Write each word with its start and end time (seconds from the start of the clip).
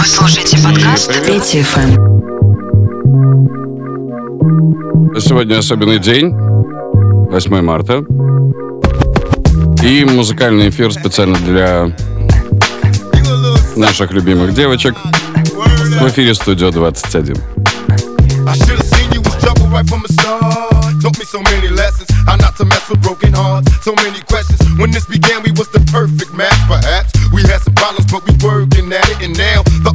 Вы 0.00 0.06
слушаете 0.06 0.56
подкаст 0.64 1.12
Пети 1.26 1.62
ФМ. 1.62 1.90
Сегодня 5.20 5.58
особенный 5.58 5.98
день, 5.98 6.32
8 6.32 7.60
марта. 7.60 7.98
И 9.84 10.06
музыкальный 10.06 10.70
эфир 10.70 10.90
специально 10.90 11.36
для 11.40 11.94
наших 13.76 14.12
любимых 14.12 14.54
девочек. 14.54 14.94
В 16.00 16.08
эфире 16.08 16.32
Студио 16.32 16.70
21. 16.70 17.36
right 19.80 19.88
from 19.88 20.02
the 20.02 20.12
start. 20.12 20.42
Taught 21.00 21.18
me 21.18 21.24
so 21.24 21.40
many 21.42 21.68
lessons. 21.68 22.08
How 22.26 22.36
not 22.36 22.56
to 22.56 22.64
mess 22.64 22.88
with 22.90 23.00
broken 23.02 23.32
hearts. 23.32 23.70
So 23.84 23.94
many 24.04 24.20
questions. 24.28 24.60
When 24.78 24.90
this 24.90 25.06
began, 25.06 25.42
we 25.42 25.52
was 25.52 25.68
the 25.70 25.80
perfect 25.92 26.34
match, 26.34 26.60
perhaps. 26.68 27.12
We 27.32 27.42
had 27.42 27.60
some 27.62 27.74
problems, 27.74 28.10
but 28.12 28.26
we 28.26 28.36
working 28.44 28.92
at 28.92 29.08
it. 29.08 29.22
And 29.22 29.36
now 29.38 29.62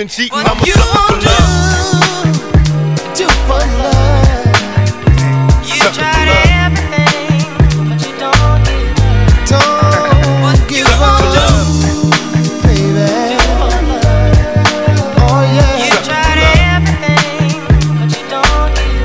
Been 0.00 0.08
cheating. 0.08 0.32
I'm 0.32 0.56
a 0.56 0.64
sucker 0.64 0.80
for 0.96 1.12
love. 1.28 2.32
Do 3.12 3.28
for 3.44 3.60
love. 3.76 4.48
You 5.60 5.84
tried 5.92 6.28
everything, 6.56 7.44
but 7.84 8.00
you 8.00 8.12
don't 8.16 8.64
give 8.64 8.96
Don't 9.44 10.56
give 10.72 10.88
up, 11.04 11.20
baby. 12.64 13.36
Oh 15.20 15.44
yeah. 15.52 15.84
You 15.84 15.92
tried 16.08 16.40
everything, 16.64 17.60
but 18.00 18.08
you 18.16 18.24
don't 18.32 18.72
give 18.72 19.04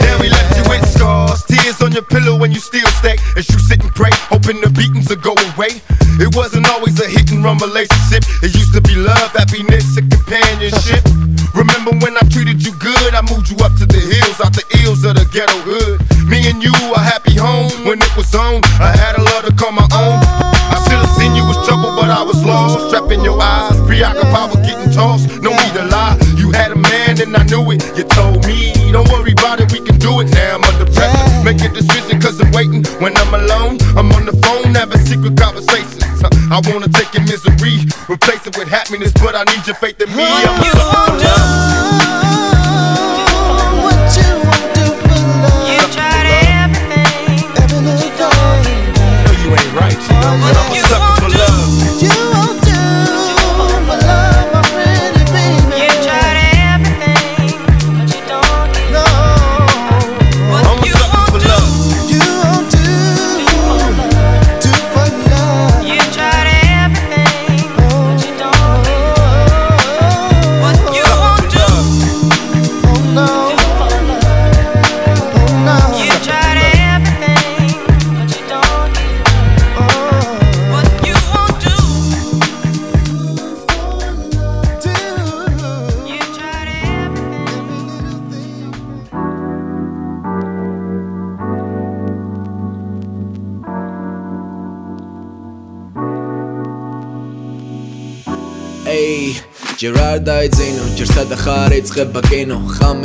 Now 0.00 0.16
we 0.18 0.30
left 0.30 0.56
you 0.56 0.64
with 0.70 0.88
scars, 0.88 1.44
tears 1.44 1.82
on 1.82 1.92
your 1.92 2.04
pillow 2.04 2.38
when 2.38 2.52
you 2.52 2.60
still 2.60 2.88
stay. 3.00 3.18
As 3.36 3.50
you 3.50 3.58
sit 3.58 3.82
and 3.82 3.94
pray, 3.94 4.12
hoping 4.32 4.62
the 4.62 4.70
beatings 4.70 5.10
will 5.10 5.16
go 5.16 5.34
away. 5.52 5.82
It 6.18 6.34
wasn't 6.34 6.66
always 6.70 6.98
a 7.00 7.06
hit 7.06 7.30
and 7.32 7.44
run 7.44 7.58
relationship. 7.58 7.95
I 39.36 39.44
need 39.44 39.66
your 39.66 39.76
faith 39.76 39.95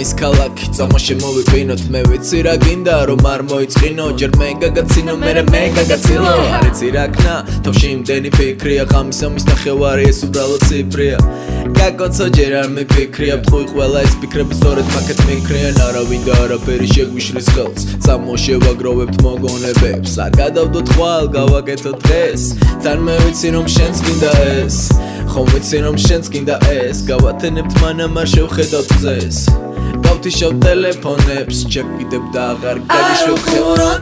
ხამის 0.02 0.18
ქალაქი 0.18 0.66
წამო 0.74 0.98
შემოვიყვინოთ 0.98 1.82
მე 1.94 2.02
ვიცი 2.10 2.40
რა 2.46 2.56
გინდა 2.66 2.96
რომ 3.06 3.22
არ 3.22 3.42
მოიწყინო. 3.50 4.06
ჯერ 4.18 4.32
მე 4.42 4.50
გაგაცინო 4.62 5.14
მე 5.22 5.32
მე 5.54 5.64
გაგაცილო. 5.78 6.34
არ 6.58 6.66
იცი 6.70 6.88
რა 6.96 7.06
ქნა 7.14 7.36
თავში 7.62 7.88
იმდენი 7.96 8.30
ფიქრია. 8.34 8.84
ხამის 8.90 9.20
ამის 9.30 9.46
ნახევარი 9.46 10.04
ეს 10.10 10.20
უბრალოდ 10.26 10.62
ციფრია. 10.66 11.18
გაკოცო 11.78 12.26
ჯერ 12.34 12.54
არ 12.62 12.70
მიფიქრია. 12.76 13.36
თქვი 13.46 13.64
ყველა 13.74 14.00
ეს 14.02 14.14
ფიქრები 14.22 14.54
სწორედ 14.58 14.88
მაგეთ 14.90 15.20
მიქრიან. 15.30 15.76
არავინ 15.86 16.22
და 16.26 16.34
არაფერი 16.42 16.88
შეგვიშლის 16.96 17.48
ხელს. 17.54 17.82
წამო 18.02 18.34
შევაგროვებთ 18.42 19.16
მოგონებებს. 19.22 20.12
არ 20.18 20.32
გადავდოთ 20.42 20.88
ხვალ 20.98 21.26
გავაკეთოთ 21.38 21.98
დღეს. 22.10 22.42
თან 22.82 22.98
მე 23.06 23.16
ვიცი 23.22 23.48
რომ 23.54 23.68
შენც 23.76 23.96
გინდა 24.06 24.32
ეს. 24.66 24.78
ხომ 25.30 25.46
ვიცი 25.54 25.78
რომ 25.86 25.98
შენც 26.06 26.26
გინდა 26.34 26.56
ეს. 26.74 26.98
გავათენებთ 27.06 27.74
მანამ 27.82 28.18
არ 28.18 28.28
შევხედავთ 28.34 28.90
წეს 29.02 29.61
გავთიშავ 30.22 30.52
ტელეფონებს 30.62 31.60
ჩეკიდებ 31.74 32.26
და 32.34 32.42
აღარ 32.54 32.78
გაგიშვებ 32.90 33.40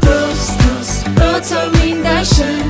ხელს 0.04 0.89
როცა 1.16 1.60
მინდა 1.75 2.16
შენ 2.31 2.66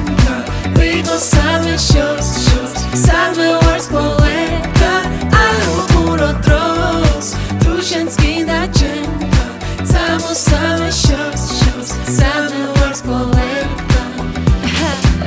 ვიღო 0.77 1.17
სამე 1.17 1.73
შოს 1.81 2.27
შოს 2.45 2.75
სამე 3.05 3.47
ვარს 3.63 3.87
გოლეკა 3.93 4.93
არ 5.41 5.63
უყურო 5.77 6.29
დროს 6.45 7.31
თუ 7.63 7.73
შენს 7.89 8.13
გინდა 8.21 8.61
ჩემ 8.77 9.09
სამო 9.93 10.31
სამე 10.45 10.91
შოს 11.01 11.43
შოს 11.61 11.89
სამე 12.19 12.61
ვარს 12.77 13.01
გოლეკა 13.09 14.03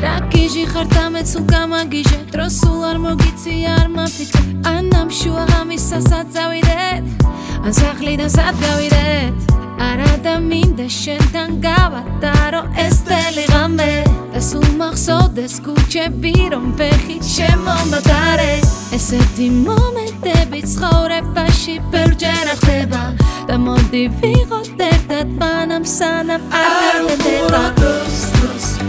რა 0.06 0.14
გიჟი 0.30 0.64
ხარ 0.70 0.86
დამეც 0.94 1.26
სულ 1.34 1.44
გამაგიჟე 1.50 2.18
დროს 2.30 2.52
სულ 2.62 2.80
არ 2.92 2.98
მოგიცი 3.02 3.54
არ 3.78 3.88
მაფიქრე. 3.98 4.42
ანამ 4.70 5.08
შუა 5.10 5.44
ღამისასაც 5.50 6.26
წავიდეთ 6.34 7.21
ან 7.62 7.72
სახლიდან 7.78 8.30
სად 8.36 8.54
გავიდეთ 8.62 9.52
არა 9.82 10.12
და 10.24 10.34
მინდა 10.42 10.86
შენთან 10.94 11.50
გავატარო 11.62 12.62
ეს 12.84 12.96
წელი 13.06 13.44
ღამე 13.52 13.92
და 14.32 14.40
სულ 14.48 14.68
მახსოვდეს 14.80 15.54
ქუჩები 15.66 16.34
რომ 16.54 16.66
ფეხი 16.78 17.16
შემომატარე. 17.34 18.52
ესეთი 18.96 19.46
მომენტები 19.66 20.60
ცხოვრებაში 20.72 21.74
ბევრჯერ 21.92 22.48
ხდება 22.60 23.02
და 23.48 23.54
მოდი 23.66 24.04
ვიღოთ 24.20 24.82
ერთად 24.92 25.26
მანამ 25.40 25.84
სანამ 25.96 26.42
არ 26.62 26.98
გერდება 27.08 27.62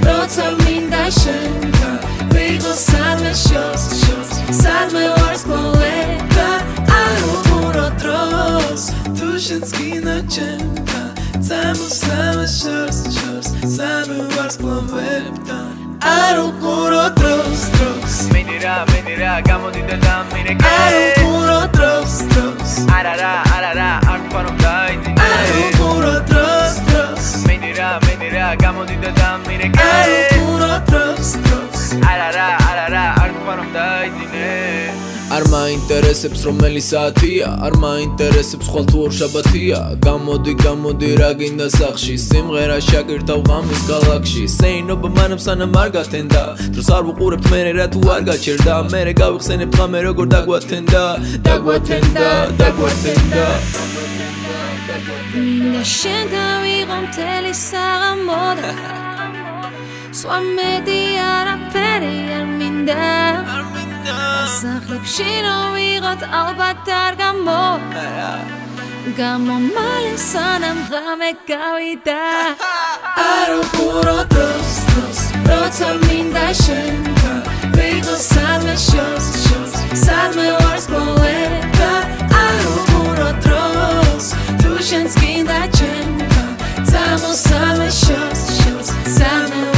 როცა 0.07 0.45
მინდა 0.61 1.03
შენთან 1.21 1.97
ვიღო 2.33 2.73
სამე 2.87 3.33
შოს 3.45 3.72
შუშიც 9.43 9.71
გინა 9.75 10.17
ჩემთან. 10.33 11.07
წამოსავა 11.45 12.45
შორს 12.47 12.99
შორს 13.15 13.47
სამი 13.75 14.19
ვარს 14.35 14.55
პლომბებთან 14.61 15.67
არ 16.11 16.35
უყურო 16.43 17.03
დროს 17.19 17.63
დროს. 17.75 18.15
მენი 18.31 18.55
რა 18.63 18.75
მენი 18.91 19.15
რა 19.19 19.33
გამოდი 19.49 19.81
და 19.89 19.97
დამირე 20.05 20.53
არ 20.71 20.95
უყურო 21.03 21.59
დროს 21.75 22.15
დროს. 22.31 22.71
არა 22.97 23.13
რა 23.21 23.33
არა 23.55 23.71
რა 23.79 23.91
არ 24.13 24.19
ვფარო 24.23 24.53
დაიდი. 24.63 25.11
არ 25.27 25.47
უყურო 25.63 26.15
დროს 26.31 26.73
დროს. 26.87 27.25
მენი 27.47 27.71
რა 27.79 27.89
მენი 28.05 28.29
რა 28.35 28.47
გამოდი 28.65 28.95
და 29.03 29.11
დამირე 29.21 29.67
არ 29.91 30.07
უყურო 30.19 30.73
დროს 30.91 31.29
დროს. 31.43 31.81
არა 32.11 32.29
რა 32.37 32.47
არა 32.69 32.87
რა 32.95 33.05
არ 33.23 33.31
ვფარო 33.39 33.65
დაიდინე 33.75 35.12
არ 35.33 35.43
მაინტერესებს 35.49 36.41
რომელი 36.45 36.81
საათია 36.85 37.47
არ 37.65 37.73
მაინტერესებს 37.81 38.67
ხვალ 38.69 38.85
თუ 38.89 38.97
ორ 39.05 39.13
შაბათია. 39.19 39.79
გამოდი 40.05 40.53
გამოდი 40.61 41.09
რა 41.21 41.29
გინდა 41.39 41.67
სახში? 41.77 42.15
სიმღერა 42.27 42.77
შაგირთავ 42.89 43.39
ღამის 43.49 43.81
galaxy 43.89 44.43
სეინობა 44.57 45.09
მანამ 45.17 45.41
სანამ 45.45 45.73
არ 45.81 45.89
გათენდა. 45.95 46.43
დროს 46.73 46.89
არ 46.95 47.03
ვუყურებთ 47.07 47.45
მე 47.49 47.61
რა 47.79 47.87
თუ 47.93 48.01
არ 48.15 48.21
გაჩერდა. 48.29 48.73
მე 48.93 49.01
გავიხსენებ 49.21 49.71
ღამე 49.77 49.99
როგორ 50.07 50.25
დაგვათენდა? 50.33 51.03
დაგვათენდა 51.47 52.29
დაგვათენდა. 52.61 53.45
მინდა 55.33 55.81
შენთან 55.97 56.51
ვიღო 56.63 56.97
მთელი 57.05 57.53
საღამოდა 57.57 58.71
სხვა 60.19 60.37
მედი 60.55 61.01
არაფერი 61.25 62.15
არ 62.37 62.45
მინდა 62.59 63.92
სახლებში 64.59 65.31
რომ 65.45 65.63
ვიღოთ 65.75 66.21
ალბათ 66.41 66.87
არ 67.03 67.13
გამო. 67.21 67.61
გამომალე 69.19 70.15
სანამ 70.31 70.79
ღამე 70.91 71.31
გავიდა. 71.49 72.21
Aru 73.23 73.61
puro 73.75 74.17
tros, 74.31 74.71
tros 74.89 75.19
როცა 75.49 75.89
მინდა 76.05 76.47
შენთან 76.63 77.39
ვიღო 77.75 78.15
სამე 78.29 78.75
შოს 78.87 79.27
შოს 79.45 79.73
სამე 80.05 80.47
ვარს 80.59 80.85
კლოვება 80.91 81.91
არ 82.43 82.63
უყურო 82.73 83.29
დროს 83.45 84.31
თუ 84.61 84.71
შენს 84.89 85.19
გინდა 85.21 85.59
ჩემთან 85.77 86.49
წამოსამე 86.89 87.89
შოს 88.01 88.41
შოს 88.61 88.89
სამე 89.17 89.72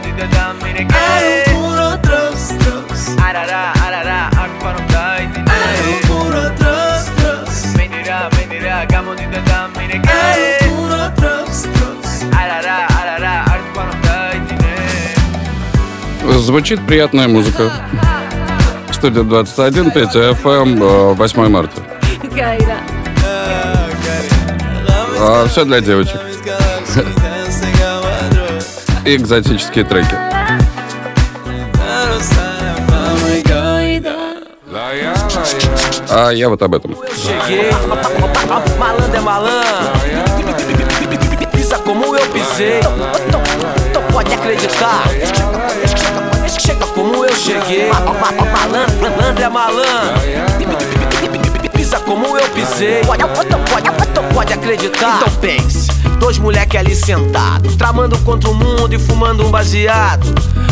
moodi 0.00 0.12
teda 0.16 0.54
mine 0.62 0.84
käi 0.88 1.24
ära 1.44 1.52
mure 1.60 1.98
trust, 2.02 2.52
trust 2.60 3.20
ära 3.20 3.42
ära, 3.42 3.72
ära 3.86 3.98
ära 4.00 4.20
hakka 4.36 4.60
palun 4.62 4.86
taidi 4.92 5.40
ära 5.54 5.70
mure 6.08 6.44
trust, 6.60 7.10
trust 7.18 7.76
mendi 7.76 7.98
ära, 7.98 8.20
mendi 8.36 8.56
ära 8.56 8.86
ka 8.92 9.02
moodi 9.02 9.26
teda 9.34 9.58
mine 9.76 10.00
käi 10.06 10.16
ära 10.16 10.70
mure 10.72 11.10
trust, 11.18 11.68
trust 11.76 12.24
ära 12.32 12.56
ära, 12.62 12.78
ära 13.02 13.14
ära 13.18 13.34
hakka 13.50 13.74
palun 13.74 14.02
taidi 14.06 14.56
Звучит 16.40 16.80
приятная 16.86 17.28
музыка. 17.28 17.70
Студия 18.92 19.24
21, 19.24 19.92
5 19.92 20.34
FM, 20.34 20.82
8 21.20 21.48
марта. 21.48 21.82
А, 25.18 25.46
все 25.48 25.64
для 25.64 25.80
девочек. 25.80 26.20
и 29.04 29.16
экзотические 29.16 29.84
треки. 29.84 30.14
А 36.08 36.30
я 36.30 36.48
вот 36.48 36.62
об 36.62 36.74
этом. 36.74 36.96
Chega 46.58 46.86
como 46.94 47.24
eu 47.24 47.34
cheguei, 47.36 47.90
malandro 47.90 49.42
é 49.42 49.48
malandro. 49.48 50.99
Pisa 51.80 51.98
como 52.00 52.36
eu 52.36 52.46
pisei. 52.50 53.00
Pode, 53.06 53.24
pode, 53.24 54.34
pode 54.34 54.52
acreditar. 54.52 55.16
Então 55.16 55.34
pense. 55.40 55.90
Dois 56.18 56.36
moleque 56.36 56.76
ali 56.76 56.94
sentados, 56.94 57.74
tramando 57.74 58.18
contra 58.18 58.50
o 58.50 58.54
mundo 58.54 58.94
e 58.94 58.98
fumando 58.98 59.46
um 59.46 59.50
baseado. 59.50 60.26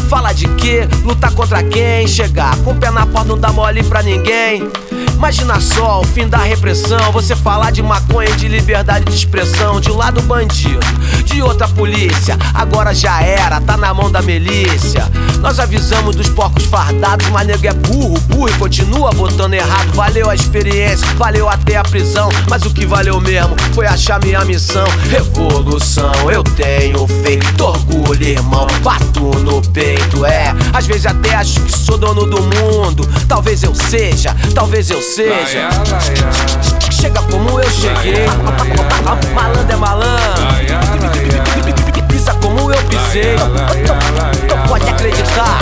Fala 0.09 0.33
de 0.33 0.49
quê? 0.49 0.89
Lutar 1.05 1.33
contra 1.33 1.63
quem? 1.63 2.09
Chegar 2.09 2.57
com 2.59 2.71
o 2.71 2.75
pé 2.75 2.91
na 2.91 3.05
porta 3.07 3.29
não 3.29 3.39
dá 3.39 3.53
mole 3.53 3.83
pra 3.83 4.03
ninguém. 4.03 4.69
Imagina 5.13 5.61
só 5.61 6.01
o 6.01 6.05
fim 6.05 6.29
da 6.29 6.39
repressão. 6.39 7.13
Você 7.13 7.35
falar 7.37 7.73
de 7.73 7.83
maconha, 7.83 8.31
de 8.37 8.49
liberdade 8.49 9.05
de 9.05 9.15
expressão. 9.15 9.81
De 9.81 9.91
um 9.91 9.97
lado 9.97 10.23
bandido, 10.23 10.79
de 11.25 11.43
outra 11.43 11.69
polícia. 11.69 12.39
Agora 12.55 12.95
já 12.95 13.21
era, 13.21 13.61
tá 13.61 13.77
na 13.77 13.93
mão 13.93 14.11
da 14.11 14.23
milícia. 14.23 15.11
Nós 15.41 15.59
avisamos 15.61 16.17
dos 16.17 16.29
porcos 16.29 16.65
fardados, 16.67 17.29
mas 17.29 17.47
nego 17.47 17.67
é 17.67 17.73
burro, 17.73 18.19
burro 18.29 18.49
e 18.49 18.53
continua 18.55 19.11
botando 19.13 19.55
errado. 19.55 19.93
Valeu 19.93 20.31
a 20.31 20.35
experiência, 20.35 21.07
valeu 21.17 21.49
até 21.49 21.77
a 21.77 21.83
prisão. 21.83 22.29
Mas 22.49 22.65
o 22.65 22.71
que 22.71 22.87
valeu 22.87 23.21
mesmo 23.21 23.57
foi 23.75 23.87
achar 23.87 24.21
minha 24.23 24.45
missão. 24.45 24.87
Revolução, 25.11 26.31
eu 26.31 26.43
tenho 26.43 27.07
feito 27.23 27.65
orgulho, 27.65 28.25
irmão. 28.25 28.67
Bato 28.83 29.21
no 29.41 29.61
peito, 29.73 29.98
é. 30.27 30.55
Às 30.73 30.87
vezes 30.87 31.07
até 31.07 31.35
acho 31.35 31.61
que 31.61 31.73
sou 31.73 31.99
dono 31.99 32.27
do 32.27 32.43
mundo. 32.43 33.09
Talvez 33.29 33.63
eu 33.63 33.75
seja, 33.75 34.35
talvez 34.55 34.91
eu 34.91 35.01
seja. 35.01 35.69
Chega 36.91 37.21
como 37.23 37.61
eu 37.61 37.71
cheguei. 37.71 38.27
Malandro 39.35 39.73
é 39.73 39.77
malandro. 39.77 40.47
Pisa 42.09 42.35
como 42.35 42.73
eu 42.73 42.83
pisei. 42.85 43.37
Tu 44.49 44.69
pode 44.69 44.89
acreditar. 44.91 45.59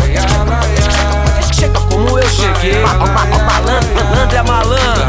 Chega 1.53 1.81
como 1.81 2.19
eu 2.19 2.29
cheguei. 2.29 2.83
Malandro, 2.83 4.37
é 4.37 4.43
malandro. 4.43 5.07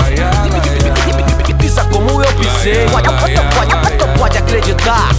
Pisa 1.57 1.83
como 1.85 2.23
eu 2.23 2.33
pisei. 2.33 2.85
Pode 4.17 4.37
acreditar. 4.37 5.09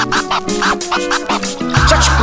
¡Ja! 0.00 1.26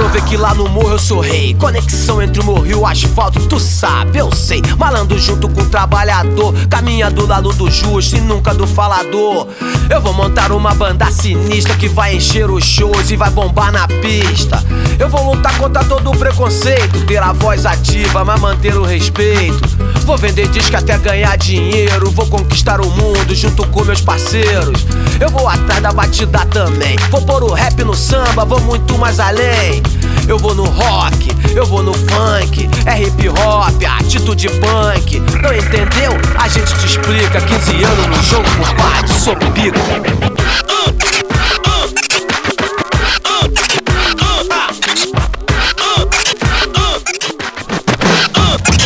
Te 0.07 0.09
provei 0.09 0.21
que 0.21 0.37
lá 0.37 0.53
no 0.53 0.69
morro 0.69 0.91
eu 0.91 0.99
sou 0.99 1.19
rei. 1.19 1.53
Conexão 1.53 2.21
entre 2.21 2.39
o 2.39 2.43
morro 2.45 2.65
e 2.65 2.73
o 2.73 2.85
asfalto, 2.85 3.39
tu 3.47 3.59
sabe, 3.59 4.19
eu 4.19 4.31
sei. 4.31 4.61
Malandro 4.77 5.19
junto 5.19 5.49
com 5.49 5.61
o 5.61 5.65
trabalhador. 5.65 6.53
Caminha 6.69 7.09
do 7.09 7.27
lado 7.27 7.51
do 7.51 7.69
justo 7.69 8.15
e 8.15 8.21
nunca 8.21 8.53
do 8.53 8.65
falador. 8.65 9.47
Eu 9.89 9.99
vou 9.99 10.13
montar 10.13 10.51
uma 10.53 10.73
banda 10.73 11.11
sinistra 11.11 11.75
que 11.75 11.89
vai 11.89 12.15
encher 12.15 12.49
os 12.49 12.63
shows 12.63 13.11
e 13.11 13.17
vai 13.17 13.29
bombar 13.29 13.71
na 13.71 13.85
pista. 13.87 14.63
Eu 14.97 15.09
vou 15.09 15.33
lutar 15.33 15.57
contra 15.57 15.83
todo 15.83 16.09
o 16.09 16.17
preconceito. 16.17 17.05
Ter 17.05 17.21
a 17.21 17.33
voz 17.33 17.65
ativa, 17.65 18.23
mas 18.23 18.39
manter 18.39 18.77
o 18.77 18.85
respeito. 18.85 19.77
Vou 20.05 20.17
vender 20.17 20.47
disco 20.47 20.77
até 20.77 20.97
ganhar 20.97 21.37
dinheiro. 21.37 22.11
Vou 22.11 22.27
conquistar 22.27 22.79
o 22.79 22.89
mundo 22.91 23.35
junto 23.35 23.67
com 23.67 23.83
meus 23.83 23.99
parceiros. 23.99 24.85
Eu 25.19 25.29
vou 25.29 25.49
atrás 25.49 25.81
da 25.81 25.91
batida 25.91 26.45
também. 26.45 26.95
Vou 27.09 27.21
pôr 27.21 27.43
o 27.43 27.53
rap 27.53 27.83
no 27.83 27.93
samba, 27.93 28.45
vou 28.45 28.61
muito 28.61 28.97
mais 28.97 29.19
além. 29.19 29.83
Eu 30.27 30.37
vou 30.37 30.53
no 30.53 30.65
rock, 30.65 31.35
eu 31.55 31.65
vou 31.65 31.81
no 31.81 31.93
funk. 31.93 32.69
É 32.85 33.01
hip 33.01 33.29
hop, 33.29 33.83
atitude 33.99 34.49
punk. 34.49 35.19
Não 35.41 35.53
entendeu? 35.53 36.11
A 36.37 36.47
gente 36.47 36.73
te 36.75 36.85
explica. 36.85 37.39
15 37.39 37.83
anos 37.83 38.07
no 38.07 38.23
jogo, 38.23 38.49
compadre, 38.57 39.13
sou 39.19 39.35
pico. 39.35 39.77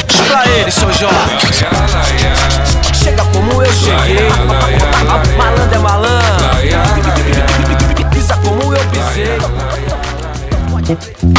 Diz 0.08 0.22
pra 0.22 0.48
ele, 0.48 0.72
seu 0.72 0.94
Jorge. 0.94 1.48
Chega 2.94 3.24
como 3.26 3.62
eu 3.64 3.74
cheguei. 3.74 4.30
Malandro 5.38 5.76
é 5.76 5.80
malandro. 5.80 6.52
Pisa 8.12 8.36
como 8.38 8.74
eu 8.76 8.86
pisei. 8.90 9.71
Pisei. 10.96 11.32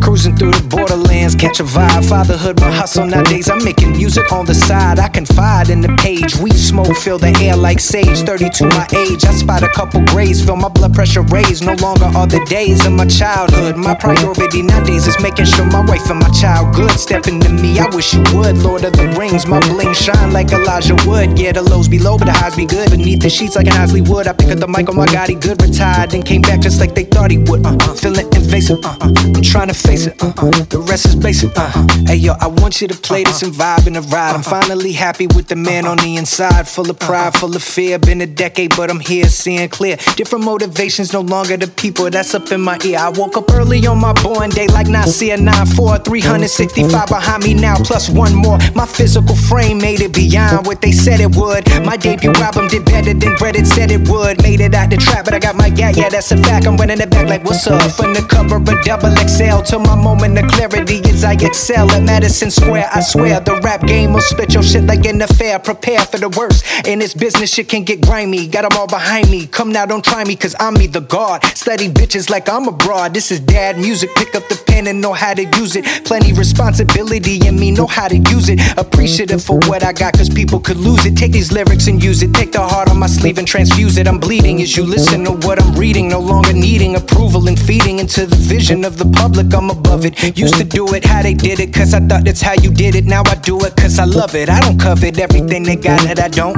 Cruising 0.00 0.36
through 0.36 0.52
the 0.52 0.66
borderlands, 0.68 1.34
catch 1.34 1.60
a 1.60 1.64
vibe. 1.64 2.08
Fatherhood, 2.08 2.60
my 2.60 2.70
hustle 2.70 3.06
nowadays. 3.06 3.48
I'm 3.50 3.62
making 3.64 3.92
music 3.92 4.32
on 4.32 4.46
the 4.46 4.54
side. 4.54 4.98
I 4.98 5.08
confide 5.08 5.70
in 5.70 5.80
the 5.80 5.94
page. 6.00 6.36
We 6.36 6.50
smoke, 6.50 6.96
fill 6.96 7.18
the 7.18 7.36
air 7.42 7.56
like 7.56 7.80
sage. 7.80 8.20
32 8.20 8.66
my 8.66 8.86
age. 8.94 9.24
I 9.24 9.32
spot 9.32 9.62
a 9.62 9.68
couple 9.68 10.04
grays, 10.06 10.44
feel 10.44 10.56
my 10.56 10.68
blood 10.68 10.94
pressure 10.94 11.22
raised. 11.22 11.64
No 11.64 11.74
longer 11.74 12.06
are 12.16 12.26
the 12.26 12.44
days 12.46 12.86
of 12.86 12.92
my 12.92 13.06
childhood. 13.06 13.76
My 13.76 13.94
priority 13.94 14.62
nowadays 14.62 15.06
is 15.06 15.18
making 15.20 15.46
sure 15.46 15.66
my 15.66 15.84
wife 15.84 16.08
and 16.10 16.20
my 16.20 16.30
child 16.30 16.74
good. 16.74 16.90
Stepping 16.92 17.40
to 17.40 17.48
me, 17.48 17.78
I 17.78 17.86
wish 17.94 18.14
you 18.14 18.22
would. 18.34 18.58
Lord 18.58 18.84
of 18.84 18.92
the 18.92 19.08
Rings, 19.18 19.46
my 19.46 19.60
bling 19.68 19.94
shine 19.94 20.32
like 20.32 20.52
Elijah 20.52 20.96
Wood. 21.06 21.38
Yeah, 21.38 21.52
the 21.52 21.62
lows 21.62 21.88
be 21.88 21.98
low, 21.98 22.18
but 22.18 22.26
the 22.26 22.32
highs 22.32 22.56
be 22.56 22.66
good. 22.66 22.90
Beneath 22.90 23.20
the 23.20 23.30
sheets 23.30 23.56
like 23.56 23.66
an 23.66 23.74
Isley 23.74 24.02
would. 24.02 24.26
I 24.26 24.32
pick 24.32 24.50
up 24.50 24.58
the 24.58 24.68
mic 24.68 24.88
on 24.88 24.96
my 24.96 25.06
God, 25.06 25.28
he 25.28 25.34
good. 25.34 25.60
Retired, 25.62 26.10
then 26.10 26.22
came 26.22 26.42
back 26.42 26.60
just 26.60 26.80
like 26.80 26.94
they 26.94 27.04
thought 27.04 27.30
he 27.30 27.38
would. 27.38 27.64
Uh 27.66 27.76
uh, 27.80 27.94
feeling 27.94 28.26
invasive. 28.34 28.84
Uh 28.84 28.96
uh, 29.00 29.12
I'm 29.34 29.42
trying 29.42 29.68
to 29.68 29.74
Uh 29.88 30.32
uh, 30.36 30.50
the 30.68 30.84
rest 30.86 31.06
is 31.06 31.16
basic. 31.16 31.50
Uh 31.56 31.72
hey 32.06 32.16
yo, 32.16 32.34
I 32.38 32.46
want 32.46 32.82
you 32.82 32.88
to 32.88 32.94
play 32.94 33.24
this 33.24 33.42
and 33.42 33.52
vibe 33.54 33.86
in 33.86 33.94
the 33.94 34.02
ride. 34.02 34.34
I'm 34.34 34.42
finally 34.42 34.92
happy 34.92 35.26
with 35.26 35.48
the 35.48 35.56
man 35.56 35.86
on 35.86 35.96
the 35.96 36.16
inside. 36.16 36.68
Full 36.68 36.90
of 36.90 36.98
pride, 36.98 37.32
full 37.34 37.56
of 37.56 37.62
fear. 37.62 37.98
Been 37.98 38.20
a 38.20 38.26
decade, 38.26 38.76
but 38.76 38.90
I'm 38.90 39.00
here 39.00 39.24
seeing 39.28 39.66
clear. 39.70 39.96
Different 40.16 40.44
motivations, 40.44 41.14
no 41.14 41.22
longer 41.22 41.56
the 41.56 41.68
people 41.68 42.10
that's 42.10 42.34
up 42.34 42.52
in 42.52 42.60
my 42.60 42.78
ear. 42.84 42.98
I 42.98 43.08
woke 43.08 43.38
up 43.38 43.50
early 43.54 43.86
on 43.86 43.98
my 43.98 44.12
born 44.12 44.50
day 44.50 44.66
like 44.66 44.88
Nasir 44.88 45.38
94. 45.38 46.00
365 46.00 47.08
behind 47.08 47.44
me 47.44 47.54
now, 47.54 47.76
plus 47.76 48.10
one 48.10 48.34
more. 48.34 48.58
My 48.74 48.84
physical 48.84 49.36
frame 49.36 49.78
made 49.78 50.02
it 50.02 50.12
beyond 50.12 50.66
what 50.66 50.82
they 50.82 50.92
said 50.92 51.20
it 51.20 51.34
would. 51.34 51.66
My 51.82 51.96
debut 51.96 52.32
album 52.32 52.68
did 52.68 52.84
better 52.84 53.14
than 53.14 53.36
Reddit 53.40 53.64
said 53.64 53.90
it 53.90 54.06
would. 54.10 54.42
Made 54.42 54.60
it 54.60 54.74
out 54.74 54.90
the 54.90 54.98
trap, 54.98 55.24
but 55.24 55.32
I 55.32 55.38
got 55.38 55.56
my 55.56 55.70
gat, 55.70 55.96
yeah, 55.96 56.10
that's 56.10 56.30
a 56.30 56.36
fact. 56.36 56.66
I'm 56.66 56.76
running 56.76 57.00
it 57.00 57.08
back 57.08 57.26
like, 57.26 57.44
what's 57.44 57.66
up? 57.66 57.80
From 57.92 58.12
the 58.12 58.20
cover 58.20 58.56
of 58.56 58.84
double 58.84 59.16
XL 59.16 59.62
to 59.70 59.77
my 59.80 59.94
moment 59.94 60.38
of 60.38 60.50
clarity 60.50 61.00
as 61.10 61.24
I 61.24 61.32
excel 61.34 61.90
at 61.90 62.02
Madison 62.02 62.50
Square. 62.50 62.88
I 62.92 63.00
swear 63.00 63.40
the 63.40 63.56
rap 63.60 63.86
game 63.86 64.12
will 64.12 64.20
spit 64.20 64.54
your 64.54 64.62
shit 64.62 64.84
like 64.84 65.06
an 65.06 65.22
affair. 65.22 65.58
Prepare 65.58 66.00
for 66.00 66.18
the 66.18 66.28
worst. 66.30 66.64
In 66.86 66.98
this 66.98 67.14
business, 67.14 67.52
shit 67.52 67.68
can 67.68 67.84
get 67.84 68.00
grimy. 68.00 68.46
Got 68.46 68.62
them 68.62 68.78
all 68.78 68.86
behind 68.86 69.30
me. 69.30 69.46
Come 69.46 69.72
now, 69.72 69.86
don't 69.86 70.04
try 70.04 70.24
me, 70.24 70.36
cause 70.36 70.54
I'm 70.58 70.74
me, 70.74 70.86
the 70.86 71.00
god. 71.00 71.44
Study 71.56 71.88
bitches 71.88 72.30
like 72.30 72.48
I'm 72.48 72.68
abroad. 72.68 73.14
This 73.14 73.30
is 73.30 73.40
dad 73.40 73.78
music. 73.78 74.10
Pick 74.14 74.34
up 74.34 74.48
the 74.48 74.62
pen 74.66 74.86
and 74.86 75.00
know 75.00 75.12
how 75.12 75.34
to 75.34 75.44
use 75.44 75.76
it. 75.76 75.84
Plenty 76.04 76.32
responsibility 76.32 77.46
in 77.46 77.58
me, 77.58 77.70
know 77.70 77.86
how 77.86 78.08
to 78.08 78.16
use 78.16 78.48
it. 78.48 78.60
Appreciative 78.76 79.42
for 79.42 79.58
what 79.66 79.84
I 79.84 79.92
got, 79.92 80.14
cause 80.14 80.28
people 80.28 80.60
could 80.60 80.76
lose 80.76 81.04
it. 81.06 81.16
Take 81.16 81.32
these 81.32 81.52
lyrics 81.52 81.86
and 81.86 82.02
use 82.02 82.22
it. 82.22 82.32
Take 82.34 82.52
the 82.52 82.60
heart 82.60 82.88
on 82.88 82.98
my 82.98 83.06
sleeve 83.06 83.38
and 83.38 83.46
transfuse 83.46 83.98
it. 83.98 84.06
I'm 84.06 84.18
bleeding 84.18 84.60
as 84.62 84.76
you 84.76 84.84
listen 84.84 85.24
to 85.24 85.32
what 85.46 85.62
I'm 85.62 85.74
reading. 85.74 86.08
No 86.08 86.20
longer 86.20 86.52
needing 86.52 86.96
approval 86.96 87.48
and 87.48 87.58
feeding 87.58 87.98
into 87.98 88.26
the 88.26 88.36
vision 88.36 88.84
of 88.84 88.98
the 88.98 89.06
public. 89.06 89.52
I'm 89.54 89.67
above 89.70 90.04
it. 90.04 90.38
Used 90.38 90.54
to 90.56 90.64
do 90.64 90.86
it 90.94 91.04
how 91.04 91.22
they 91.22 91.34
did 91.34 91.60
it, 91.60 91.72
cause 91.74 91.94
I 91.94 92.00
thought 92.00 92.24
that's 92.24 92.40
how 92.40 92.54
you 92.54 92.70
did 92.70 92.94
it. 92.94 93.04
Now 93.06 93.22
I 93.26 93.34
do 93.36 93.58
it 93.64 93.76
cause 93.76 93.98
I 93.98 94.04
love 94.04 94.34
it. 94.34 94.48
I 94.48 94.60
don't 94.60 94.78
covet 94.78 95.18
everything 95.18 95.62
they 95.64 95.76
got 95.76 96.00
that 96.02 96.20
I 96.20 96.28
don't. 96.28 96.56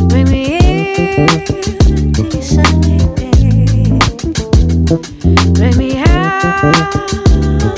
Bring 0.09 0.29
me 0.29 0.57
into 0.57 2.23
your 2.23 2.41
sunny 2.43 2.97
day. 3.15 3.99
Bring 5.53 5.77
me 5.77 5.97
out 5.99 6.63
on 6.63 6.73
the 7.59 7.69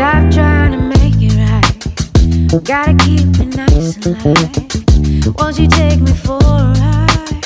Stop 0.02 0.32
trying 0.32 0.72
to 0.72 0.78
make 0.78 1.22
it 1.22 1.36
right. 1.38 1.51
Gotta 2.52 2.94
keep 3.06 3.40
it 3.40 3.56
nice 3.56 3.96
and 4.06 4.26
light. 4.26 5.40
Won't 5.40 5.58
you 5.58 5.70
take 5.70 6.02
me 6.02 6.12
for 6.12 6.36
a 6.36 6.74
ride? 6.76 7.42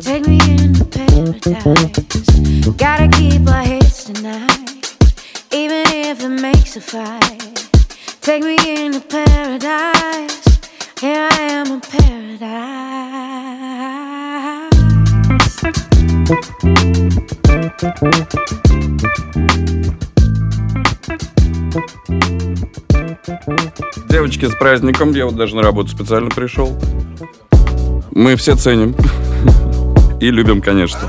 Take 0.00 0.28
me 0.28 0.38
into 0.48 0.84
paradise. 0.84 2.76
Gotta 2.76 3.08
keep 3.08 3.48
our 3.48 3.64
heads 3.64 4.04
tonight, 4.04 4.94
even 5.50 5.84
if 5.88 6.22
it 6.22 6.28
makes 6.28 6.76
a 6.76 6.80
fight. 6.80 7.42
Take 8.20 8.44
me 8.44 8.56
into 8.84 9.00
paradise. 9.00 10.60
Here 11.00 11.28
I 11.28 11.38
am 11.40 11.72
in 11.72 11.80
Девочки, 24.08 24.46
с 24.46 24.54
праздником. 24.54 25.12
Я 25.12 25.26
вот 25.26 25.36
даже 25.36 25.56
на 25.56 25.62
работу 25.62 25.90
специально 25.90 26.30
пришел. 26.30 26.78
Мы 28.12 28.36
все 28.36 28.56
ценим. 28.56 28.94
И 30.20 30.30
любим, 30.30 30.62
конечно. 30.62 31.00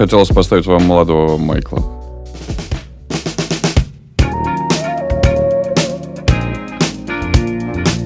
хотелось 0.00 0.28
поставить 0.28 0.64
вам 0.64 0.84
молодого 0.84 1.36
Майкла. 1.36 1.82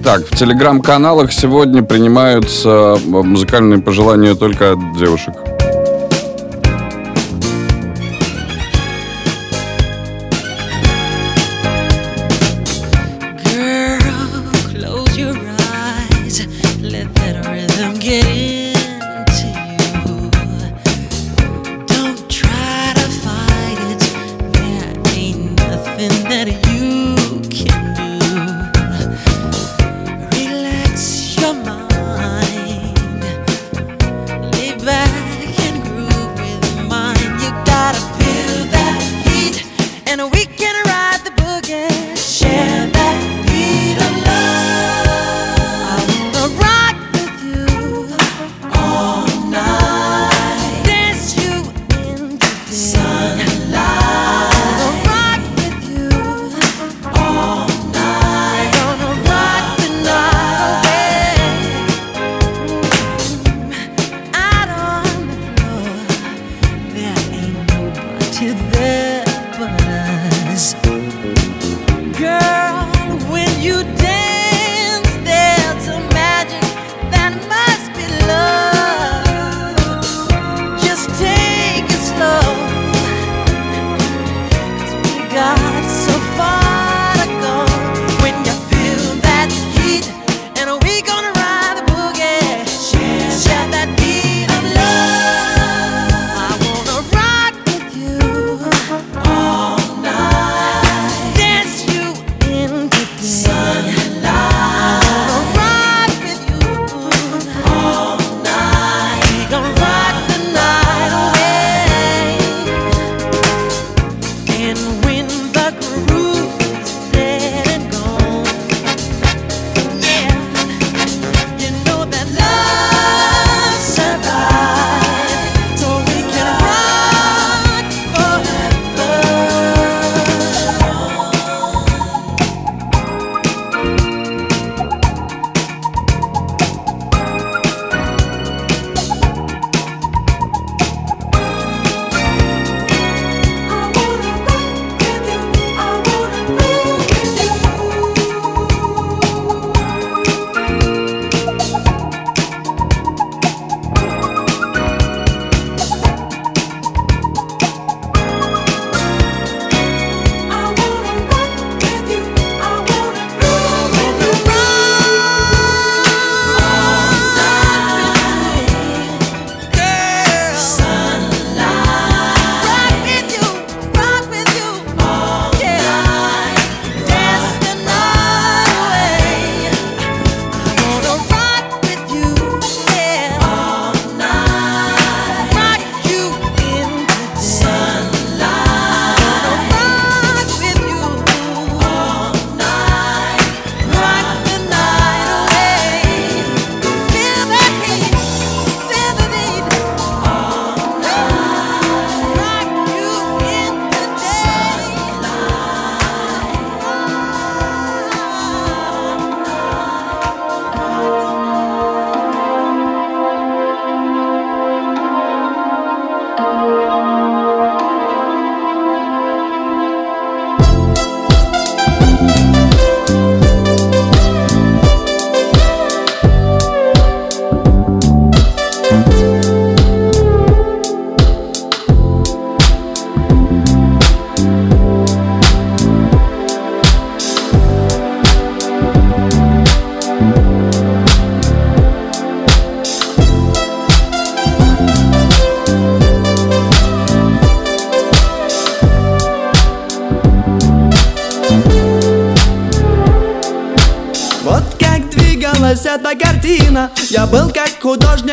Так, 0.02 0.26
в 0.26 0.36
телеграм-каналах 0.36 1.32
сегодня 1.32 1.84
принимаются 1.84 2.98
э, 2.98 3.22
музыкальные 3.22 3.78
пожелания 3.80 4.34
только 4.34 4.72
от 4.72 4.98
девушек. 4.98 5.34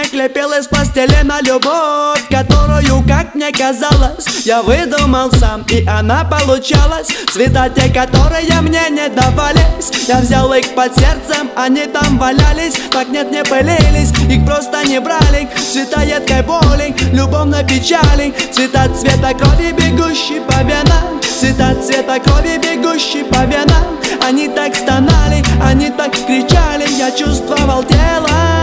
снег 0.02 0.14
лепил 0.14 0.52
из 0.54 0.68
постели 0.68 1.22
на 1.24 1.42
любовь 1.42 2.28
Которую, 2.30 3.04
как 3.08 3.36
мне 3.36 3.52
казалось, 3.52 4.46
я 4.46 4.62
выдумал 4.62 5.32
сам 5.32 5.64
И 5.70 5.86
она 5.88 6.24
получалась. 6.24 7.08
Цвета 7.32 7.70
те, 7.70 7.90
которые 7.90 8.62
мне 8.62 8.82
не 8.90 9.10
давались 9.10 10.08
Я 10.08 10.20
взял 10.20 10.52
их 10.54 10.74
под 10.76 10.94
сердцем, 10.96 11.50
они 11.56 11.86
там 11.86 12.18
валялись. 12.18 12.74
Так 12.92 13.10
нет, 13.10 13.32
не 13.32 13.44
пылились, 13.44 14.12
их 14.30 14.46
просто 14.46 14.86
не 14.88 15.00
брали. 15.00 15.48
Цвета 15.72 16.02
едкой 16.02 16.42
боли, 16.44 16.96
любовно 17.14 17.64
печали. 17.64 18.34
Цвета 18.52 18.88
цвета 18.96 19.34
крови, 19.34 19.72
бегущий 19.72 20.40
по 20.42 20.64
венам. 20.64 21.22
Цвета 21.40 21.76
цвета 21.86 22.20
крови, 22.20 22.58
бегущий 22.58 23.24
по 23.24 23.46
венам. 23.46 24.00
Они 24.28 24.48
так 24.48 24.76
стонали, 24.76 25.44
они 25.64 25.90
так 25.90 26.12
кричали 26.12 26.88
Я 26.98 27.12
чувствовал 27.12 27.84
тело. 27.84 28.61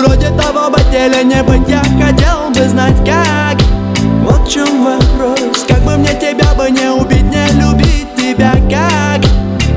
Вроде 0.00 0.28
того 0.30 0.70
бы 0.70 0.78
деле 0.90 1.22
не 1.22 1.40
быть 1.44 1.68
Я 1.68 1.78
хотел 1.80 2.50
бы 2.50 2.68
знать 2.68 2.96
как. 3.06 3.62
Вот 4.24 4.48
в 4.48 4.50
чем 4.50 4.84
вопрос. 4.84 5.64
Как 5.68 5.82
бы 5.84 5.96
мне 5.96 6.14
тебя 6.14 6.52
бы 6.54 6.68
не 6.68 6.90
убить 6.90 7.22
Не 7.22 7.46
любить 7.60 8.14
тебя 8.16 8.54
как? 8.68 9.24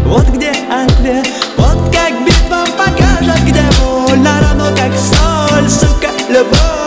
Вот 0.05 0.27
где 0.29 0.51
ответ. 0.71 1.27
Вот 1.57 1.95
как 1.95 2.13
битва 2.25 2.65
покажет 2.75 3.43
Где 3.45 3.61
боль. 3.79 4.17
На 4.19 4.41
рано 4.41 4.75
как 4.75 4.91
соль 4.97 5.69
Сука, 5.69 6.09
любовь. 6.29 6.77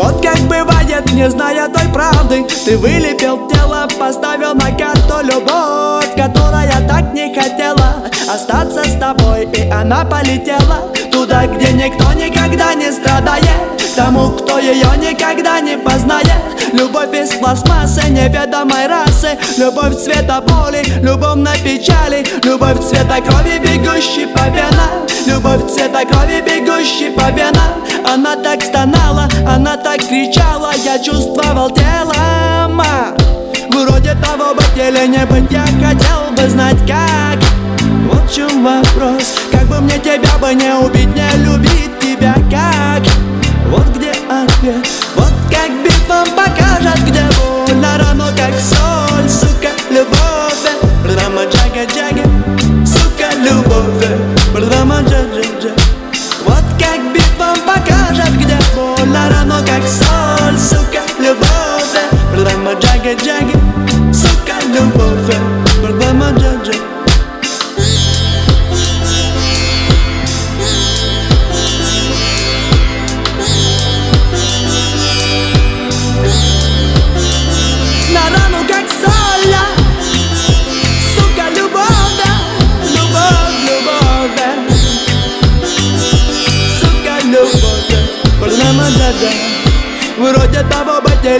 Вот 0.00 0.22
как 0.22 0.38
бывает, 0.40 1.12
не 1.12 1.28
зная 1.28 1.68
той 1.68 1.88
правды. 1.92 2.46
Ты 2.64 2.76
вылепил 2.78 3.48
тело, 3.48 3.86
поставил 3.98 4.54
на 4.54 4.70
карту 4.72 5.20
любовь 5.22 6.08
Которая 6.16 6.88
так 6.88 7.12
не 7.12 7.34
хотела 7.34 8.08
остаться 8.26 8.84
с 8.84 8.98
тобой. 8.98 9.48
И 9.52 9.68
она 9.70 10.04
полетела 10.04 10.90
туда, 11.12 11.46
где 11.46 11.72
никто 11.72 12.12
никогда 12.14 12.74
не 12.74 12.90
страдает. 12.90 13.44
Тому, 13.94 14.30
кто 14.30 14.58
ее 14.58 14.88
никогда 14.96 15.60
не 15.60 15.76
познает. 15.76 16.40
Любовь 16.72 17.14
из 17.14 17.30
пластмассы 17.36 18.08
неведомой 18.08 18.86
расы. 18.86 19.38
Любовь 19.58 19.96
цвета 19.96 20.40
боли, 20.40 20.82
любовь 21.02 21.36
на 21.36 21.52
печали. 21.56 22.24
Любовь 22.44 22.80
цвета 22.88 23.20
крови, 23.20 23.58
бегущей 23.58 24.26
по 24.28 24.44
венам. 24.48 25.06
Любовь 25.26 25.70
цвета 25.70 26.04
крови, 26.06 26.40
бегущей 26.40 27.10
по 27.10 27.30
венам 27.30 27.79
Она 28.12 28.34
так 28.34 28.60
стонала, 28.60 29.28
она 29.46 29.76
так 29.76 29.98
кричала 29.98 30.72
Я 30.84 30.98
чувствовал 30.98 31.70
телом 31.70 32.82
Вроде 33.72 34.16
того 34.16 34.52
быть 34.52 34.76
или 34.76 35.06
не 35.06 35.24
быть 35.26 35.48
Я 35.48 35.62
хотел 35.62 36.32
бы 36.36 36.48
знать 36.48 36.78
как. 36.88 37.38
Вот 38.10 38.28
в 38.28 38.34
чем 38.34 38.64
вопрос 38.64 39.22
Как 39.52 39.64
бы 39.68 39.80
мне 39.80 39.96
тебя 40.00 40.36
бы 40.40 40.52
не 40.54 40.74
убить 40.74 41.14
Не 41.14 41.44
любить 41.44 42.00
тебя 42.00 42.34
как. 42.50 43.04
Вот 43.68 43.86
где 43.96 44.10
ответ 44.10 44.88
Вот 45.14 45.32
как 45.48 45.70
битвам 45.84 46.26
покажет 46.34 47.00
Где 47.06 47.22
больно 47.38 47.96
равно 47.96 48.24
как 48.36 48.54
соль 48.58 49.30
Сука, 49.30 49.70
любовь. 49.88 50.66
Брама 51.04 51.42
джага 51.42 51.86
джага 51.86 52.28
Сука, 52.84 53.30
любовь. 53.36 54.04
Брама 54.52 55.00
джага 55.02 55.39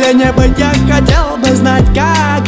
или 0.01 0.15
не 0.15 0.33
быть 0.33 0.59
Я 0.59 0.71
хотел 0.93 1.37
бы 1.37 1.55
знать 1.55 1.87
как. 1.95 2.45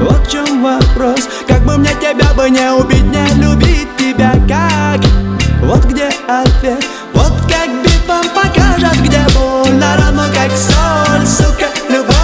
Вот 0.00 0.26
в 0.26 0.30
чем 0.30 0.62
вопрос. 0.62 1.28
Как 1.46 1.64
бы 1.64 1.76
мне 1.76 1.90
тебя 2.00 2.32
бы 2.34 2.50
не 2.50 2.72
убить 2.72 3.04
Не 3.04 3.26
любить 3.42 3.88
тебя 3.96 4.32
как? 4.48 5.00
Вот 5.62 5.84
где 5.84 6.08
ответ. 6.28 6.84
Вот 7.14 7.32
как 7.48 7.68
битвам 7.84 8.24
покажет 8.34 8.96
Где 9.02 9.20
больно 9.34 9.96
равно 9.98 10.24
как 10.32 10.50
соль 10.50 11.26
Сука, 11.26 11.66
любовь. 11.88 12.16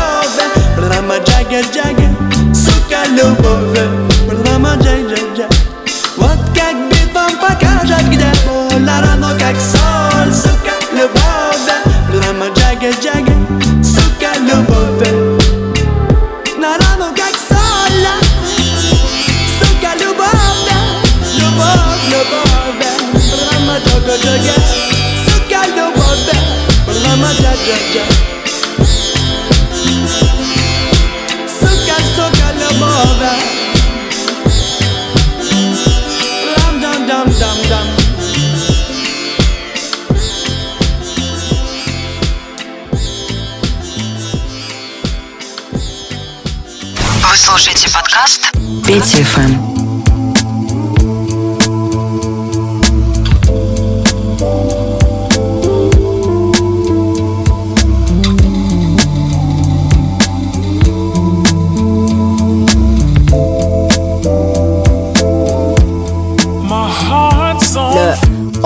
Брама 0.76 1.16
джага 1.18 1.60
джага 1.72 2.16
Сука, 2.54 3.06
любовь 3.10 3.65
слушаете 47.46 47.88
подкаст 47.90 48.50
Петя 48.86 49.24
ФМ. 49.24 49.75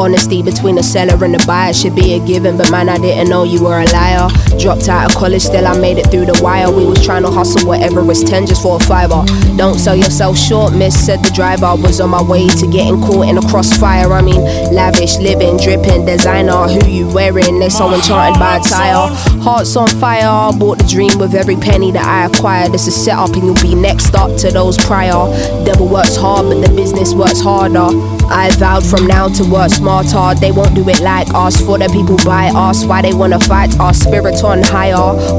Honesty 0.01 0.43
between 0.43 0.77
the 0.77 0.83
seller 0.83 1.23
and 1.23 1.35
the 1.35 1.45
buyer 1.47 1.73
should 1.75 1.95
be 1.95 2.15
a 2.15 2.27
given, 2.27 2.57
but 2.57 2.71
man, 2.71 2.89
I 2.89 2.97
didn't 2.97 3.29
know 3.29 3.45
you 3.45 3.63
were 3.63 3.79
a 3.79 3.85
liar. 3.93 4.29
Dropped 4.59 4.89
out 4.89 5.11
of 5.11 5.17
college, 5.17 5.43
still 5.43 5.67
I 5.67 5.79
made 5.79 5.99
it 5.99 6.11
through 6.11 6.25
the 6.25 6.41
wire. 6.43 6.73
We 6.73 6.87
was 6.87 7.05
trying 7.05 7.23
to 7.25 7.31
hustle 7.31 7.69
whatever 7.69 8.03
was 8.03 8.25
10 8.25 8.47
just 8.47 8.63
for 8.63 8.77
a 8.77 8.81
fiver. 8.81 9.23
Don't 9.57 9.79
sell 9.79 9.95
yourself 9.95 10.39
short, 10.39 10.75
miss, 10.75 10.97
said 10.97 11.21
the 11.21 11.31
driver. 11.31 11.77
Was 11.77 12.01
on 12.01 12.11
my 12.11 12.23
way 12.23 12.49
to 12.49 12.67
getting 12.67 13.01
caught 13.01 13.29
in 13.29 13.37
a 13.37 13.43
crossfire. 13.49 14.13
I 14.13 14.23
mean, 14.23 14.41
lavish, 14.73 15.19
living, 15.19 15.59
dripping, 15.59 16.07
designer. 16.07 16.67
Who 16.67 16.89
you 16.89 17.09
wearing? 17.09 17.61
They're 17.61 17.71
so 17.71 17.93
enchanted 17.93 18.41
by 18.41 18.57
attire. 18.57 19.13
Hearts 19.45 19.77
on 19.77 19.89
fire, 19.89 20.53
bought 20.59 20.79
the 20.79 20.89
dream 20.89 21.19
with 21.19 21.35
every 21.35 21.57
penny 21.57 21.93
that 21.93 22.07
I 22.07 22.27
acquired. 22.27 22.73
This 22.73 22.87
is 22.87 22.97
set 22.97 23.17
up, 23.17 23.35
and 23.35 23.45
you'll 23.45 23.63
be 23.63 23.75
next 23.75 24.15
up 24.15 24.37
to 24.39 24.51
those 24.51 24.79
prior. 24.79 25.29
Devil 25.65 25.89
works 25.89 26.17
hard, 26.17 26.47
but 26.47 26.67
the 26.67 26.73
business 26.75 27.15
works 27.15 27.41
harder. 27.41 28.19
I 28.31 28.51
vowed 28.57 28.87
from 28.87 29.07
now 29.07 29.29
to 29.29 29.45
work 29.45 29.71
smarter. 29.71 30.38
They 30.40 30.53
won't 30.53 30.75
do 30.75 30.88
it 30.88 31.01
like 31.01 31.29
us. 31.35 31.61
For 31.61 31.79
the 31.79 31.88
people 31.88 32.16
by 32.25 32.49
us, 32.55 32.85
why 32.85 33.03
they 33.03 33.12
wanna 33.12 33.40
fight 33.40 33.79
our 33.81 33.93
Spirit 33.93 34.43
on 34.45 34.62
higher. 34.62 34.95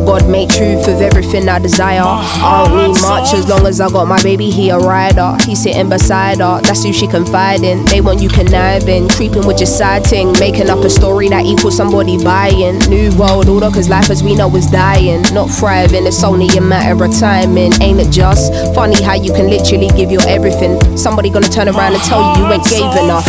God 0.06 0.30
made 0.30 0.50
truth 0.50 0.88
of 0.88 1.02
everything 1.02 1.48
I 1.48 1.60
desire. 1.60 2.02
I 2.04 2.66
don't 2.66 2.78
need 2.94 3.02
much 3.02 3.34
as 3.34 3.48
long 3.48 3.66
as 3.66 3.80
I 3.82 3.90
got 3.90 4.08
my 4.08 4.22
baby. 4.22 4.50
here, 4.52 4.78
rider. 4.80 5.38
He 5.46 5.56
sitting 5.56 5.90
beside 5.90 6.40
her. 6.40 6.62
That's 6.62 6.84
who 6.84 6.92
she 6.92 7.08
confide 7.08 7.64
in. 7.64 7.86
They 7.86 8.02
want 8.02 8.22
you 8.22 8.30
conniving, 8.30 9.08
creeping 9.10 9.46
with 9.48 9.60
your 9.60 9.68
side 9.68 10.04
ting, 10.04 10.34
making 10.40 10.70
up 10.70 10.80
a 10.84 10.90
story 10.90 11.30
that 11.30 11.46
equals 11.46 11.78
somebody 11.78 12.22
buying. 12.22 12.80
New 12.90 13.16
world 13.18 13.48
order, 13.48 13.70
cause 13.70 13.88
life 13.90 14.10
as 14.10 14.24
we 14.24 14.36
know 14.36 14.54
is 14.56 14.68
dying, 14.68 15.22
not 15.34 15.50
thriving. 15.50 16.06
It's 16.06 16.24
only 16.24 16.48
a 16.58 16.62
matter 16.62 17.04
of 17.04 17.18
timing, 17.18 17.72
ain't 17.82 18.00
it 18.00 18.12
just 18.12 18.54
funny 18.76 19.02
how 19.02 19.14
you 19.14 19.32
can 19.34 19.50
literally 19.50 19.88
give 19.96 20.12
your 20.12 20.28
everything? 20.28 20.80
Somebody 20.98 21.30
gonna 21.30 21.48
turn 21.48 21.70
around 21.70 21.94
and 21.94 22.04
tell 22.04 22.38
you 22.38 22.46
you 22.46 22.52
ain't 22.52 22.66
gave 22.82 23.04
enough. 23.04 23.28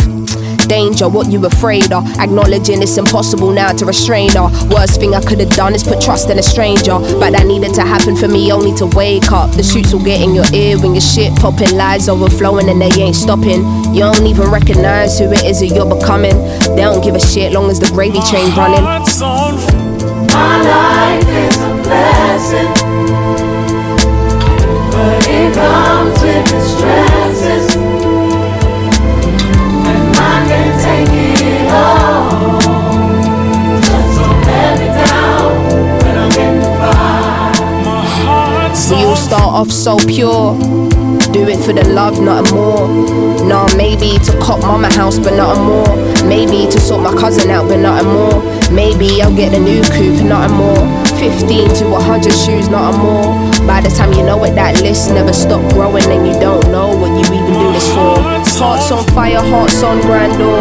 Danger, 0.67 1.07
what 1.09 1.29
you 1.29 1.45
afraid 1.45 1.91
of? 1.91 2.03
Acknowledging 2.17 2.81
it's 2.81 2.97
impossible 2.97 3.51
now 3.51 3.71
to 3.73 3.85
restrain 3.85 4.29
her. 4.31 4.49
Worst 4.69 4.99
thing 4.99 5.13
I 5.13 5.21
could 5.21 5.39
have 5.39 5.51
done 5.51 5.75
is 5.75 5.83
put 5.83 6.01
trust 6.01 6.29
in 6.29 6.39
a 6.39 6.43
stranger. 6.43 6.97
But 7.19 7.31
that 7.31 7.45
needed 7.45 7.73
to 7.75 7.81
happen 7.81 8.15
for 8.15 8.27
me 8.27 8.51
only 8.51 8.73
to 8.77 8.87
wake 8.87 9.31
up. 9.31 9.51
The 9.51 9.63
shoots 9.63 9.93
will 9.93 10.03
get 10.03 10.21
in 10.21 10.33
your 10.33 10.45
ear 10.53 10.79
when 10.79 10.93
your 10.93 11.01
shit 11.01 11.35
popping, 11.35 11.75
lies 11.75 12.07
overflowing 12.09 12.69
and 12.69 12.81
they 12.81 12.91
ain't 13.01 13.15
stopping. 13.15 13.61
You 13.93 13.99
don't 13.99 14.25
even 14.25 14.49
recognize 14.49 15.19
who 15.19 15.31
it 15.31 15.43
is 15.43 15.59
that 15.59 15.67
you're 15.67 15.93
becoming. 15.93 16.37
They 16.75 16.81
don't 16.81 17.03
give 17.03 17.15
a 17.15 17.19
shit 17.19 17.51
long 17.51 17.69
as 17.69 17.79
the 17.79 17.91
gravy 17.91 18.21
train 18.31 18.49
running. 18.55 18.83
My 20.33 20.57
life 20.63 21.27
is 21.27 21.57
a 21.57 21.69
blessing, 21.83 22.73
but 24.89 25.27
it 25.27 25.53
comes 25.53 26.17
with 26.23 26.53
its 26.53 26.67
stresses, 26.73 27.22
off 39.41 39.71
so 39.71 39.97
pure. 39.97 40.57
Do 41.31 41.47
it 41.47 41.57
for 41.65 41.73
the 41.73 41.87
love, 41.89 42.21
not 42.21 42.49
a 42.49 42.53
more. 42.53 42.87
Nah, 43.47 43.67
maybe 43.75 44.19
to 44.25 44.31
cop 44.39 44.61
mama 44.61 44.91
house, 44.91 45.17
but 45.17 45.35
not 45.35 45.57
a 45.57 45.59
more. 45.59 46.27
Maybe 46.27 46.69
to 46.71 46.79
sort 46.79 47.01
my 47.01 47.13
cousin 47.19 47.49
out, 47.49 47.67
but 47.67 47.79
not 47.79 48.03
a 48.03 48.05
more. 48.05 48.41
Maybe 48.71 49.21
I'll 49.21 49.35
get 49.35 49.53
a 49.53 49.59
new 49.59 49.81
coupe, 49.83 50.23
not 50.23 50.49
a 50.49 50.53
more. 50.53 50.83
15 51.17 51.69
to 51.75 51.89
100 51.89 52.31
shoes, 52.31 52.69
not 52.69 52.93
a 52.93 52.97
more. 52.97 53.33
By 53.65 53.81
the 53.81 53.89
time 53.89 54.13
you 54.13 54.23
know 54.23 54.43
it, 54.43 54.55
that 54.55 54.81
list 54.81 55.11
never 55.11 55.33
stop 55.33 55.61
growing, 55.73 56.03
and 56.05 56.27
you 56.27 56.33
don't 56.39 56.65
know 56.71 56.89
what 56.95 57.11
you 57.17 57.25
even 57.33 57.53
do 57.53 57.71
this 57.73 57.87
for. 57.89 58.19
Hearts 58.59 58.91
on 58.91 59.03
fire, 59.13 59.41
hearts 59.41 59.81
on 59.83 60.01
grandeur. 60.01 60.59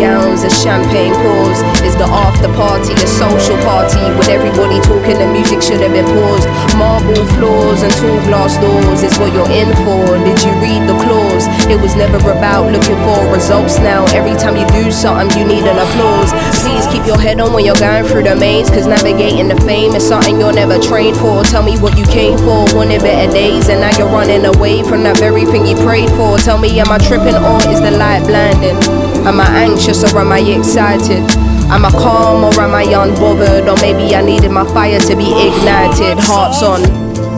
Gowns 0.00 0.40
and 0.48 0.52
champagne 0.52 1.12
pours. 1.12 1.60
Is 1.84 1.92
the 2.00 2.08
after 2.08 2.48
party 2.56 2.96
a 2.96 3.04
social 3.04 3.60
party 3.68 4.00
with 4.16 4.32
everybody 4.32 4.80
talking? 4.80 5.20
The 5.20 5.28
music 5.28 5.60
should 5.60 5.84
have 5.84 5.92
been 5.92 6.08
paused. 6.08 6.48
Marble 6.80 7.20
floors 7.36 7.84
and 7.84 7.92
tall 8.00 8.16
glass 8.24 8.56
doors 8.56 9.04
is 9.04 9.12
what 9.20 9.28
you're 9.36 9.52
in 9.52 9.68
for. 9.84 10.16
Did 10.24 10.40
you 10.40 10.56
read 10.56 10.88
the 10.88 10.96
clause? 11.04 11.44
It 11.68 11.76
was 11.76 11.96
never 12.00 12.16
about 12.32 12.72
looking 12.72 12.96
for 13.04 13.28
results 13.28 13.76
now. 13.84 14.08
Every 14.16 14.32
time 14.40 14.56
you 14.56 14.64
do 14.72 14.88
something, 14.88 15.28
you 15.36 15.44
need 15.44 15.68
an 15.68 15.76
applause. 15.76 16.32
Please 16.64 16.88
keep 16.88 17.04
your 17.04 17.20
head 17.20 17.36
on 17.36 17.52
when 17.52 17.68
you're 17.68 17.76
going 17.76 18.08
through 18.08 18.24
the 18.24 18.36
maze, 18.36 18.72
cause 18.72 18.88
navigating 18.88 19.52
the 19.52 19.60
fame 19.68 19.92
is 19.92 20.06
something 20.08 20.40
you're 20.40 20.56
never 20.56 20.80
trained 20.80 21.20
for. 21.20 21.44
Tell 21.44 21.62
me 21.62 21.76
what 21.76 21.98
you 22.00 22.08
came 22.08 22.40
for, 22.40 22.64
wanted 22.72 23.04
better 23.04 23.30
days, 23.30 23.68
and 23.68 23.84
now 23.84 23.92
you're 24.00 24.08
running 24.08 24.48
away 24.48 24.80
from 24.80 25.04
that 25.04 25.20
very 25.20 25.44
thing 25.44 25.68
you 25.68 25.76
prayed 25.84 26.08
for. 26.16 26.40
Tell 26.40 26.56
me, 26.56 26.80
am 26.80 26.88
I 26.88 26.96
tripping 26.96 27.36
or 27.36 27.60
is 27.68 27.84
the 27.84 27.92
light 27.92 28.24
blinding? 28.24 28.80
Am 29.28 29.38
I 29.38 29.68
anxious 29.68 29.89
or 29.90 30.20
am 30.20 30.30
I 30.30 30.38
excited? 30.38 31.18
Am 31.68 31.84
I 31.84 31.90
calm 31.90 32.44
or 32.44 32.54
am 32.60 32.74
I 32.74 32.84
unbothered? 32.84 33.66
Or 33.66 33.76
maybe 33.82 34.14
I 34.14 34.22
needed 34.22 34.50
my 34.50 34.64
fire 34.72 35.00
to 35.00 35.16
be 35.16 35.26
ignited. 35.26 36.16
Hearts 36.20 36.62
on. 36.62 36.82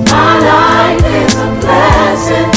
My 0.04 0.36
life 0.38 1.04
is 1.24 1.34
a 1.34 1.48
blessing, 1.60 2.50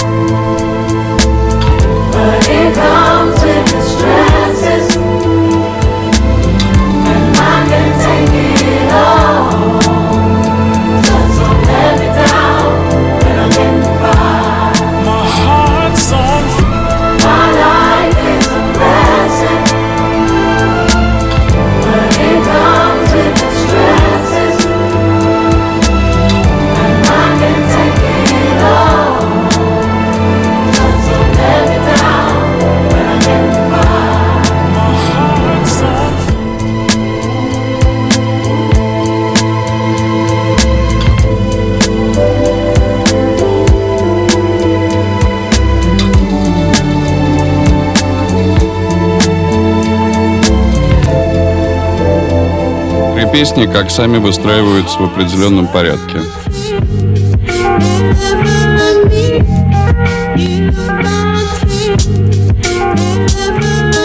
песни, 53.36 53.66
как 53.66 53.92
сами 53.92 54.18
выстраиваются 54.18 54.98
в 54.98 55.04
определенном 55.04 55.68
порядке. 55.68 56.20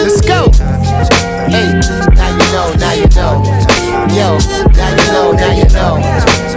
Let's 0.03 0.19
go. 0.27 0.51
Hey, 1.47 1.79
now 2.17 2.27
you 2.35 2.47
know, 2.51 2.67
now 2.75 2.91
you 2.91 3.07
know. 3.15 3.33
Yo, 4.11 4.37
now 4.75 4.89
you 4.97 5.07
know, 5.13 5.31
now 5.31 5.53
you 5.55 5.69
know. 5.69 5.95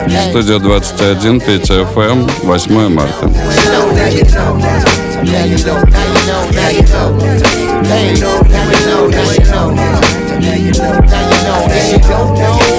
Hey, 0.08 0.30
Студия 0.30 0.58
21, 0.58 1.40
Петя 1.42 1.84
ФМ, 1.84 2.26
8 2.42 2.88
марта. 2.88 3.26
now 3.26 3.38
you 3.44 3.70
know, 3.70 3.92
now 3.94 4.08
you 4.08 4.24
know. 4.24 4.58
Now 5.22 5.44
you 5.44 5.58
know, 5.64 5.78
know, 6.26 6.50
now 6.50 6.70
you 6.70 6.82
know. 6.90 7.06
Hey, 7.84 8.18
now 8.18 8.70
you 8.72 9.38
know, 9.46 10.23
now 10.44 10.54
you 10.54 10.72
know. 10.72 11.00
Now 11.00 11.30
you 11.30 11.38
know, 11.44 11.66
now 11.66 11.90
you 11.90 11.98
don't 11.98 12.34
know, 12.38 12.73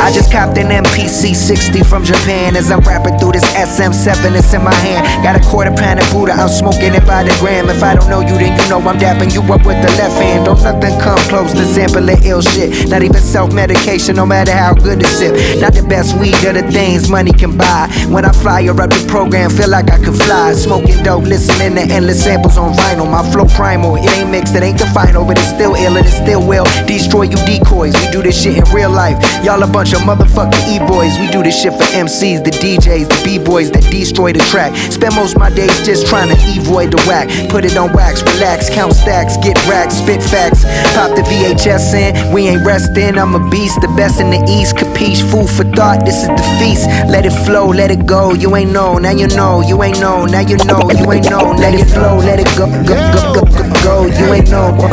I 0.00 0.10
just 0.12 0.32
copped 0.32 0.58
an 0.58 0.68
MPC 0.68 1.34
60 1.34 1.82
from 1.84 2.04
Japan 2.04 2.56
as 2.56 2.70
I'm 2.70 2.80
rapping 2.80 3.18
through 3.18 3.32
this 3.32 3.44
SM7 3.54 4.32
that's 4.32 4.52
in 4.54 4.62
my 4.64 4.74
hand. 4.74 5.06
Got 5.22 5.36
a 5.36 5.42
quarter 5.46 5.70
pound 5.70 6.00
of 6.00 6.10
Buddha, 6.10 6.32
I'm 6.32 6.48
smoking 6.48 6.94
it 6.94 7.06
by 7.06 7.22
the 7.22 7.36
gram. 7.38 7.68
If 7.68 7.82
I 7.82 7.94
don't 7.94 8.08
know 8.08 8.20
you, 8.20 8.34
then 8.38 8.58
you 8.58 8.68
know 8.68 8.80
I'm 8.80 8.98
dapping 8.98 9.32
you 9.34 9.42
up 9.52 9.66
with 9.66 9.80
the 9.82 9.90
left 9.98 10.16
hand. 10.20 10.46
Don't 10.46 10.62
nothing 10.62 10.98
come 11.00 11.18
close 11.28 11.52
to 11.52 11.64
sampling 11.64 12.18
ill 12.24 12.42
shit. 12.42 12.88
Not 12.88 13.02
even 13.02 13.20
self 13.20 13.52
medication, 13.52 14.16
no 14.16 14.26
matter 14.26 14.52
how 14.52 14.74
good 14.74 15.02
it 15.02 15.06
sip. 15.06 15.34
Not 15.60 15.74
the 15.74 15.82
best 15.82 16.18
weed 16.18 16.38
of 16.44 16.54
the 16.54 16.64
things 16.70 17.08
money 17.08 17.32
can 17.32 17.56
buy. 17.56 17.88
When 18.08 18.24
I 18.24 18.32
fire 18.32 18.70
up 18.70 18.90
the 18.90 19.04
program, 19.08 19.50
feel 19.50 19.70
like 19.70 19.90
I 19.90 19.98
could 19.98 20.16
fly. 20.16 20.52
Smoking 20.54 21.02
dope, 21.02 21.24
listening 21.24 21.74
to 21.76 21.82
endless 21.92 22.24
samples 22.24 22.56
on 22.56 22.74
vinyl. 22.74 23.10
My 23.10 23.22
flow 23.30 23.46
primal, 23.46 23.96
it 23.96 24.10
ain't 24.18 24.30
mixed, 24.30 24.54
it 24.54 24.62
ain't 24.62 24.78
the 24.78 24.86
final, 24.86 25.24
but 25.24 25.38
it's 25.38 25.48
still 25.48 25.74
ill 25.74 25.96
and 25.96 26.06
it 26.06 26.10
still 26.10 26.46
will 26.46 26.64
destroy 26.86 27.22
you 27.22 27.38
decoys. 27.46 27.94
We 27.94 28.10
do 28.10 28.22
this 28.22 28.40
shit 28.42 28.59
in 28.60 28.74
real 28.74 28.90
life. 28.90 29.18
Y'all 29.44 29.62
a 29.62 29.66
bunch 29.66 29.92
of 29.92 30.00
motherfucking 30.00 30.60
e-boys. 30.68 31.18
We 31.18 31.28
do 31.30 31.42
this 31.42 31.60
shit 31.60 31.72
for 31.72 31.88
MCs, 31.96 32.44
the 32.44 32.50
DJs, 32.50 33.08
the 33.08 33.20
b-boys 33.24 33.70
that 33.72 33.84
destroy 33.90 34.32
the 34.32 34.44
track. 34.50 34.76
Spend 34.92 35.14
most 35.14 35.38
my 35.38 35.50
days 35.50 35.74
just 35.86 36.06
trying 36.06 36.28
to 36.28 36.36
avoid 36.60 36.92
the 36.92 37.00
whack. 37.08 37.28
Put 37.50 37.64
it 37.64 37.76
on 37.76 37.92
wax, 37.92 38.22
relax, 38.22 38.68
count 38.70 38.94
stacks, 38.94 39.36
get 39.38 39.56
racks, 39.66 39.94
spit 39.94 40.22
facts. 40.22 40.64
Pop 40.94 41.16
the 41.16 41.22
VHS 41.22 41.94
in, 41.94 42.32
we 42.32 42.48
ain't 42.48 42.64
resting. 42.64 43.18
I'm 43.18 43.34
a 43.34 43.50
beast, 43.50 43.80
the 43.80 43.88
best 43.96 44.20
in 44.20 44.30
the 44.30 44.42
east. 44.48 44.76
Capiche, 44.76 45.22
food 45.30 45.48
for 45.48 45.64
thought, 45.76 46.04
this 46.04 46.22
is 46.22 46.28
the 46.28 46.46
feast. 46.58 46.86
Let 47.08 47.26
it 47.26 47.36
flow, 47.46 47.68
let 47.68 47.90
it 47.90 48.06
go. 48.06 48.34
You 48.34 48.54
ain't 48.56 48.72
know, 48.72 48.98
now 48.98 49.10
you 49.10 49.28
know. 49.28 49.62
You 49.62 49.82
ain't 49.82 50.00
know, 50.00 50.26
now 50.26 50.40
you 50.40 50.56
know. 50.64 50.80
You 50.90 51.10
ain't 51.12 51.30
know, 51.30 51.52
let 51.52 51.74
it 51.74 51.86
flow, 51.86 52.18
let 52.18 52.40
it 52.40 52.50
go, 52.58 52.66
go, 52.66 52.94
go, 53.12 53.34
go, 53.34 53.44
go, 53.44 53.69
go. 53.82 54.06
You 54.06 54.32
ain't 54.34 54.50
know, 54.50 54.70
no, 54.76 54.88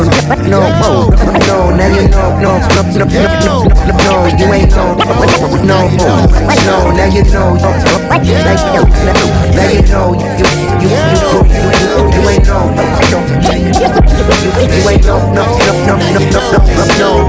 no, 0.48 0.60
no. 0.80 1.70
Now 1.76 1.88
you 1.88 2.08
know, 2.08 2.38
no, 2.38 2.58
no, 2.58 2.82
no, 2.82 3.04
no, 3.04 3.04
no, 3.04 3.28
no, 3.44 3.68
no. 4.04 4.26
You 4.38 4.52
ain't 4.52 4.70
know, 4.70 4.94
no, 4.94 5.14
no, 5.64 5.78
no. 5.78 5.78
Now 5.78 5.84
you 5.88 5.96
know, 6.76 6.88
now 6.88 7.06
you 7.06 7.24
know, 7.24 7.54
now 7.54 7.76
you 9.68 9.82
know. 9.88 10.14
You, 10.18 10.46
you, 10.78 10.88
you, 10.88 10.98
you, 11.18 11.44
you, 12.12 12.28
ain't 12.28 12.46
know, 12.46 14.07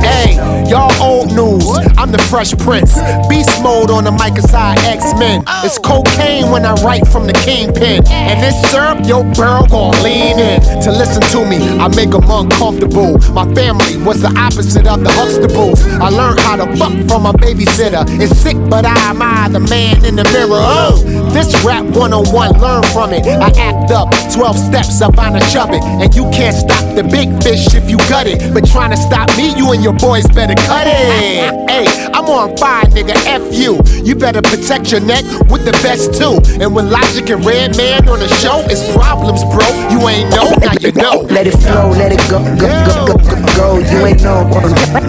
Hey, 0.04 0.36
y'all 0.68 0.92
old 1.02 1.32
news. 1.32 1.64
I'm 1.98 2.12
the 2.12 2.18
Fresh 2.30 2.58
Prince. 2.58 2.94
Beast 3.30 3.62
mode 3.64 3.90
on 3.92 4.04
the 4.04 4.12
mic 4.12 4.38
aside 4.38 4.80
X-Men. 4.80 5.44
It's 5.64 5.78
cocaine 5.80 6.52
when 6.52 6.66
I 6.66 6.74
write 6.84 7.08
from 7.08 7.28
the 7.28 7.34
kingpin. 7.34 8.04
And 8.08 8.44
this 8.44 8.56
syrup, 8.72 9.06
your 9.06 9.24
girl 9.34 9.66
gon' 9.68 9.96
lean 10.04 10.40
in. 10.40 10.62
To 10.84 10.92
listen 10.92 11.22
to 11.34 11.46
me, 11.46 11.58
I 11.80 11.88
make 11.96 12.12
them 12.12 12.24
uncomfortable. 12.30 13.18
My 13.34 13.48
family 13.54 13.98
was 14.04 14.22
the 14.22 14.34
opposite 14.38 14.88
of 14.88 15.04
the 15.04 15.10
Huxtables. 15.10 15.84
I 16.00 16.10
learned 16.10 16.40
how 16.40 16.56
to 16.58 16.68
fuck 16.78 16.94
from 17.08 17.26
a 17.26 17.34
babysitter. 17.34 18.04
It's 18.20 18.36
sick, 18.38 18.58
but 18.70 18.86
I 18.86 18.98
am 19.10 19.22
I, 19.22 19.48
the 19.50 19.60
man 19.60 20.04
in 20.06 20.16
the 20.16 20.24
mirror. 20.36 20.60
Oh, 20.60 21.29
this 21.30 21.54
rap 21.64 21.86
101, 21.86 22.60
learn 22.60 22.84
from 22.94 23.14
it. 23.14 23.26
I 23.26 23.50
act 23.58 23.92
up 23.92 24.10
12 24.34 24.58
steps 24.58 25.02
a 25.02 25.10
chubbit. 25.52 25.82
And 26.02 26.14
you 26.16 26.24
can't 26.32 26.56
stop 26.56 26.84
the 26.96 27.04
big 27.04 27.30
fish 27.44 27.74
if 27.74 27.90
you 27.90 27.98
gut 28.10 28.28
it. 28.28 28.54
But 28.54 28.66
trying 28.68 28.92
to 28.92 28.98
stop 28.98 29.30
me, 29.38 29.56
you 29.56 29.72
and 29.72 29.84
your 29.84 29.94
boys 29.94 30.28
better 30.28 30.56
cut 30.68 30.88
it. 30.88 31.70
Hey, 31.70 31.86
I'm 32.14 32.26
on 32.26 32.56
fire, 32.58 32.86
nigga. 32.86 33.16
F 33.26 33.54
you. 33.54 33.80
You 34.04 34.16
better 34.16 34.42
protect 34.42 34.92
your 34.92 35.02
neck 35.02 35.24
with 35.50 35.66
the 35.66 35.74
best 35.84 36.14
too. 36.14 36.40
And 36.62 36.74
when 36.74 36.90
Logic 36.90 37.30
and 37.30 37.46
Redman 37.46 38.08
on 38.08 38.20
the 38.20 38.28
show, 38.42 38.64
it's 38.70 38.84
problems, 38.94 39.44
bro. 39.44 39.66
You 39.92 40.00
ain't 40.08 40.30
know, 40.32 40.50
now 40.60 40.74
you 40.80 40.92
know. 40.94 41.28
Let 41.30 41.48
it 41.48 41.58
flow, 41.58 41.90
let 41.92 42.12
it 42.12 42.24
go, 42.30 42.40
go, 42.58 42.68
go, 42.88 43.06
go, 43.06 43.18
go, 43.18 43.38
go. 43.56 43.68
You 43.80 44.06
ain't 44.06 44.24
know, 44.24 44.48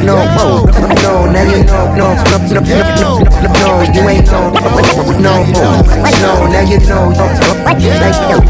no, 0.04 0.16
no, 0.36 0.66
no. 1.00 1.30
Now 1.30 1.44
you 1.46 1.64
know, 1.64 1.94
no, 1.94 2.14
no, 2.14 2.38
no, 2.48 2.60
no, 2.60 2.76
no, 2.98 3.24
no, 3.30 3.52
no. 3.56 3.72
You 3.94 4.02
ain't 4.08 4.26
know, 4.26 4.50
no, 5.20 5.44
no, 5.54 6.09
no. 6.20 6.46
Now 6.46 6.60
you 6.60 6.78
know, 6.88 7.10
no, 7.10 7.26
now 7.30 7.74
you 7.78 7.90
know, 7.90 8.40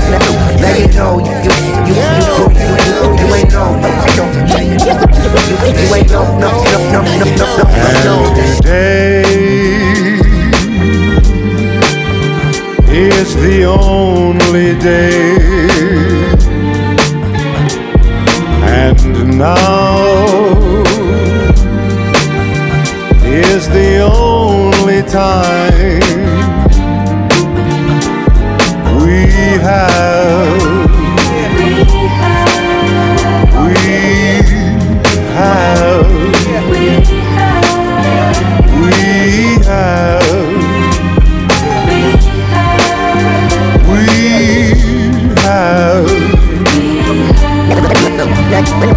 now 0.60 0.74
you 0.76 0.88
know. 0.96 1.18
You, 1.20 1.32
you, 1.44 1.52
you, 1.86 1.94
you, 1.94 2.00
you, 2.00 3.06
you 3.18 3.34
ain't 3.34 3.50
know, 3.52 3.68
no, 3.76 3.90
no, 4.16 4.24
you 4.26 5.94
ain't 5.94 6.10
know, 6.10 6.22
no, 6.38 6.48
no, 6.64 6.78
no, 6.90 7.00
no, 7.00 7.26
no, 7.36 7.46
no, 7.46 7.88
no. 8.04 8.14
Today 8.34 9.22
is 12.92 13.30
the 13.36 13.64
only 13.64 14.70
day, 14.78 15.36
and 18.62 19.00
now 19.38 20.20
is 23.24 23.68
the 23.68 24.00
only 24.12 25.02
time 25.02 26.19
have. 29.60 30.70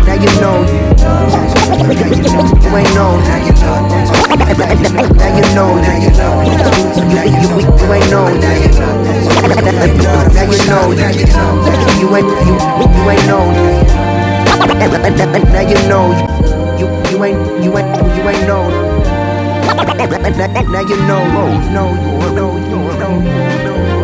Now 0.03 0.19
you 0.19 0.31
know. 0.41 0.63
You 2.61 2.77
ain't 2.77 2.93
know. 2.93 3.17
Now 5.77 5.97
you 5.97 6.09
know. 6.11 6.35
Now 7.09 7.23
you 7.23 7.39
know. 7.49 7.59
You 7.79 7.93
ain't 7.93 8.09
know. 8.11 9.22
Now 9.43 10.45
you 10.47 10.57
know. 10.67 10.91
Now 10.93 11.11
you 11.11 11.25
know. 11.27 11.51
Ain't 12.13 12.27
you, 12.47 12.55
you 12.79 13.09
ain't 13.09 13.25
know. 13.27 13.43
Now 15.51 15.61
you 15.61 15.79
know. 15.89 16.05
You 16.79 16.85
you 17.11 17.23
ain't 17.23 17.39
you 17.63 17.77
ain't 17.77 18.15
you 18.15 18.23
ain't 18.29 18.47
know. 18.47 18.63
Now 20.71 20.81
you 20.81 20.97
know. 21.07 21.23
No, 21.73 21.83
no, 21.91 22.33
no, 22.33 22.45
no, 22.59 22.79
no. 22.99 24.02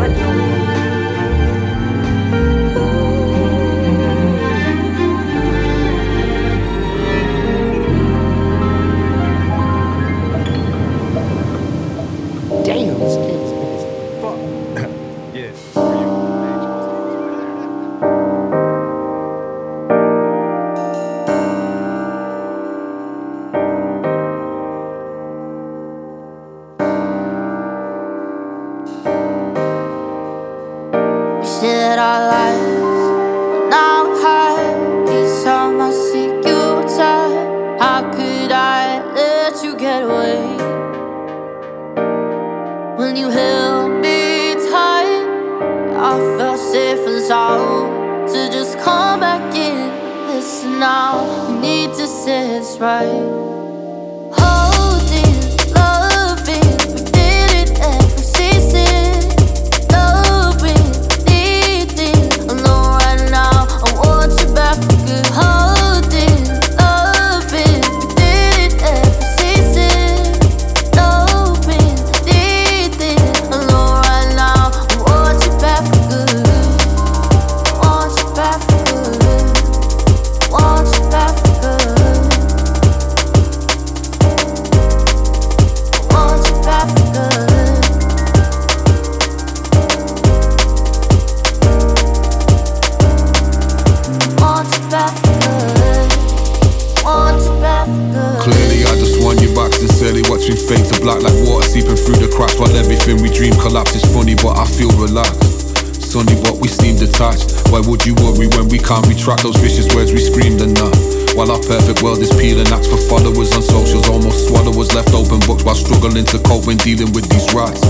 Why 107.20 107.82
would 107.82 108.06
you 108.06 108.16
worry 108.16 108.48
when 108.48 108.70
we 108.70 108.80
can't 108.80 109.06
retract 109.08 109.44
those 109.44 109.58
vicious 109.58 109.94
words 109.94 110.12
we 110.12 110.20
screamed 110.20 110.62
enough? 110.62 110.96
While 111.36 111.52
our 111.52 111.60
perfect 111.60 112.02
world 112.02 112.20
is 112.20 112.30
peeling 112.32 112.68
acts 112.68 112.88
for 112.88 112.98
followers 112.98 113.54
on 113.56 113.62
socials, 113.62 114.10
almost 114.10 114.48
swallow 114.48 114.72
us 114.82 114.94
left 114.96 115.14
open 115.14 115.40
books 115.42 115.64
while 115.64 115.76
struggling 115.76 116.26
to 116.26 116.40
cope 116.40 116.66
when 116.66 116.78
dealing 116.78 117.12
with 117.14 117.30
these 117.30 117.54
rats. 117.54 117.82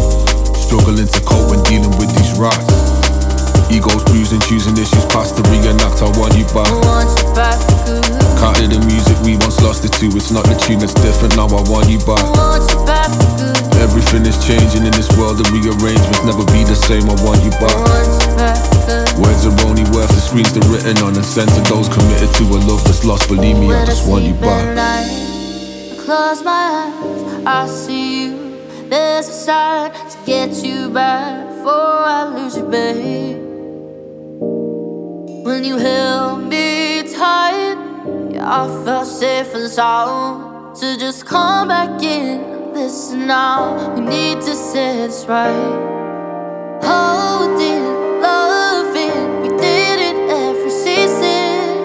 Struggling 0.58 1.08
to 1.08 1.22
cope 1.22 1.50
when 1.50 1.64
dealing 1.64 1.92
with 1.98 2.10
these 2.16 2.38
rats. 2.38 2.99
Egos 3.70 4.04
bruising, 4.10 4.42
choosing 4.42 4.74
issues 4.78 5.06
past 5.14 5.38
to 5.38 5.42
reenact. 5.50 6.02
I 6.02 6.10
want 6.18 6.34
you 6.34 6.46
back. 6.54 6.70
Can't 8.42 8.58
hear 8.58 8.72
the 8.72 8.82
music 8.88 9.20
we 9.22 9.38
once 9.38 9.62
lost 9.62 9.86
it 9.86 9.94
to. 10.00 10.08
It's 10.18 10.32
not 10.32 10.46
the 10.50 10.56
tune 10.58 10.80
that's 10.80 10.94
different. 10.96 11.36
Now 11.36 11.52
I 11.52 11.62
want 11.70 11.86
you 11.86 12.00
back. 12.02 12.24
Want 12.34 12.66
you 12.72 12.82
back 12.88 13.12
for 13.14 13.30
good. 13.38 13.60
Everything 13.84 14.26
is 14.26 14.40
changing 14.42 14.88
in 14.88 14.94
this 14.96 15.12
world. 15.20 15.38
The 15.38 15.46
rearrangements 15.54 16.24
never 16.26 16.44
be 16.50 16.66
the 16.66 16.74
same. 16.74 17.06
I 17.12 17.16
want 17.22 17.44
you 17.46 17.52
back. 17.62 17.76
Want 17.76 18.10
you 18.26 18.32
back 18.40 18.58
for 18.58 18.80
good. 18.90 19.06
Words 19.22 19.44
are 19.46 19.56
only 19.68 19.86
worth 19.92 20.10
the 20.10 20.24
screens 20.24 20.50
they're 20.56 20.66
written 20.72 20.98
on 21.04 21.14
and 21.14 21.26
sent 21.26 21.52
to 21.54 21.62
those 21.70 21.92
committed 21.92 22.32
to 22.40 22.44
a 22.56 22.60
love 22.66 22.82
that's 22.88 23.06
lost. 23.06 23.28
Believe 23.30 23.60
me, 23.60 23.70
I 23.70 23.86
just 23.86 24.08
want 24.08 24.24
you 24.26 24.34
back. 24.40 24.66
I 24.80 25.06
close 26.00 26.42
my 26.42 26.90
eyes, 26.90 27.46
I 27.46 27.68
see 27.68 28.26
you. 28.26 28.32
There's 28.90 29.28
a 29.28 29.32
sign 29.32 29.92
to 29.92 30.18
get 30.26 30.64
you 30.64 30.90
back 30.90 31.46
before 31.54 32.02
I 32.08 32.34
lose 32.34 32.58
you, 32.58 32.66
babe. 32.66 33.29
When 35.50 35.64
you 35.64 35.78
held 35.78 36.44
me 36.44 37.02
tight, 37.02 37.76
yeah, 38.30 38.62
I 38.62 38.68
felt 38.86 39.08
safe 39.08 39.52
and 39.56 39.68
sound 39.68 40.76
to 40.76 40.96
just 40.96 41.26
come 41.26 41.70
back 41.70 42.04
in. 42.04 42.72
this 42.72 43.12
now, 43.14 43.96
we 43.96 44.02
need 44.02 44.42
to 44.42 44.54
set 44.54 45.08
this 45.08 45.26
right. 45.26 45.74
Holding, 46.84 47.84
loving, 48.22 49.42
we 49.42 49.50
did 49.58 49.98
it 50.10 50.18
every 50.30 50.70
season. 50.70 51.82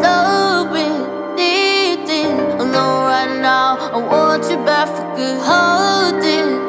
Loving, 0.00 1.36
needing, 1.36 2.32
I 2.62 2.64
know 2.74 2.92
right 3.12 3.34
now 3.42 3.76
I 3.92 3.98
want 3.98 4.50
you 4.50 4.56
back 4.64 4.88
for 4.88 5.04
good. 5.16 5.38
Holding, 5.50 6.61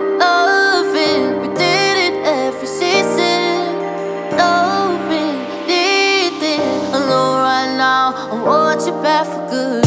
want 8.75 8.87
you 8.87 9.03
back 9.03 9.27
for 9.27 9.49
good. 9.49 9.85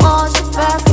Want 0.00 0.38
you 0.38 0.50
back 0.52 0.91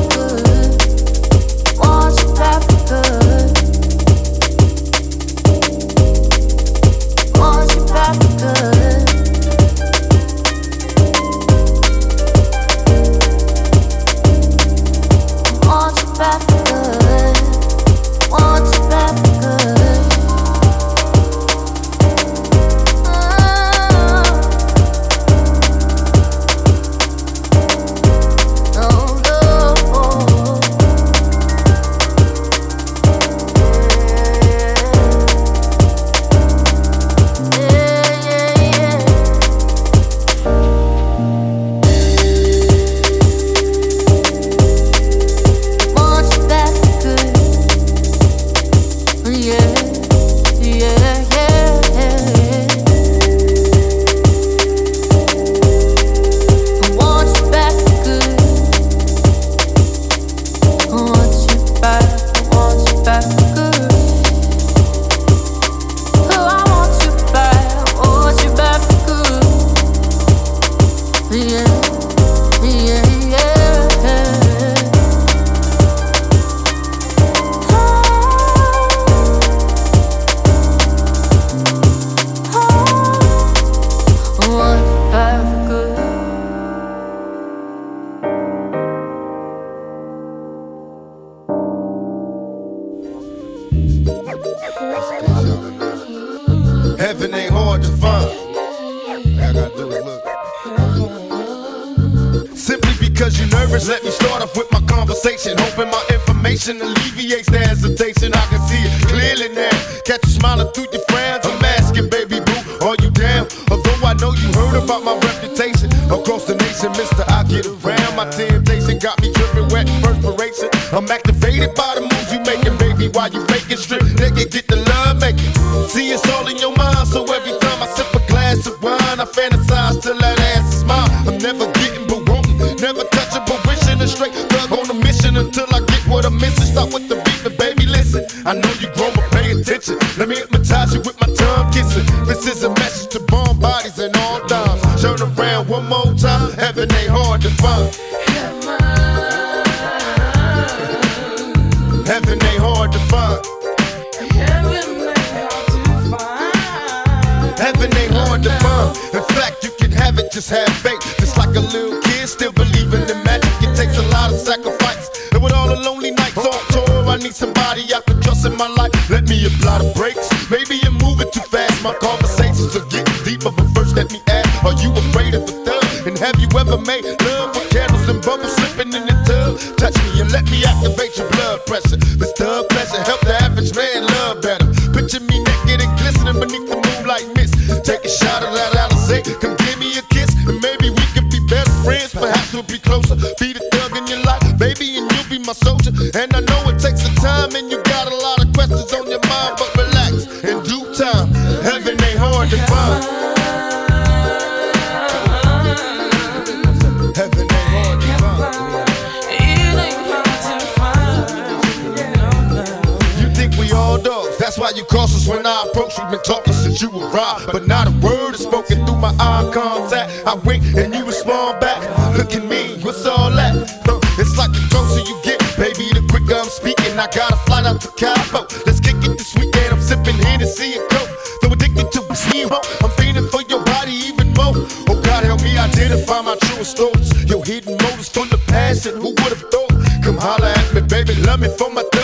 and 221.21 221.27
respond 221.27 221.59
back. 221.61 221.81
Look 222.17 222.33
at 222.35 222.43
me, 222.45 222.79
what's 222.83 223.05
all 223.05 223.31
that? 223.31 223.53
Huh, 223.85 223.99
It's 224.19 224.37
like 224.37 224.51
the 224.51 224.63
closer 224.71 225.01
you 225.01 225.17
get, 225.23 225.39
baby, 225.57 225.89
the 225.93 226.05
quicker 226.09 226.35
I'm 226.35 226.49
speaking. 226.49 226.99
I 226.99 227.07
got 227.11 227.31
a 227.33 227.37
flight 227.47 227.65
out 227.65 227.81
to 227.81 227.89
Cabo. 227.97 228.47
Let's 228.65 228.79
kick 228.79 228.97
it 229.03 229.17
this 229.17 229.35
weekend. 229.35 229.73
I'm 229.73 229.81
sipping 229.81 230.17
Hennessy 230.27 230.75
and 230.79 230.89
Coke. 230.91 231.09
So 231.41 231.51
addicted 231.51 231.91
to 231.93 232.01
zero. 232.15 232.59
I'm 232.83 232.91
feeding 232.97 233.27
for 233.29 233.41
your 233.43 233.63
body 233.63 233.93
even 234.09 234.33
more. 234.33 234.55
Oh 234.89 234.99
God, 235.03 235.23
help 235.25 235.41
me 235.43 235.57
identify 235.57 236.21
my 236.21 236.35
truest 236.47 236.77
thoughts. 236.77 237.13
Your 237.25 237.43
hidden 237.45 237.77
motives 237.83 238.09
full 238.09 238.29
of 238.31 238.41
passion. 238.47 238.95
Who 239.01 239.11
would 239.11 239.33
have 239.35 239.45
thought? 239.51 239.71
Come 240.03 240.17
holla 240.17 240.51
at 240.51 240.73
me, 240.73 240.81
baby. 240.81 241.15
Love 241.27 241.41
me 241.41 241.49
for 241.57 241.69
my 241.71 241.83
thug 241.93 241.98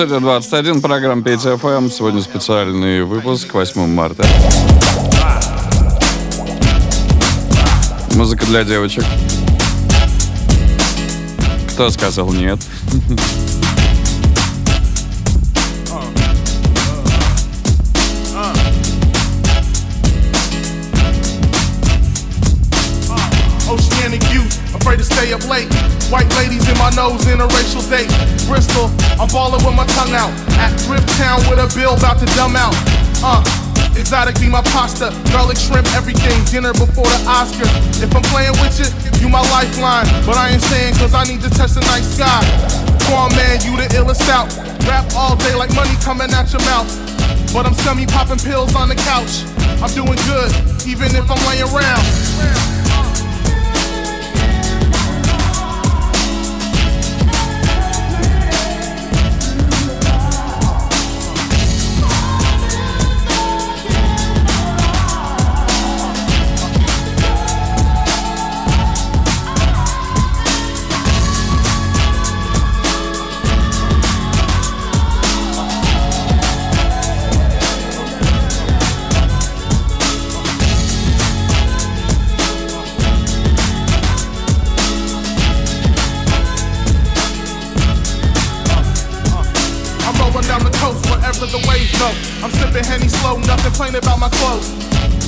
Студия 0.00 0.18
21, 0.18 0.80
программа 0.80 1.22
Петь 1.22 1.42
ФМ. 1.42 1.90
Сегодня 1.90 2.22
специальный 2.22 3.02
выпуск 3.02 3.52
8 3.52 3.86
марта. 3.86 4.24
Музыка 8.14 8.46
для 8.46 8.64
девочек. 8.64 9.04
Кто 11.68 11.90
сказал 11.90 12.32
нет? 12.32 12.58
My 34.50 34.62
pasta. 34.74 35.14
Garlic 35.30 35.56
shrimp, 35.56 35.86
everything. 35.94 36.34
Dinner 36.50 36.72
before 36.74 37.06
the 37.06 37.20
Oscars. 37.30 37.70
If 38.02 38.10
I'm 38.14 38.22
playing 38.34 38.52
with 38.58 38.74
you, 38.82 38.90
you 39.22 39.28
my 39.30 39.40
lifeline. 39.54 40.06
But 40.26 40.36
I 40.36 40.50
ain't 40.50 40.62
saying 40.62 40.94
cause 40.98 41.14
I 41.14 41.24
need 41.24 41.40
to 41.42 41.50
touch 41.50 41.72
the 41.78 41.84
night 41.86 42.02
sky. 42.02 42.42
Come 43.06 43.14
on, 43.14 43.30
man, 43.38 43.62
you 43.62 43.78
the 43.78 43.86
illest 43.94 44.28
out. 44.28 44.50
Rap 44.86 45.06
all 45.14 45.36
day 45.36 45.54
like 45.54 45.72
money 45.74 45.94
coming 46.02 46.30
out 46.34 46.52
your 46.52 46.62
mouth. 46.66 46.90
But 47.54 47.66
I'm 47.66 47.74
semi 47.74 48.06
popping 48.06 48.38
pills 48.38 48.74
on 48.74 48.88
the 48.88 48.96
couch. 48.96 49.46
I'm 49.80 49.92
doing 49.94 50.18
good, 50.26 50.50
even 50.86 51.14
if 51.14 51.30
I'm 51.30 51.40
laying 51.46 51.70
around. 51.70 52.79
Slow, 93.80 93.88
nothing 93.88 94.02
plain 94.02 94.02
about 94.02 94.18
my 94.18 94.28
clothes. 94.28 94.68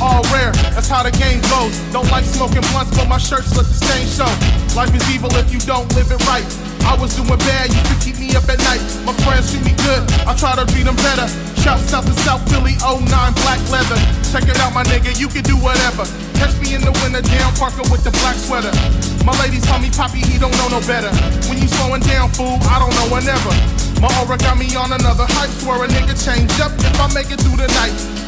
All 0.01 0.23
rare, 0.35 0.53
that's 0.75 0.89
how 0.89 1.03
the 1.03 1.13
game 1.13 1.41
goes. 1.49 1.79
Don't 1.93 2.09
like 2.11 2.25
smoking 2.25 2.65
blunts, 2.73 2.97
but 2.97 3.09
my 3.09 3.19
shirts 3.19 3.57
let 3.57 3.67
the 3.67 3.77
stain 3.77 4.05
show. 4.05 4.29
Life 4.77 4.93
is 4.95 5.05
evil 5.15 5.31
if 5.37 5.53
you 5.53 5.61
don't 5.61 5.87
live 5.95 6.11
it 6.11 6.21
right. 6.27 6.45
I 6.83 6.99
was 6.99 7.15
doing 7.15 7.39
bad, 7.47 7.71
used 7.71 7.87
to 7.87 7.97
keep 8.03 8.19
me 8.19 8.35
up 8.35 8.49
at 8.51 8.59
night. 8.67 8.83
My 9.07 9.15
friends 9.23 9.53
treat 9.53 9.63
me 9.65 9.73
good, 9.87 10.03
I 10.27 10.35
try 10.35 10.59
to 10.59 10.67
treat 10.75 10.85
them 10.85 10.97
better. 10.97 11.31
Shout 11.63 11.79
south 11.79 12.11
to 12.11 12.15
South 12.27 12.43
Philly, 12.51 12.75
09 12.83 13.07
black 13.47 13.63
leather. 13.71 13.95
Check 14.35 14.51
it 14.51 14.59
out, 14.59 14.75
my 14.75 14.83
nigga, 14.91 15.15
you 15.15 15.31
can 15.31 15.47
do 15.47 15.55
whatever. 15.63 16.03
Catch 16.35 16.59
me 16.59 16.75
in 16.75 16.83
the 16.83 16.91
winter, 17.07 17.23
down 17.23 17.55
Parker 17.55 17.87
with 17.87 18.03
the 18.03 18.11
black 18.19 18.35
sweater. 18.35 18.75
My 19.23 19.33
ladies 19.39 19.63
call 19.65 19.79
me 19.79 19.89
Poppy, 19.95 20.19
he 20.19 20.43
don't 20.43 20.55
know 20.59 20.67
no 20.67 20.81
better. 20.83 21.15
When 21.47 21.63
you 21.63 21.71
slowing 21.71 22.03
down, 22.03 22.35
fool, 22.35 22.59
I 22.67 22.83
don't 22.83 22.93
know 22.99 23.15
whenever. 23.15 23.55
My 24.03 24.11
aura 24.19 24.35
got 24.35 24.59
me 24.59 24.67
on 24.75 24.91
another 24.91 25.31
hype, 25.39 25.55
swear 25.63 25.85
a 25.85 25.87
nigga 25.87 26.19
change 26.19 26.51
up 26.59 26.75
if 26.75 26.99
I 26.99 27.07
make 27.15 27.31
it 27.31 27.39
through 27.39 27.63
the 27.63 27.71
night. 27.79 28.22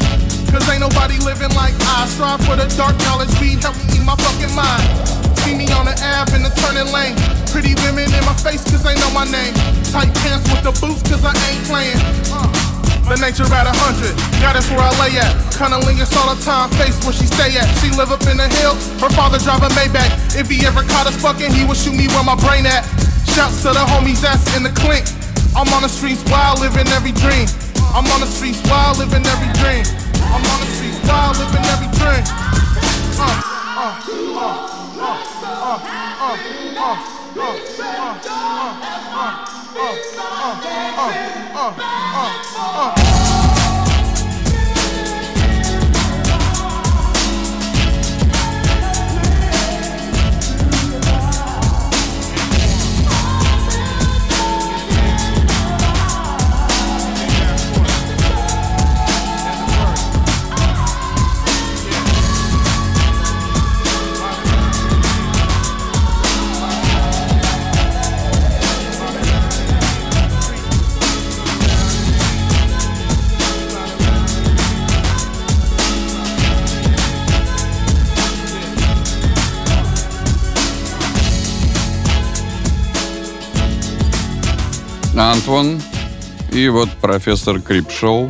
Cause 0.55 0.71
ain't 0.71 0.79
nobody 0.79 1.19
living 1.19 1.51
like 1.51 1.75
I 1.83 2.07
strive 2.07 2.39
for 2.47 2.55
the 2.55 2.63
dark 2.79 2.95
knowledge, 3.03 3.27
weed 3.43 3.59
help 3.59 3.75
me 3.75 3.99
eat 3.99 4.05
my 4.07 4.15
fucking 4.15 4.55
mind. 4.55 4.87
See 5.43 5.51
me 5.51 5.67
on 5.75 5.83
the 5.83 5.91
app 5.99 6.31
in 6.31 6.47
the 6.47 6.53
turning 6.63 6.87
lane. 6.95 7.11
Pretty 7.51 7.75
women 7.83 8.07
in 8.07 8.23
my 8.23 8.31
face 8.39 8.63
cause 8.63 8.79
they 8.79 8.95
know 8.95 9.11
my 9.11 9.27
name. 9.27 9.51
Tight 9.91 10.07
pants 10.23 10.47
with 10.47 10.63
the 10.63 10.71
boots 10.79 11.03
cause 11.11 11.27
I 11.27 11.35
ain't 11.51 11.59
playing. 11.67 11.99
Uh. 12.31 12.47
The 13.11 13.19
nature 13.19 13.43
at 13.51 13.67
a 13.67 13.75
hundred, 13.83 14.15
got 14.39 14.55
us 14.55 14.71
where 14.71 14.79
I 14.79 14.95
lay 15.03 15.19
at. 15.19 15.35
Cunnilingus 15.59 16.15
all 16.15 16.31
the 16.31 16.39
time, 16.39 16.71
face 16.79 16.95
where 17.03 17.11
she 17.11 17.27
stay 17.27 17.51
at. 17.59 17.67
She 17.83 17.91
live 17.91 18.15
up 18.15 18.23
in 18.23 18.39
the 18.39 18.47
hill, 18.63 18.79
her 19.03 19.11
father 19.11 19.43
drive 19.43 19.59
a 19.59 19.67
Maybach. 19.75 20.39
If 20.39 20.47
he 20.47 20.63
ever 20.63 20.87
caught 20.87 21.03
us 21.03 21.19
fucking, 21.19 21.51
he 21.51 21.67
would 21.67 21.75
shoot 21.75 21.99
me 21.99 22.07
where 22.15 22.23
my 22.23 22.39
brain 22.39 22.63
at. 22.63 22.87
Shouts 23.35 23.59
to 23.67 23.75
the 23.75 23.83
homies 23.91 24.23
that's 24.23 24.47
in 24.55 24.63
the 24.63 24.71
clink. 24.71 25.03
I'm 25.51 25.67
on 25.75 25.83
the 25.83 25.91
streets 25.91 26.23
wild, 26.31 26.63
living 26.63 26.87
every 26.95 27.11
dream. 27.11 27.43
I'm 27.91 28.07
on 28.15 28.23
the 28.23 28.31
streets 28.31 28.63
wild, 28.71 29.03
living 29.03 29.27
every 29.27 29.51
dream. 29.59 30.04
Streets 30.65 30.99
wild, 31.07 31.37
living 31.37 31.65
every 31.73 31.89
dream. 31.97 32.23
Uh, 33.17 33.29
uh, 33.77 34.01
uh, 34.35 34.59
uh, 34.99 35.05
uh, 35.05 35.79
uh, 35.95 36.39
uh, 36.75 36.95
uh, 36.95 37.45
uh, 37.45 37.79
uh, 39.75 39.93
uh, 40.95 41.73
uh, 41.75 42.33
uh, 42.57 43.54
Антвон 85.17 85.81
и 86.51 86.67
вот 86.69 86.89
профессор 87.01 87.61
Крипшоу. 87.61 88.29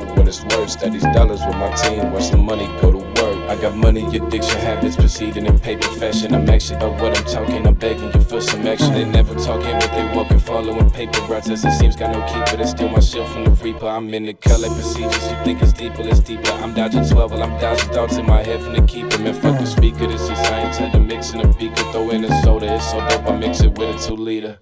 Know 0.00 0.14
what 0.14 0.28
it's 0.28 0.42
worth. 0.44 0.80
That 0.80 0.92
these 0.92 1.02
dollars 1.02 1.40
with 1.46 1.56
my 1.56 1.72
team, 1.74 2.12
where 2.12 2.22
some 2.22 2.44
money 2.44 2.66
go 2.80 2.92
to 2.92 2.98
work. 2.98 3.50
I 3.50 3.56
got 3.60 3.76
money, 3.76 4.04
addiction, 4.16 4.58
habits, 4.60 4.96
proceeding 4.96 5.46
in 5.46 5.58
paper 5.58 5.88
fashion. 5.98 6.34
I'm 6.34 6.48
actually 6.48 6.76
about 6.76 7.00
what 7.00 7.18
I'm 7.18 7.24
talking, 7.24 7.66
I'm 7.66 7.74
begging 7.74 8.12
you 8.12 8.20
for 8.22 8.40
some 8.40 8.66
action. 8.66 8.92
They 8.94 9.04
never 9.04 9.34
talking, 9.34 9.72
but 9.72 9.90
they 9.92 10.16
walking, 10.16 10.38
following 10.38 10.90
paper 10.90 11.20
routes. 11.22 11.48
As 11.50 11.64
it 11.64 11.72
seems, 11.72 11.96
got 11.96 12.12
no 12.12 12.24
keeper, 12.26 12.56
they 12.56 12.66
steal 12.66 12.88
my 12.88 13.00
shit 13.00 13.26
from 13.28 13.44
the 13.44 13.50
reaper. 13.50 13.88
I'm 13.88 14.12
in 14.14 14.26
the 14.26 14.34
color 14.34 14.68
procedures, 14.68 15.30
you 15.30 15.36
think 15.44 15.62
it's 15.62 15.72
deeper, 15.72 16.02
it's 16.02 16.20
deeper. 16.20 16.52
I'm 16.62 16.74
dodging 16.74 17.08
12 17.08 17.30
while 17.32 17.42
I'm 17.42 17.60
dodging 17.60 17.90
thoughts 17.90 18.16
in 18.16 18.26
my 18.26 18.42
head 18.42 18.62
from 18.62 18.74
the 18.74 18.82
keeper. 18.82 19.18
Man, 19.18 19.34
fuck 19.34 19.58
the 19.58 19.66
speaker, 19.66 20.06
this 20.06 20.22
is 20.22 20.38
science, 20.46 20.76
had 20.76 20.92
to 20.92 21.00
mix 21.00 21.32
in 21.32 21.40
a 21.40 21.52
beaker, 21.54 21.82
throw 21.90 22.10
in 22.10 22.24
a 22.24 22.42
soda. 22.42 22.74
It's 22.74 22.90
so 22.90 22.98
dope, 23.08 23.26
I 23.26 23.36
mix 23.36 23.60
it 23.62 23.76
with 23.76 23.96
a 23.96 24.06
two 24.06 24.16
liter. 24.16 24.58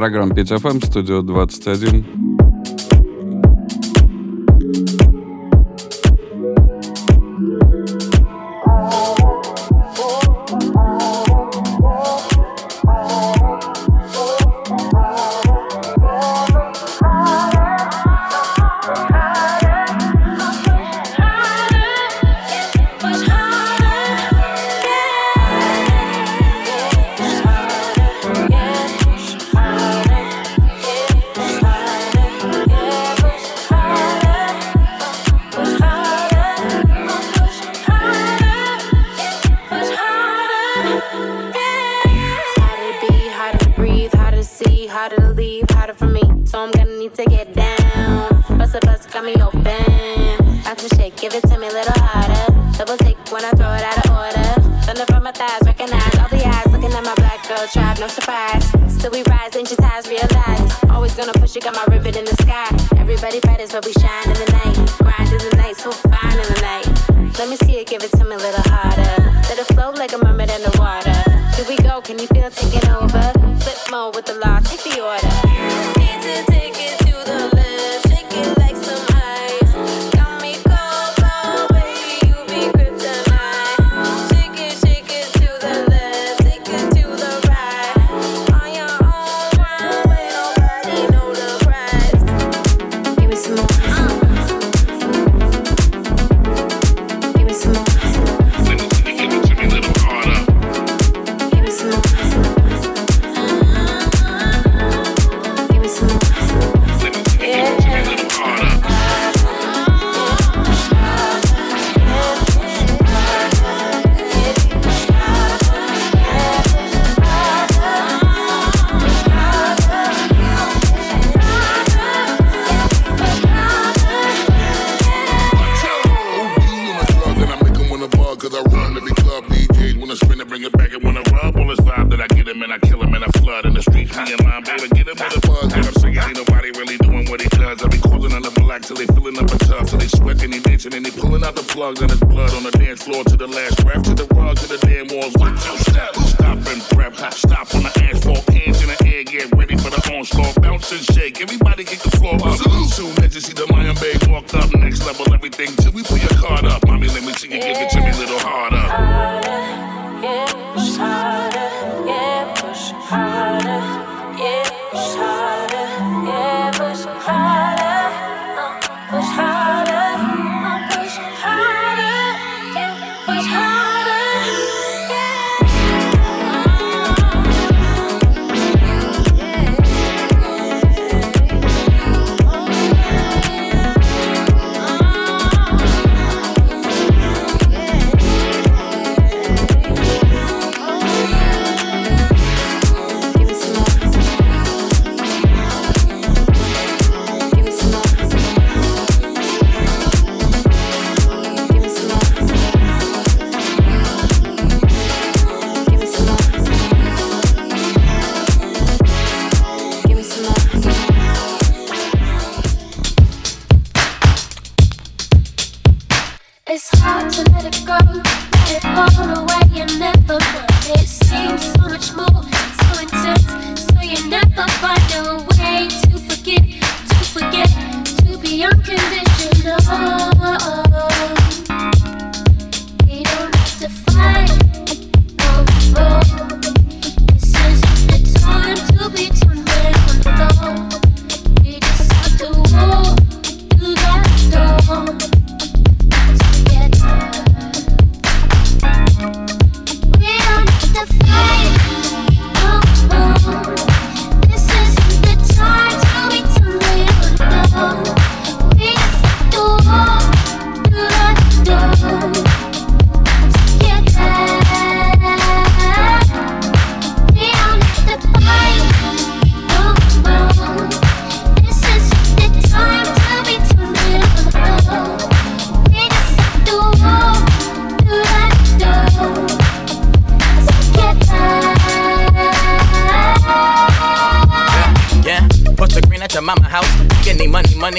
Программа 0.00 0.32
5FM, 0.32 0.86
студио 0.86 1.20
21. 1.20 2.19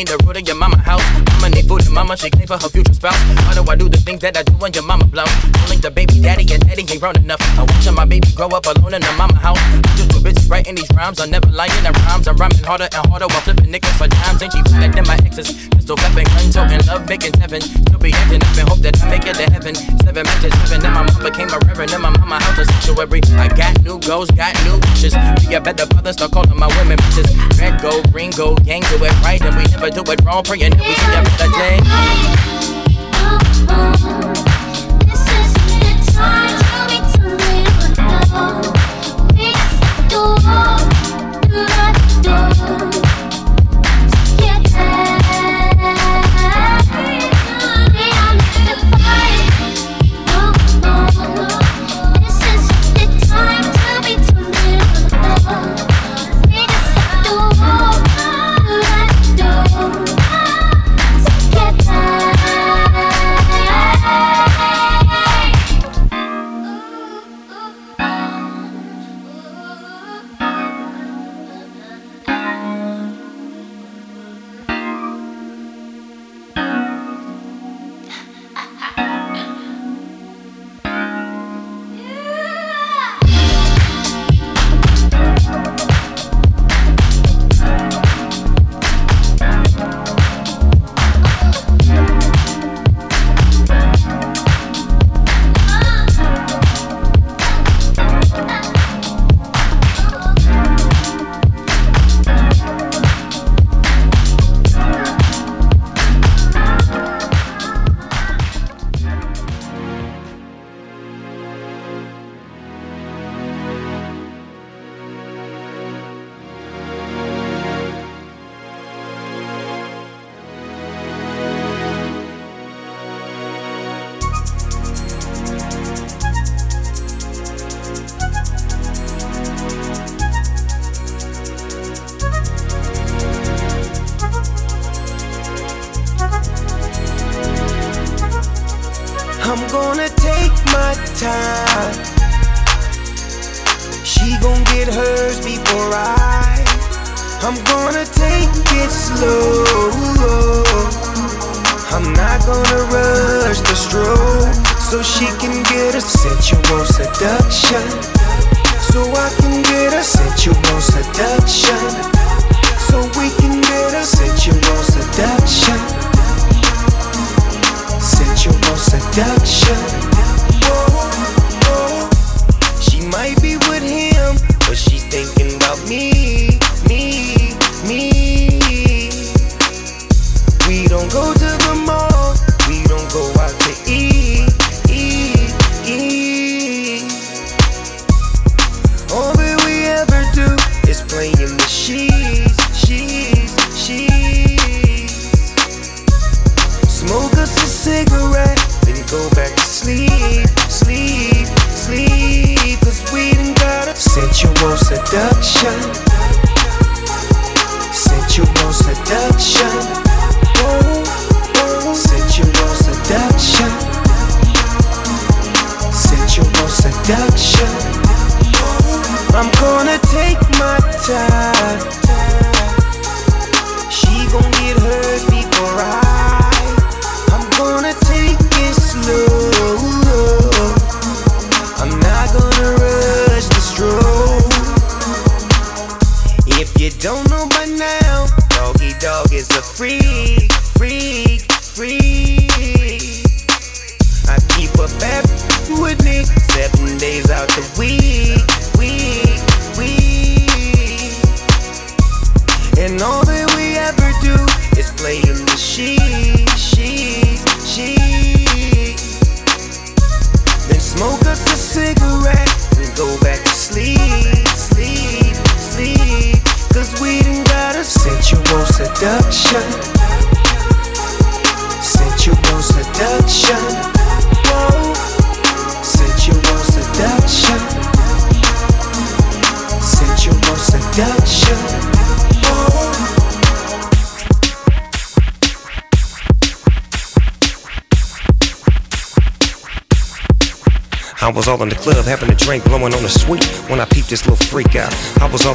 Money, 0.05 0.17
the 0.17 0.23
root 0.25 0.37
of 0.37 0.47
your 0.47 0.55
mama 0.55 0.77
house. 0.77 1.03
Mama 1.33 1.49
need 1.49 1.67
food, 1.67 1.85
and 1.85 1.93
mama 1.93 2.17
she 2.17 2.29
clean 2.29 2.47
for 2.47 2.57
her 2.57 2.69
future 2.69 2.93
spouse. 2.93 3.17
I 3.71 3.75
do 3.79 3.87
the 3.87 4.03
things 4.03 4.19
that 4.19 4.35
I 4.35 4.43
do 4.43 4.51
when 4.59 4.75
your 4.75 4.83
mama 4.83 5.07
blow? 5.07 5.23
Calling 5.63 5.79
the 5.79 5.87
baby 5.87 6.19
daddy, 6.19 6.43
and 6.51 6.59
daddy 6.59 6.83
ain't 6.83 6.99
grown 6.99 7.15
enough. 7.15 7.39
I'm 7.55 7.63
watching 7.71 7.95
my 7.95 8.03
baby 8.03 8.27
grow 8.35 8.51
up 8.51 8.67
alone 8.67 8.99
in 8.99 8.99
the 8.99 9.13
mama 9.15 9.39
house. 9.39 9.63
Just 9.95 10.11
too 10.11 10.19
busy 10.19 10.43
writing 10.51 10.75
these 10.75 10.91
rhymes. 10.91 11.23
I'm 11.23 11.31
never 11.31 11.47
lying 11.47 11.71
in 11.79 11.87
rhymes. 12.03 12.27
I'm 12.27 12.35
rhyming 12.35 12.59
harder 12.67 12.91
and 12.91 13.07
harder 13.07 13.31
while 13.31 13.39
flipping 13.47 13.71
nickels 13.71 13.95
for 13.95 14.11
dimes. 14.11 14.43
Ain't 14.43 14.51
she 14.51 14.59
flat 14.67 14.91
than 14.91 15.07
my 15.07 15.15
exes? 15.23 15.55
Pistol 15.71 15.95
flipping, 15.95 16.27
gun 16.35 16.51
toting, 16.51 16.83
love 16.83 17.07
making 17.07 17.31
seven. 17.39 17.63
Still 17.63 17.95
be 17.95 18.11
acting 18.11 18.43
up 18.43 18.59
and 18.59 18.67
hope 18.67 18.83
that 18.83 18.99
I 18.99 19.07
make 19.07 19.23
it 19.23 19.39
to 19.39 19.47
heaven. 19.47 19.75
Seven 20.03 20.23
matches, 20.27 20.51
seven, 20.67 20.83
and 20.83 20.91
my 20.91 21.07
mom 21.07 21.23
became 21.23 21.47
a 21.55 21.59
reverend. 21.63 21.95
In 21.95 22.03
my 22.03 22.11
mama 22.11 22.43
house, 22.43 22.59
a 22.59 22.67
sanctuary. 22.67 23.23
I 23.39 23.47
got 23.55 23.71
new 23.87 24.03
goals, 24.03 24.27
got 24.35 24.51
new 24.67 24.83
wishes. 24.91 25.15
Be 25.47 25.55
a 25.55 25.63
better 25.63 25.87
father, 25.87 26.11
start 26.11 26.35
calling 26.35 26.59
my 26.59 26.67
women 26.75 26.99
bitches. 27.07 27.31
Red 27.55 27.79
gold, 27.79 28.03
green 28.11 28.35
gold, 28.35 28.67
gang 28.67 28.83
do 28.91 28.99
it 28.99 29.15
right, 29.23 29.39
and 29.39 29.55
we 29.55 29.63
never 29.71 29.87
do 29.87 30.03
it 30.11 30.19
wrong. 30.27 30.43
Praying 30.43 30.75
that 30.75 30.83
we 30.83 30.91
see 30.91 31.15
a 31.15 31.23
better 31.23 31.47
day. 31.55 32.70
Together 33.21 34.50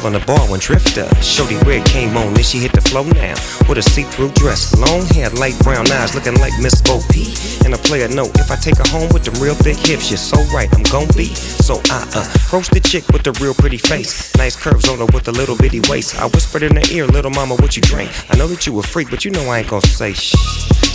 on 0.07 0.13
the 0.13 0.25
bar 0.25 0.39
when 0.49 0.59
Drifter. 0.61 1.05
Shorty 1.21 1.57
Red 1.67 1.85
came 1.85 2.15
on 2.15 2.27
and 2.27 2.45
she 2.45 2.59
hit 2.59 2.71
the 2.71 2.81
flow 2.81 3.03
now. 3.03 3.35
With 3.67 3.77
a 3.77 3.81
see 3.81 4.03
through 4.03 4.31
dress, 4.31 4.73
long 4.79 5.05
hair, 5.07 5.29
light 5.31 5.59
brown 5.59 5.91
eyes, 5.91 6.15
looking 6.15 6.35
like 6.39 6.53
Miss 6.61 6.81
Bo 6.81 7.01
Peep. 7.11 7.35
And 7.65 7.73
the 7.73 7.77
a 7.77 7.77
player 7.77 8.07
note 8.07 8.31
if 8.39 8.49
I 8.49 8.55
take 8.55 8.77
her 8.77 8.87
home 8.87 9.09
with 9.13 9.25
them 9.25 9.35
real 9.43 9.57
big 9.63 9.75
hips. 9.75 10.09
You're 10.09 10.17
so 10.17 10.41
right, 10.55 10.69
I'm 10.73 10.83
gon' 10.83 11.07
be 11.17 11.35
so 11.67 11.75
uh-uh. 11.91 11.99
I 12.15 12.55
uh 12.55 12.61
the 12.71 12.79
chick 12.79 13.03
with 13.11 13.23
the 13.23 13.33
real 13.43 13.53
pretty 13.53 13.77
face. 13.77 14.33
Nice 14.37 14.55
curves 14.55 14.87
on 14.87 14.99
her 14.99 15.05
with 15.11 15.27
a 15.27 15.33
little 15.33 15.57
bitty 15.57 15.81
waist. 15.91 16.15
I 16.15 16.25
whispered 16.27 16.63
in 16.63 16.77
her 16.77 16.87
ear, 16.93 17.05
little 17.05 17.29
mama, 17.29 17.55
what 17.55 17.75
you 17.75 17.81
drink? 17.81 18.09
I 18.31 18.37
know 18.37 18.47
that 18.47 18.65
you 18.65 18.79
a 18.79 18.83
freak, 18.83 19.09
but 19.09 19.25
you 19.25 19.31
know 19.31 19.43
I 19.49 19.59
ain't 19.59 19.67
gonna 19.67 19.85
say 19.85 20.13
shh. 20.13 20.31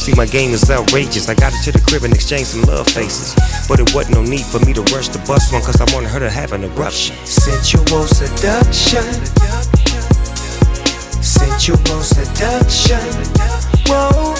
See, 0.01 0.15
my 0.17 0.25
game 0.25 0.53
is 0.53 0.71
outrageous. 0.71 1.29
I 1.29 1.35
got 1.35 1.53
her 1.53 1.63
to 1.65 1.73
the 1.73 1.85
crib 1.87 2.05
and 2.05 2.15
exchanged 2.15 2.57
some 2.57 2.63
love 2.63 2.89
faces. 2.89 3.37
But 3.69 3.81
it 3.81 3.93
wasn't 3.95 4.17
no 4.17 4.23
need 4.23 4.47
for 4.47 4.65
me 4.65 4.73
to 4.73 4.81
rush 4.97 5.09
the 5.09 5.21
bus 5.29 5.53
one, 5.53 5.61
cause 5.61 5.79
I 5.79 5.85
wanted 5.93 6.09
her 6.09 6.21
to 6.21 6.31
have 6.31 6.53
an 6.53 6.65
eruption. 6.65 7.17
Sensual 7.27 8.09
seduction. 8.09 9.05
Sensual 11.21 12.01
seduction. 12.01 13.05
Whoa. 13.85 14.35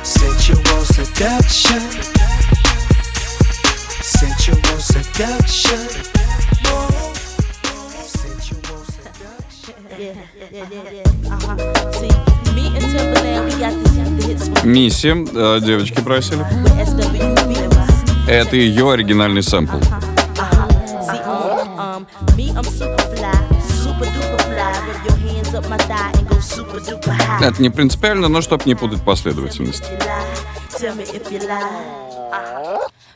Sensual 0.00 0.80
seduction. 0.88 2.12
Миссия 14.64 15.60
девочки 15.60 16.00
просили. 16.00 16.44
Это 18.28 18.56
ее 18.56 18.92
оригинальный 18.92 19.42
сэмпл. 19.42 19.78
Это 27.40 27.62
не 27.62 27.70
принципиально, 27.70 28.28
но 28.28 28.40
чтобы 28.40 28.64
не 28.66 28.74
путать 28.74 29.04
последовательность. 29.04 29.84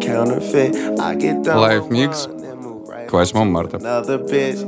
counterfeit. 0.00 0.74
I 1.00 1.14
get 1.14 1.42
down 1.42 1.60
Лайв 1.60 1.90
микс 1.90 2.28
к 3.08 3.14
8 3.14 3.34
марта. 3.44 3.76
another 3.76 4.18
bitch. 4.18 4.60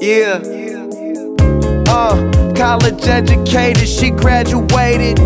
yeah. 0.00 0.40
Uh, 1.88 2.16
college 2.54 3.06
educated, 3.06 3.88
she 3.88 4.10
graduated. 4.10 5.18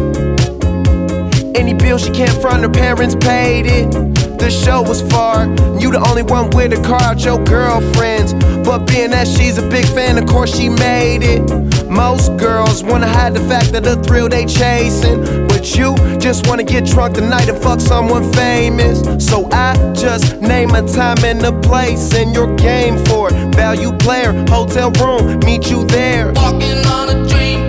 Any 1.55 1.75
bill 1.75 1.99
she 1.99 2.11
can't 2.11 2.41
front, 2.41 2.63
her 2.63 2.71
parents 2.71 3.15
paid 3.15 3.67
it. 3.67 4.16
The 4.38 4.50
show 4.52 4.82
was 4.82 5.02
far, 5.02 5.46
you 5.80 5.92
the 5.92 6.04
only 6.08 6.24
one 6.24 6.50
with 6.52 6.72
a 6.72 6.82
car 6.82 7.02
out 7.02 7.24
your 7.24 7.44
girlfriends. 7.44 8.34
But 8.66 8.86
being 8.88 9.10
that 9.12 9.28
she's 9.28 9.58
a 9.58 9.68
big 9.68 9.86
fan, 9.86 10.18
of 10.18 10.26
course 10.28 10.56
she 10.56 10.70
made 10.70 11.24
it. 11.24 11.42
Most 11.90 12.38
girls 12.38 12.84
wanna 12.84 13.08
hide 13.08 13.34
the 13.34 13.40
fact 13.42 13.72
that 13.72 13.84
the 13.84 13.96
thrill 14.04 14.30
they 14.30 14.46
chasing. 14.46 15.48
But 15.48 15.76
you 15.76 15.96
just 16.20 16.48
wanna 16.48 16.64
get 16.64 16.86
drunk 16.86 17.16
tonight 17.16 17.50
and 17.50 17.58
fuck 17.58 17.80
someone 17.80 18.32
famous. 18.34 19.02
So 19.26 19.50
I 19.52 19.74
just 19.94 20.40
name 20.40 20.72
a 20.72 20.82
time 20.82 21.24
and 21.26 21.44
a 21.44 21.52
place 21.62 22.14
and 22.14 22.34
your 22.36 22.56
game 22.56 23.04
for 23.06 23.30
it. 23.30 23.56
Value 23.56 23.92
player, 23.98 24.34
hotel 24.50 24.92
room, 24.92 25.40
meet 25.40 25.70
you 25.72 25.86
there. 25.88 26.32
Walking 26.34 26.86
on 26.86 27.10
a 27.10 27.28
dream. 27.28 27.67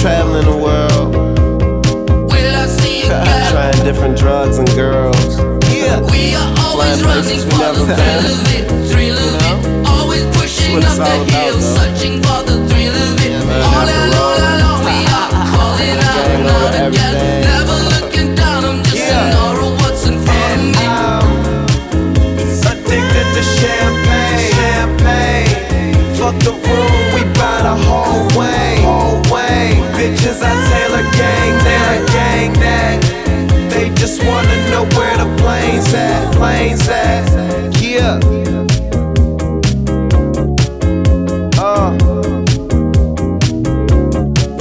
Traveling 0.00 0.44
the 0.44 0.56
world. 0.56 1.14
Will 2.30 2.54
I 2.56 2.66
see 2.66 3.00
you 3.00 3.06
again? 3.10 3.50
Trying 3.52 3.84
different 3.84 4.16
drugs 4.16 4.58
and 4.58 4.68
girls. 4.70 5.38
Yeah. 5.74 6.00
We 6.10 6.34
are 6.34 6.54
always 6.64 7.02
running 7.02 7.40
for 7.50 7.74
the 7.74 7.94
thrill 7.98 8.24
of 8.30 8.54
it, 8.54 8.64
thrill 8.90 9.18
of 9.18 9.42
it. 9.42 9.88
Always 9.88 10.24
pushing 10.36 10.76
up 10.76 10.82
the 10.82 10.94
about, 10.94 11.30
hill, 11.30 11.54
though. 11.58 11.76
searching 11.76 12.22
for 12.22 12.42
the 12.46 12.56
thrill 12.68 12.94
of 12.94 13.18
it. 13.26 13.44
man, 13.46 13.62
all 13.66 13.88
alone, 13.90 14.14
all. 14.14 14.38
alone, 14.54 14.80
we 14.86 14.96
are 15.10 15.30
calling 15.50 15.98
out 16.08 16.72
now 16.72 16.88
again. 16.88 17.57
Bitches, 30.08 30.40
I 30.42 30.54
Taylor 30.70 31.02
gang 31.18 31.54
that. 31.68 32.08
Gang 32.14 32.52
that. 32.54 33.70
They 33.70 33.90
just 33.90 34.24
wanna 34.24 34.56
know 34.70 34.84
where 34.96 35.18
the 35.18 35.28
planes 35.36 35.92
at. 35.92 36.34
Planes 36.34 36.88
at. 36.88 37.28
Yeah. 37.78 38.16
Uh. 41.60 41.92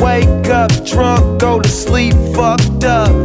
Wake 0.04 0.50
up 0.50 0.70
drunk, 0.84 1.40
go 1.40 1.62
to 1.62 1.70
sleep 1.70 2.14
fucked 2.36 2.84
up. 2.84 3.16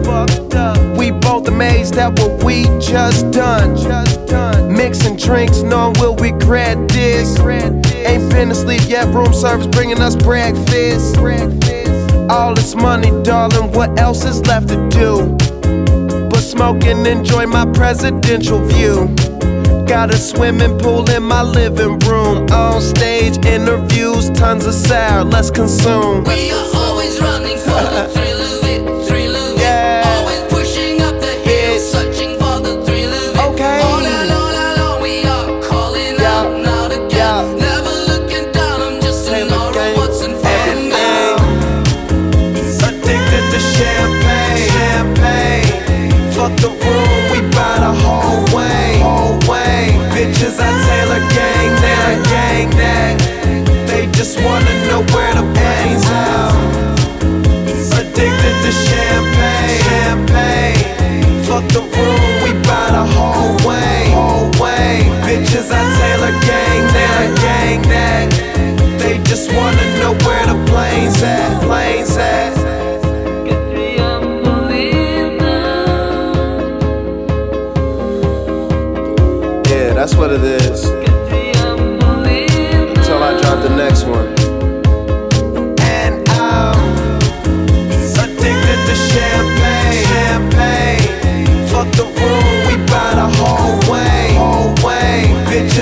We 0.97 1.11
both 1.11 1.49
amazed 1.49 1.97
at 1.97 2.17
what 2.21 2.45
we 2.45 2.67
just 2.79 3.33
done. 3.33 3.77
Just 3.77 4.27
done. 4.27 4.73
Mixing 4.73 5.17
drinks, 5.17 5.63
knowing 5.63 5.95
will 5.99 6.15
we'll 6.15 6.31
regret 6.31 6.87
this. 6.87 7.37
Ain't 7.41 8.31
been 8.31 8.53
asleep 8.53 8.83
yet, 8.87 9.13
room 9.13 9.35
service 9.35 9.67
bringing 9.67 10.01
us 10.01 10.15
breakfast. 10.15 11.17
All 12.33 12.55
this 12.55 12.75
money, 12.75 13.11
darling, 13.23 13.73
what 13.73 14.01
else 14.01 14.25
is 14.25 14.41
left 14.47 14.69
to 14.69 14.89
do? 14.89 15.37
But 16.31 16.41
smoke 16.41 16.83
and 16.85 17.07
enjoy 17.07 17.45
my 17.45 17.67
presidential 17.67 18.59
view. 18.59 19.15
Got 19.87 20.15
a 20.15 20.17
swimming 20.17 20.79
pool 20.79 21.11
in 21.11 21.25
my 21.25 21.43
living 21.43 21.99
room. 21.99 22.51
On 22.51 22.81
stage 22.81 23.45
interviews, 23.45 24.31
tons 24.31 24.65
of 24.65 24.73
sour, 24.73 25.25
let's 25.25 25.51
consume. 25.51 26.25
We 26.25 26.51
are 26.53 26.71
always 26.75 27.21
running 27.21 27.59
for 27.59 27.83
the 27.97 28.09
thrill 28.15 28.42
just 54.33 54.45
wanna 54.47 54.87
know 54.87 55.03
where 55.15 55.35
the 55.35 55.43
pain's 55.53 56.07
out. 56.07 56.55
Addicted 58.01 58.57
to 58.65 58.73
champagne. 58.73 59.83
Champagne. 59.85 61.45
Fuck 61.45 61.69
the 61.69 61.81
room, 61.81 62.43
we 62.43 62.53
buy 62.67 62.89
the 62.93 63.05
whole 63.15 63.57
way. 63.69 64.09
Bitches, 65.27 65.71
I 65.71 65.83
Taylor 65.99 66.33
gang 66.47 66.62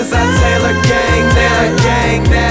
Cause 0.00 0.14
I 0.14 0.24
Taylor 0.40 0.72
gang, 0.88 1.30
Taylor 1.34 1.76
gang, 1.76 2.24
Taylor 2.24 2.24
gang. 2.24 2.49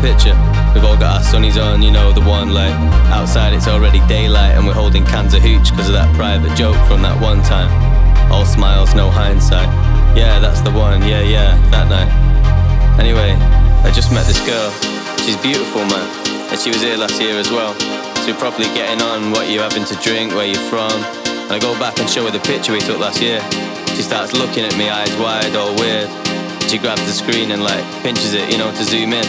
picture. 0.00 0.32
We've 0.74 0.84
all 0.84 0.96
got 0.96 1.20
our 1.20 1.24
sunnies 1.24 1.60
on, 1.60 1.82
you 1.82 1.90
know, 1.90 2.12
the 2.12 2.24
one 2.24 2.52
like 2.52 2.72
outside 3.12 3.52
it's 3.52 3.68
already 3.68 4.00
daylight 4.08 4.56
and 4.56 4.66
we're 4.66 4.74
holding 4.74 5.04
cans 5.04 5.34
of 5.34 5.42
hooch 5.42 5.70
because 5.70 5.88
of 5.88 5.94
that 5.94 6.08
private 6.16 6.56
joke 6.56 6.80
from 6.88 7.02
that 7.02 7.20
one 7.20 7.42
time. 7.42 7.68
All 8.32 8.44
smiles, 8.44 8.94
no 8.94 9.10
hindsight. 9.10 9.68
Yeah, 10.16 10.40
that's 10.40 10.60
the 10.60 10.70
one, 10.72 11.02
yeah, 11.02 11.20
yeah, 11.20 11.56
that 11.70 11.88
night. 11.88 12.10
Anyway, 12.98 13.36
I 13.84 13.92
just 13.92 14.12
met 14.12 14.26
this 14.26 14.40
girl. 14.46 14.70
She's 15.24 15.36
beautiful, 15.38 15.84
man, 15.84 16.08
and 16.50 16.58
she 16.58 16.70
was 16.70 16.80
here 16.80 16.96
last 16.96 17.20
year 17.20 17.36
as 17.36 17.50
well. 17.50 17.74
So 18.24 18.32
we're 18.32 18.38
properly 18.38 18.68
getting 18.72 19.02
on 19.02 19.30
what 19.30 19.48
you're 19.48 19.62
having 19.62 19.84
to 19.84 19.96
drink, 20.02 20.32
where 20.32 20.46
you're 20.46 20.68
from. 20.68 20.92
And 21.48 21.52
I 21.52 21.58
go 21.58 21.78
back 21.78 21.98
and 21.98 22.08
show 22.08 22.24
her 22.24 22.30
the 22.30 22.40
picture 22.40 22.72
we 22.72 22.80
took 22.80 22.98
last 22.98 23.20
year. 23.20 23.40
She 23.96 24.02
starts 24.02 24.32
looking 24.32 24.64
at 24.64 24.76
me, 24.76 24.88
eyes 24.88 25.14
wide, 25.16 25.56
all 25.56 25.74
weird. 25.76 26.08
She 26.70 26.78
grabs 26.78 27.02
the 27.02 27.12
screen 27.12 27.50
and 27.50 27.64
like 27.64 27.84
pinches 28.02 28.34
it, 28.34 28.50
you 28.50 28.58
know, 28.58 28.70
to 28.70 28.84
zoom 28.84 29.12
in. 29.12 29.26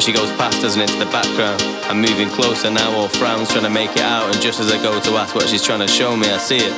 But 0.00 0.06
she 0.06 0.12
goes 0.12 0.32
past 0.32 0.64
us 0.64 0.76
and 0.76 0.82
into 0.82 0.98
the 0.98 1.10
background. 1.12 1.60
I'm 1.90 2.00
moving 2.00 2.30
closer 2.30 2.70
now, 2.70 2.90
all 2.92 3.08
frowns, 3.08 3.50
trying 3.50 3.64
to 3.64 3.68
make 3.68 3.90
it 3.90 4.00
out. 4.00 4.32
And 4.32 4.40
just 4.40 4.58
as 4.58 4.72
I 4.72 4.82
go 4.82 4.98
to 4.98 5.10
ask 5.18 5.34
what 5.34 5.46
she's 5.46 5.62
trying 5.62 5.80
to 5.80 5.88
show 5.88 6.16
me, 6.16 6.26
I 6.30 6.38
see 6.38 6.56
it. 6.56 6.72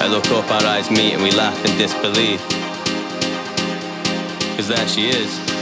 I 0.00 0.06
look 0.06 0.26
up, 0.26 0.48
our 0.52 0.64
eyes 0.64 0.88
meet, 0.88 1.14
and 1.14 1.24
we 1.24 1.32
laugh 1.32 1.58
in 1.64 1.76
disbelief. 1.76 2.40
Cause 4.56 4.68
there 4.68 4.86
she 4.86 5.08
is. 5.08 5.56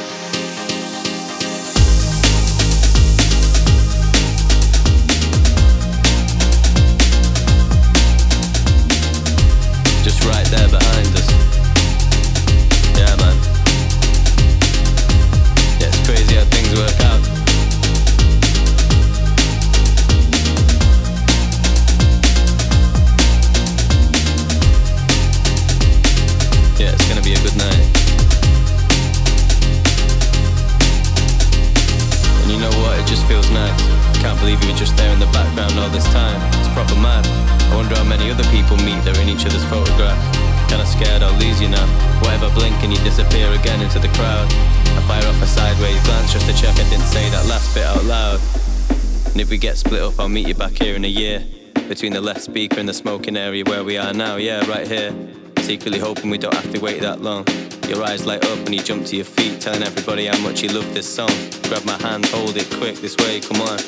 we 49.54 49.58
get 49.58 49.76
split 49.76 50.02
up, 50.02 50.18
I'll 50.18 50.28
meet 50.28 50.48
you 50.48 50.54
back 50.56 50.72
here 50.72 50.96
in 50.96 51.04
a 51.04 51.14
year. 51.22 51.38
Between 51.86 52.12
the 52.12 52.20
left 52.20 52.42
speaker 52.42 52.80
and 52.80 52.88
the 52.88 52.92
smoking 52.92 53.36
area 53.36 53.62
where 53.62 53.84
we 53.84 53.96
are 53.96 54.12
now, 54.12 54.34
yeah, 54.34 54.68
right 54.68 54.84
here. 54.84 55.14
Secretly 55.58 56.00
hoping 56.00 56.28
we 56.28 56.38
don't 56.38 56.54
have 56.54 56.72
to 56.72 56.80
wait 56.80 57.00
that 57.02 57.20
long. 57.20 57.46
Your 57.86 58.02
eyes 58.02 58.26
light 58.26 58.44
up 58.46 58.58
when 58.64 58.72
you 58.72 58.82
jump 58.82 59.06
to 59.06 59.14
your 59.14 59.24
feet, 59.24 59.60
telling 59.60 59.84
everybody 59.84 60.26
how 60.26 60.36
much 60.38 60.60
you 60.64 60.70
love 60.70 60.92
this 60.92 61.06
song. 61.06 61.30
Grab 61.68 61.84
my 61.84 61.96
hand, 62.02 62.26
hold 62.34 62.56
it 62.56 62.68
quick, 62.80 62.96
this 62.96 63.16
way, 63.18 63.38
come 63.38 63.60
on. 63.60 63.78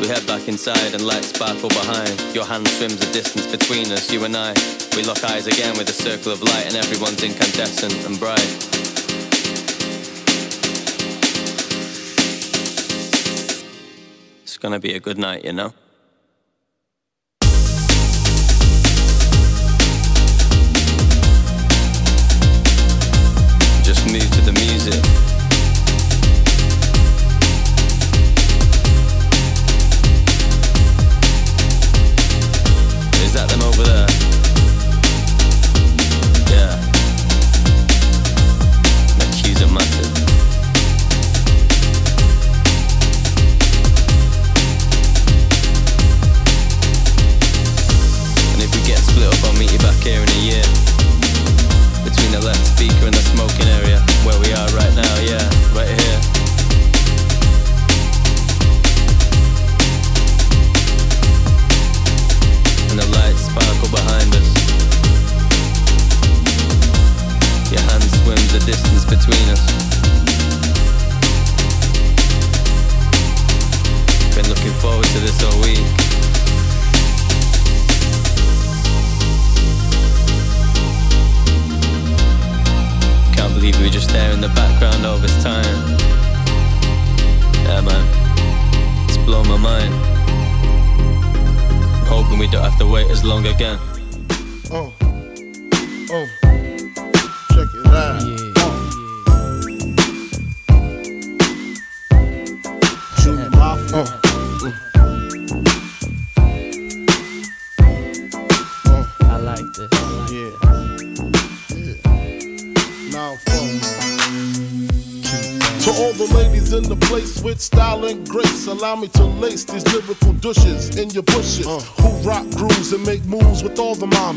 We 0.00 0.08
head 0.08 0.26
back 0.26 0.48
inside 0.48 0.94
and 0.94 1.04
lights 1.04 1.36
sparkle 1.36 1.68
behind. 1.68 2.18
Your 2.34 2.46
hand 2.46 2.66
swims 2.68 2.96
the 2.96 3.12
distance 3.12 3.44
between 3.46 3.92
us, 3.92 4.10
you 4.10 4.24
and 4.24 4.34
I. 4.34 4.54
We 4.96 5.02
lock 5.02 5.22
eyes 5.24 5.46
again 5.46 5.76
with 5.76 5.90
a 5.90 5.92
circle 5.92 6.32
of 6.32 6.40
light, 6.40 6.64
and 6.64 6.76
everyone's 6.76 7.22
incandescent 7.22 8.06
and 8.06 8.18
bright. 8.18 8.79
It's 14.50 14.58
gonna 14.58 14.80
be 14.80 14.94
a 14.94 14.98
good 14.98 15.16
night, 15.16 15.44
you 15.44 15.52
know? 15.52 15.72
Just 23.84 24.04
move 24.10 24.28
to 24.32 24.40
the 24.40 24.52
music. 24.58 25.29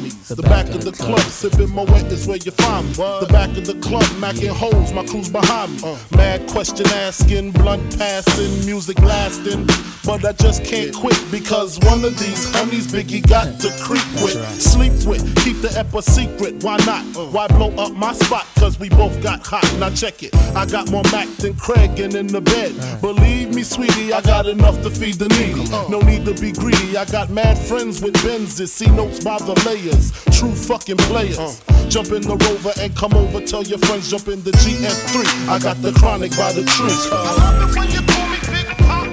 The. 0.09 0.35
The, 0.35 0.43
back, 0.43 0.69
of 0.69 0.83
the 0.83 0.91
club, 0.91 1.19
sipping 1.19 1.73
my 1.73 1.83
wet 1.83 2.05
is 2.11 2.27
where 2.27 2.37
you 2.37 2.51
find 2.51 2.87
me. 2.87 2.93
The 2.93 3.27
back 3.29 3.49
of 3.57 3.65
the 3.65 3.75
club, 3.79 4.03
macking 4.19 4.49
holes, 4.49 4.93
my 4.93 5.05
crew's 5.05 5.29
behind 5.29 5.81
me. 5.81 5.95
Mad 6.15 6.47
question 6.49 6.87
asking, 6.87 7.51
blunt 7.51 7.97
passing, 7.97 8.65
music 8.65 8.99
lasting. 8.99 9.67
But 10.05 10.25
I 10.25 10.33
just 10.33 10.65
can't 10.65 10.93
quit 10.93 11.19
because 11.31 11.79
one 11.79 12.03
of 12.03 12.19
these 12.19 12.53
honeys 12.53 12.87
Biggie 12.87 13.25
got 13.27 13.59
to 13.61 13.69
creep 13.81 14.05
with, 14.21 14.35
sleep 14.61 14.91
with, 15.07 15.23
keep 15.43 15.61
the 15.61 15.73
ep 15.77 15.93
a 15.93 16.01
secret. 16.01 16.61
Why 16.63 16.77
not? 16.85 17.03
Why 17.31 17.47
blow 17.47 17.71
up 17.77 17.93
my 17.93 18.13
spot? 18.13 18.45
Cause 18.55 18.77
we 18.79 18.89
both 18.89 19.21
got 19.23 19.45
hot. 19.45 19.63
Now 19.79 19.89
check 19.91 20.21
it. 20.23 20.35
I 20.55 20.65
got 20.65 20.91
more 20.91 21.03
Mac 21.11 21.29
than 21.37 21.55
Craig 21.55 21.99
and 21.99 22.15
in 22.15 22.27
the 22.27 22.41
bed. 22.41 22.73
Believe 23.01 23.55
me, 23.55 23.63
sweetie, 23.63 24.11
I 24.11 24.21
got 24.21 24.45
enough 24.45 24.81
to 24.83 24.89
feed 24.89 25.15
the 25.15 25.29
needy. 25.29 25.69
No 25.89 26.01
need 26.01 26.25
to 26.25 26.33
be 26.33 26.51
greedy. 26.51 26.97
I 26.97 27.05
got 27.05 27.29
mad 27.29 27.57
friends 27.57 28.01
with 28.01 28.15
Benzes. 28.15 28.69
See 28.69 28.87
notes 28.87 29.23
by 29.23 29.37
the 29.39 29.53
layers. 29.93 30.11
True 30.37 30.53
fucking 30.53 30.97
players. 30.97 31.61
Jump 31.89 32.11
in 32.11 32.21
the 32.21 32.35
rover 32.35 32.73
and 32.79 32.95
come 32.95 33.13
over. 33.13 33.41
Tell 33.45 33.63
your 33.63 33.79
friends 33.79 34.09
jump 34.09 34.27
in 34.27 34.43
the 34.43 34.51
GF3. 34.51 35.49
I 35.49 35.59
got 35.59 35.81
the 35.81 35.91
chronic 35.93 36.31
by 36.31 36.53
the 36.53 36.63
tree. 36.63 36.95
Papa. 37.09 39.03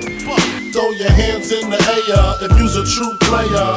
Throw 0.73 0.90
your 0.93 1.11
hands 1.11 1.52
in 1.52 1.70
the 1.70 1.77
air 1.77 2.48
if 2.48 2.59
you's 2.59 2.77
a 2.77 2.85
true 2.86 3.16
player. 3.20 3.69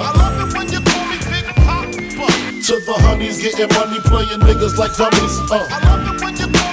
To 2.64 2.80
the 2.86 2.94
honeys 2.94 3.42
getting 3.42 3.68
money, 3.76 4.00
playing 4.06 4.40
niggas 4.40 4.78
like 4.78 4.96
dummies. 4.96 5.52
Uh. 5.52 6.73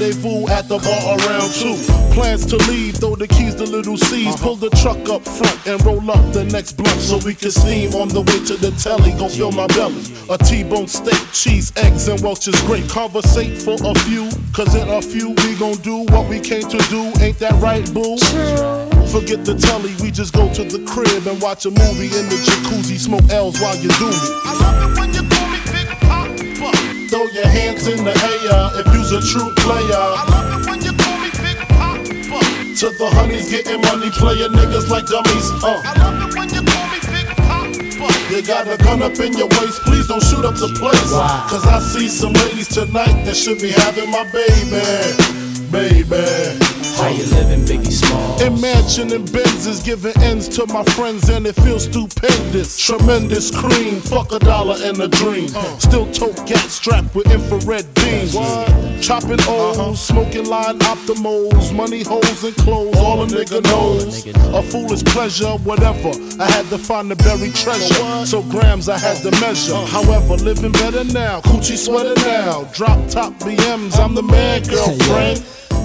at 0.01 0.67
the 0.67 0.79
bar 0.79 1.17
around 1.19 1.53
two. 1.53 1.77
Plans 2.13 2.45
to 2.47 2.57
leave, 2.69 2.95
throw 2.95 3.15
the 3.15 3.27
keys 3.27 3.53
to 3.55 3.63
little 3.63 3.97
C's. 3.97 4.27
Uh-huh. 4.27 4.43
Pull 4.43 4.55
the 4.55 4.69
truck 4.81 4.97
up 5.09 5.23
front 5.23 5.67
and 5.67 5.83
roll 5.85 6.09
up 6.09 6.33
the 6.33 6.43
next 6.45 6.73
blunt 6.73 6.99
so 6.99 7.19
we 7.19 7.35
can 7.35 7.51
steam 7.51 7.93
on 7.93 8.07
the 8.09 8.21
way 8.21 8.43
to 8.45 8.57
the 8.57 8.71
telly. 8.81 9.11
Gon' 9.11 9.29
fill 9.29 9.51
my 9.51 9.67
belly. 9.67 10.01
A 10.29 10.37
T-bone 10.37 10.87
steak, 10.87 11.21
cheese, 11.33 11.71
eggs, 11.77 12.07
and 12.07 12.19
Welch's 12.21 12.59
grape. 12.63 12.89
Conversate 12.89 13.61
for 13.61 13.77
a 13.77 13.93
few, 14.09 14.29
cause 14.53 14.73
in 14.73 14.89
a 14.89 15.01
few 15.01 15.29
we 15.45 15.55
gon' 15.59 15.77
do 15.85 16.03
what 16.09 16.27
we 16.27 16.39
came 16.39 16.67
to 16.67 16.79
do. 16.89 17.13
Ain't 17.21 17.37
that 17.37 17.53
right, 17.61 17.85
boo? 17.93 18.17
Forget 19.13 19.45
the 19.45 19.53
telly, 19.53 19.93
we 20.01 20.09
just 20.09 20.33
go 20.33 20.51
to 20.53 20.63
the 20.63 20.79
crib 20.87 21.27
and 21.27 21.39
watch 21.41 21.65
a 21.65 21.69
movie 21.69 22.09
in 22.09 22.25
the 22.25 22.41
jacuzzi. 22.41 22.97
Smoke 22.97 23.29
L's 23.29 23.61
while 23.61 23.77
you 23.77 23.89
do 24.01 24.09
me. 24.09 24.17
I 24.45 24.57
love 24.57 24.91
it 24.91 24.99
when 24.99 25.13
you 25.13 25.30
Throw 27.21 27.29
your 27.29 27.45
hands 27.45 27.85
in 27.85 28.03
the 28.03 28.09
air 28.09 28.81
if 28.81 28.87
you's 28.95 29.11
a 29.11 29.21
true 29.21 29.53
player. 29.57 29.93
I 29.93 30.25
love 30.25 30.59
it 30.59 30.65
when 30.67 30.81
you 30.81 30.91
call 30.97 31.19
me 31.21 31.29
Big 31.37 31.57
Papa. 31.69 32.01
To 32.81 32.89
the 32.97 33.09
honeys 33.13 33.51
getting 33.51 33.79
money, 33.79 34.09
playing 34.09 34.49
niggas 34.49 34.89
like 34.89 35.05
dummies. 35.05 35.51
Uh. 35.61 35.83
I 35.85 35.93
love 36.01 36.17
it 36.17 36.35
when 36.35 36.49
you 36.49 36.63
call 36.65 36.87
me 36.89 36.97
Big 37.13 37.27
Papa. 37.37 38.33
You 38.33 38.41
got 38.41 38.65
a 38.67 38.75
gun 38.83 39.03
up 39.03 39.19
in 39.19 39.33
your 39.37 39.49
waist, 39.61 39.83
please 39.83 40.07
don't 40.07 40.23
shoot 40.23 40.43
up 40.43 40.55
the 40.55 40.73
place. 40.79 41.13
Cause 41.45 41.67
I 41.67 41.77
see 41.93 42.07
some 42.07 42.33
ladies 42.33 42.69
tonight 42.69 43.23
that 43.25 43.35
should 43.35 43.61
be 43.61 43.69
having 43.69 44.09
my 44.09 44.23
baby. 44.31 45.50
Baby. 45.71 46.59
How 46.97 47.07
you 47.07 47.23
living, 47.33 47.63
Biggie 47.65 47.91
Small? 47.91 48.41
Imagine 48.43 49.13
and 49.13 49.25
Benzes 49.29 49.83
giving 49.83 50.15
ends 50.21 50.49
to 50.49 50.67
my 50.67 50.83
friends 50.83 51.29
and 51.29 51.47
it 51.47 51.55
feels 51.55 51.85
stupendous. 51.85 52.77
Tremendous 52.77 53.49
cream, 53.49 54.01
fuck 54.01 54.33
a 54.33 54.39
dollar 54.39 54.75
and 54.81 54.99
a 54.99 55.07
dream. 55.07 55.49
Uh. 55.55 55.77
Still 55.77 56.11
tote 56.11 56.45
gat 56.45 56.59
strapped 56.69 57.15
with 57.15 57.31
infrared 57.31 57.85
beams. 57.95 58.33
Chopping 59.01 59.39
uh-huh. 59.39 59.91
O's, 59.91 60.01
smoking 60.01 60.45
line 60.45 60.77
optimals, 60.79 61.73
money 61.73 62.03
holes 62.03 62.43
and 62.43 62.55
clothes, 62.57 62.97
oh, 62.97 63.05
all 63.05 63.23
a 63.23 63.27
nigga 63.27 63.63
knows. 63.63 64.27
A 64.27 64.61
foolish 64.61 65.03
pleasure, 65.05 65.53
whatever. 65.63 66.11
I 66.37 66.51
had 66.51 66.65
to 66.67 66.77
find 66.77 67.09
the 67.09 67.15
buried 67.15 67.55
treasure, 67.55 68.25
so 68.25 68.43
grams 68.43 68.89
I 68.89 68.97
had 68.97 69.21
to 69.23 69.29
uh. 69.29 69.39
measure. 69.39 69.85
However, 69.87 70.35
living 70.35 70.73
better 70.73 71.05
now, 71.05 71.39
coochie 71.41 71.77
sweater 71.77 72.15
now. 72.25 72.65
Drop 72.73 73.07
top 73.07 73.33
BMs, 73.35 73.97
I'm 73.97 74.13
the 74.15 74.23
man, 74.23 74.63
girlfriend. 74.63 75.60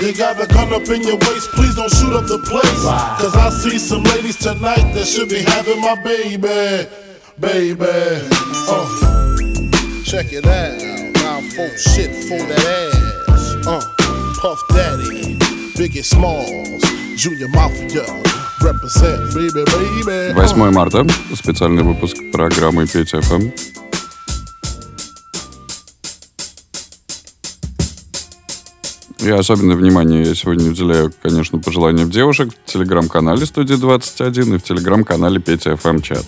You 0.00 0.12
got 0.12 0.40
a 0.42 0.46
gun 0.46 0.72
up 0.72 0.88
in 0.88 1.02
your 1.02 1.16
waist, 1.16 1.50
please 1.52 1.74
don't 1.74 1.90
shoot 1.90 2.12
up 2.12 2.26
the 2.26 2.38
place. 2.38 2.84
Cause 3.20 3.34
I 3.36 3.50
see 3.50 3.78
some 3.78 4.02
ladies 4.04 4.36
tonight 4.36 4.92
that 4.94 5.06
should 5.06 5.28
be 5.28 5.42
having 5.42 5.80
my 5.80 5.94
baby. 6.02 6.88
Baby. 7.38 7.86
Uh. 8.68 8.86
Check 10.04 10.32
it 10.32 10.46
out. 10.46 10.76
Now 11.22 11.40
full 11.54 11.70
shit 11.76 12.10
for 12.26 12.38
that 12.38 12.92
ass. 13.28 13.66
Uh. 13.66 13.80
Puff 14.40 14.60
Daddy. 14.70 15.38
Biggie 15.76 16.04
Smalls. 16.04 16.82
Junior 17.16 17.48
Mafia. 17.48 18.04
Represent, 18.60 19.34
baby, 19.34 19.64
baby. 19.64 20.34
8 20.40 20.72
марта. 20.72 21.06
Специальный 21.34 21.82
выпуск 21.82 22.16
программы 22.32 22.86
Петь 22.86 23.10
ФМ. 23.10 23.50
И 29.19 29.29
особенное 29.29 29.75
внимание 29.75 30.23
я 30.23 30.35
сегодня 30.35 30.69
уделяю, 30.69 31.11
конечно, 31.21 31.57
пожеланиям 31.59 32.09
девушек 32.11 32.49
в 32.65 32.71
телеграм-канале 32.71 33.45
Студии 33.45 33.75
21 33.75 34.55
и 34.55 34.57
в 34.57 34.63
телеграм-канале 34.63 35.39
Петя 35.39 35.75
ФМ 35.75 36.01
чат. 36.01 36.25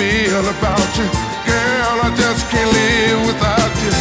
Feel 0.00 0.48
about 0.56 0.90
you. 0.96 1.04
Girl, 1.44 1.96
I 2.00 2.10
just 2.16 2.48
can't 2.48 2.72
live 2.72 3.20
without 3.28 3.72
you. 3.84 3.92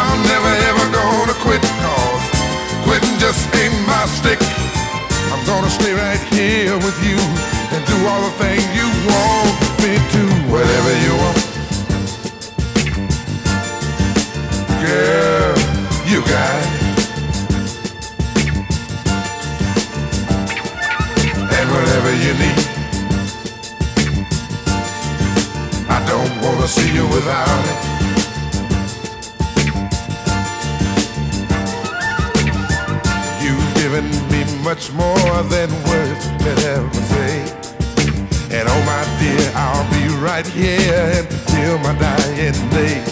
I'm 0.00 0.20
never 0.24 0.52
ever 0.70 0.86
gonna 1.00 1.36
quit 1.44 1.60
cause 1.84 2.24
quitting 2.84 3.16
just 3.20 3.44
ain't 3.60 3.76
my 3.86 4.04
stick. 4.18 4.40
I'm 5.32 5.44
gonna 5.44 5.68
stay 5.68 5.92
right 5.92 6.22
here 6.32 6.76
with 6.80 6.98
you 7.04 7.18
and 7.74 7.80
do 7.92 7.96
all 8.08 8.22
the 8.24 8.34
things 8.40 8.64
you 8.72 8.88
want 9.12 9.67
see 26.68 26.94
you 26.94 27.06
without 27.08 27.64
it. 27.72 27.80
You've 33.42 33.74
given 33.80 34.06
me 34.28 34.44
much 34.62 34.92
more 34.92 35.42
than 35.48 35.70
words 35.88 36.24
could 36.42 36.60
ever 36.76 36.94
say. 37.12 37.34
And 38.50 38.68
oh 38.68 38.82
my 38.84 39.02
dear, 39.18 39.44
I'll 39.54 39.88
be 39.96 40.04
right 40.20 40.46
here 40.46 41.24
until 41.24 41.78
my 41.78 41.94
dying 41.98 42.58
day. 42.76 43.02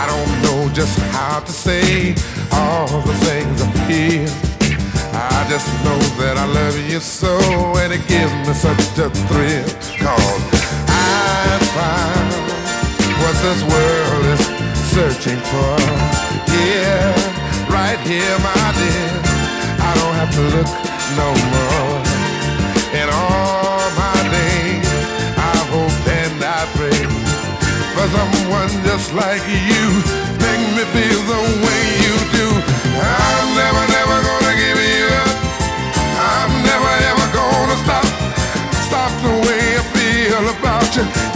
I 0.00 0.04
don't 0.06 0.32
know 0.44 0.72
just 0.72 0.96
how 1.10 1.40
to 1.40 1.52
say 1.52 2.14
all 2.52 3.00
the 3.00 3.14
things 3.26 3.60
I 3.60 3.70
feel. 3.88 4.30
I 5.16 5.46
just 5.48 5.66
know 5.84 5.98
that 6.20 6.36
I 6.38 6.46
love 6.46 6.78
you 6.88 7.00
so 7.00 7.38
and 7.82 7.92
it 7.92 8.06
gives 8.06 8.32
me 8.46 8.54
such 8.54 8.98
a 8.98 9.10
thrill. 9.10 9.64
Cause 9.98 10.53
I 11.24 11.58
found 11.76 12.30
what 13.20 13.34
this 13.46 13.60
world 13.72 14.24
is 14.34 14.42
searching 14.94 15.40
for. 15.50 15.74
Yeah, 16.52 17.12
right 17.68 18.00
here, 18.10 18.36
my 18.44 18.66
dear. 18.78 19.10
I 19.88 19.90
don't 19.98 20.16
have 20.20 20.32
to 20.38 20.44
look 20.54 20.70
no 21.20 21.30
more. 21.54 21.98
In 23.00 23.08
all 23.10 23.84
my 23.98 24.18
days, 24.36 24.88
I've 25.36 25.68
hoped 25.74 26.06
and 26.20 26.38
I 26.44 26.62
prayed 26.76 27.10
for 27.94 28.06
someone 28.16 28.70
just 28.84 29.12
like 29.14 29.44
you. 29.48 29.84
Make 30.44 30.64
me 30.76 30.84
feel 30.94 31.20
the 31.32 31.42
way 31.64 31.82
you 32.04 32.14
do. 32.38 32.48
I'm 33.00 33.48
never, 33.58 33.93
Christian. 40.94 41.33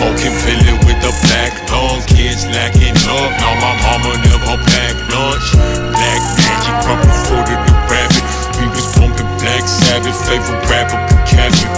Walking 0.00 0.32
villain 0.42 0.80
with 0.88 0.96
a 1.04 1.12
black 1.28 1.52
lung. 1.70 2.00
Kids 2.08 2.48
lacking 2.50 2.96
love. 3.04 3.30
Now 3.36 3.52
my 3.60 3.74
mama 3.84 4.16
never 4.24 4.56
packed 4.64 5.12
lunch. 5.12 5.46
Black 5.92 6.22
magic, 6.40 6.76
proper 6.82 7.12
foot 7.28 7.46
of 7.46 7.60
the 7.68 7.74
rabbit. 7.86 8.24
We 8.58 8.66
was 8.72 8.88
pumping 8.96 9.28
Black 9.38 9.68
Sabbath, 9.68 10.16
favorite 10.24 10.64
rapper, 10.72 10.96
Cabin. 11.28 11.68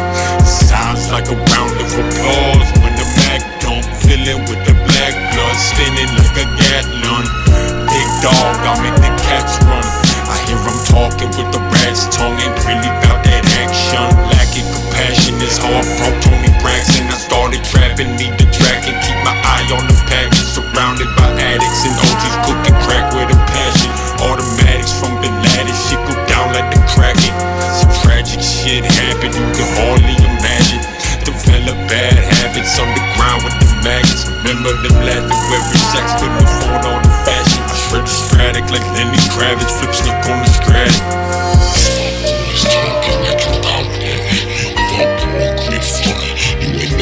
Sounds 0.47 1.11
like 1.11 1.29
a 1.29 1.37
round 1.37 1.77
of 1.83 1.91
applause 1.93 2.69
when 2.79 2.95
the 2.95 3.07
Mac 3.27 3.43
dump. 3.59 3.83
Villain 4.07 4.47
with 4.47 4.63
the 4.71 4.75
black 4.87 5.15
blood, 5.35 5.57
spinning 5.59 6.11
like 6.15 6.37
a 6.39 6.47
Gatlin. 6.47 7.27
Big 7.91 8.09
dog, 8.23 8.55
I 8.65 8.73
make 8.87 8.99
the 9.03 9.13
cats 9.27 9.59
run. 9.67 9.85
I 10.31 10.39
hear 10.47 10.63
him 10.63 10.79
talking 10.87 11.31
with 11.35 11.51
the 11.51 11.61
rat's 11.75 12.07
tongue, 12.15 12.39
ain't 12.39 12.55
really 12.65 12.91
about 13.03 13.22
action. 13.63 14.03
Lacking 14.35 14.67
compassion 14.75 15.35
is 15.39 15.59
I 15.63 15.71
broke 15.99 16.19
Tony 16.27 16.51
Braxton. 16.59 17.07
I 17.07 17.19
started 17.19 17.63
trapping, 17.63 18.19
need 18.19 18.35
the 18.35 18.47
track 18.51 18.83
and 18.91 18.99
keep 19.07 19.19
my 19.23 19.35
eye 19.35 19.67
on 19.71 19.87
the 19.87 19.97
package. 20.11 20.47
Surrounded 20.51 21.09
by 21.15 21.31
addicts 21.39 21.87
and 21.87 21.95
OGs 21.95 22.37
cooking 22.47 22.79
crack 22.83 23.07
with 23.15 23.31
a 23.31 23.39
passion. 23.55 23.91
Automatics 24.19 24.93
from 24.99 25.15
the 25.23 25.31
lattice, 25.31 25.79
shit 25.87 26.01
go 26.07 26.15
down 26.27 26.51
like 26.55 26.69
the 26.75 26.81
cracking. 26.91 27.35
Some 27.79 27.93
tragic 28.03 28.43
shit 28.43 28.83
happened, 28.83 29.35
you 29.35 29.47
can 29.55 29.69
hardly 29.79 30.17
imagine. 30.19 30.83
Develop 31.23 31.79
bad 31.87 32.19
habits 32.19 32.75
on 32.83 32.91
the 32.91 33.05
ground 33.15 33.47
with 33.47 33.57
the 33.63 33.71
maggots. 33.87 34.27
Remember 34.43 34.75
them 34.83 34.97
laughing 35.07 35.43
every 35.55 35.81
sex 35.95 36.07
couldn't 36.19 36.43
afford 36.43 36.83
all 36.83 37.01
the 37.03 37.15
fashion. 37.23 37.63
I 37.63 37.75
shred 37.79 38.05
the 38.07 38.11
stratic 38.11 38.67
like 38.75 38.87
Lenny 38.99 39.23
Kravitz, 39.31 39.71
flip 39.79 39.95
snook 39.95 40.19
on 40.27 40.43
the 40.43 40.51
stratic. 40.51 41.42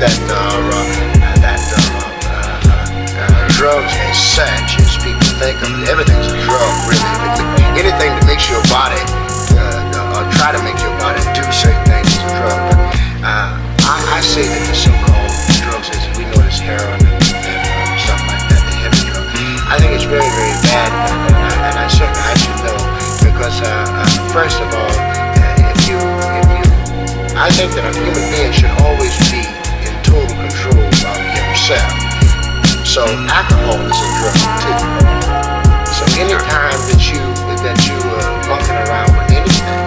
that 0.00 0.16
uh, 0.26 0.34
uh, 0.34 1.38
that 1.38 1.62
uh, 1.70 1.78
uh, 1.78 2.66
uh, 3.22 3.30
drugs 3.54 3.94
as 4.10 4.18
such, 4.18 4.80
as 4.82 4.98
people 4.98 5.22
think 5.38 5.54
of 5.62 5.70
everything's 5.86 6.30
a 6.30 6.38
drug, 6.42 6.74
really. 6.90 7.02
Anything 7.78 8.10
that 8.14 8.24
makes 8.26 8.46
your 8.50 8.62
body 8.70 8.98
uh, 9.54 10.14
or 10.18 10.22
try 10.34 10.50
to 10.50 10.60
make 10.66 10.78
your 10.82 10.94
body 10.98 11.22
do 11.34 11.42
certain 11.54 11.78
things 11.86 12.10
is 12.10 12.22
a 12.22 12.32
drug. 12.42 12.58
But 12.70 12.80
uh, 13.22 13.54
I, 13.86 14.18
I 14.18 14.20
say 14.22 14.46
that 14.46 14.62
the 14.66 14.74
so-called 14.74 15.32
drugs, 15.62 15.90
as 15.94 16.02
we 16.18 16.26
know, 16.26 16.42
as 16.42 16.58
heroin 16.58 16.98
and, 16.98 17.18
and 17.22 17.62
uh, 17.62 17.94
stuff 18.02 18.22
like 18.30 18.44
that, 18.50 18.62
the 18.66 18.74
heavy 18.82 19.02
drug. 19.10 19.26
I 19.70 19.78
think 19.78 19.94
it's 19.94 20.06
very, 20.06 20.26
very 20.26 20.56
bad, 20.66 20.90
and, 20.90 21.34
and, 21.34 21.38
I, 21.38 21.54
and 21.70 21.76
I 21.82 21.86
certainly 21.86 22.24
I 22.24 22.34
should 22.38 22.60
know 22.66 22.78
because 23.22 23.56
uh, 23.62 23.68
uh, 23.70 24.06
first 24.34 24.58
of 24.58 24.68
all, 24.74 24.94
uh, 24.96 25.70
if 25.70 25.86
you 25.86 25.98
if 25.98 26.46
you 26.50 26.64
I 27.34 27.50
think 27.50 27.74
that 27.74 27.82
a 27.86 27.92
human 27.98 28.22
being 28.30 28.54
should 28.54 28.70
always 28.86 29.10
be 29.30 29.42
total 30.14 30.36
control 30.36 30.78
of 30.78 31.18
himself. 31.34 31.90
So 32.86 33.02
alcohol 33.26 33.82
is 33.82 33.98
a 33.98 34.10
drug 34.22 34.38
too. 34.62 34.78
So 35.90 36.04
anytime 36.22 36.78
that 36.86 37.02
you 37.10 37.22
that 37.64 37.78
you 37.86 37.98
uh, 37.98 38.48
monkeying 38.48 38.86
around 38.86 39.10
with 39.18 39.30
anything, 39.34 39.83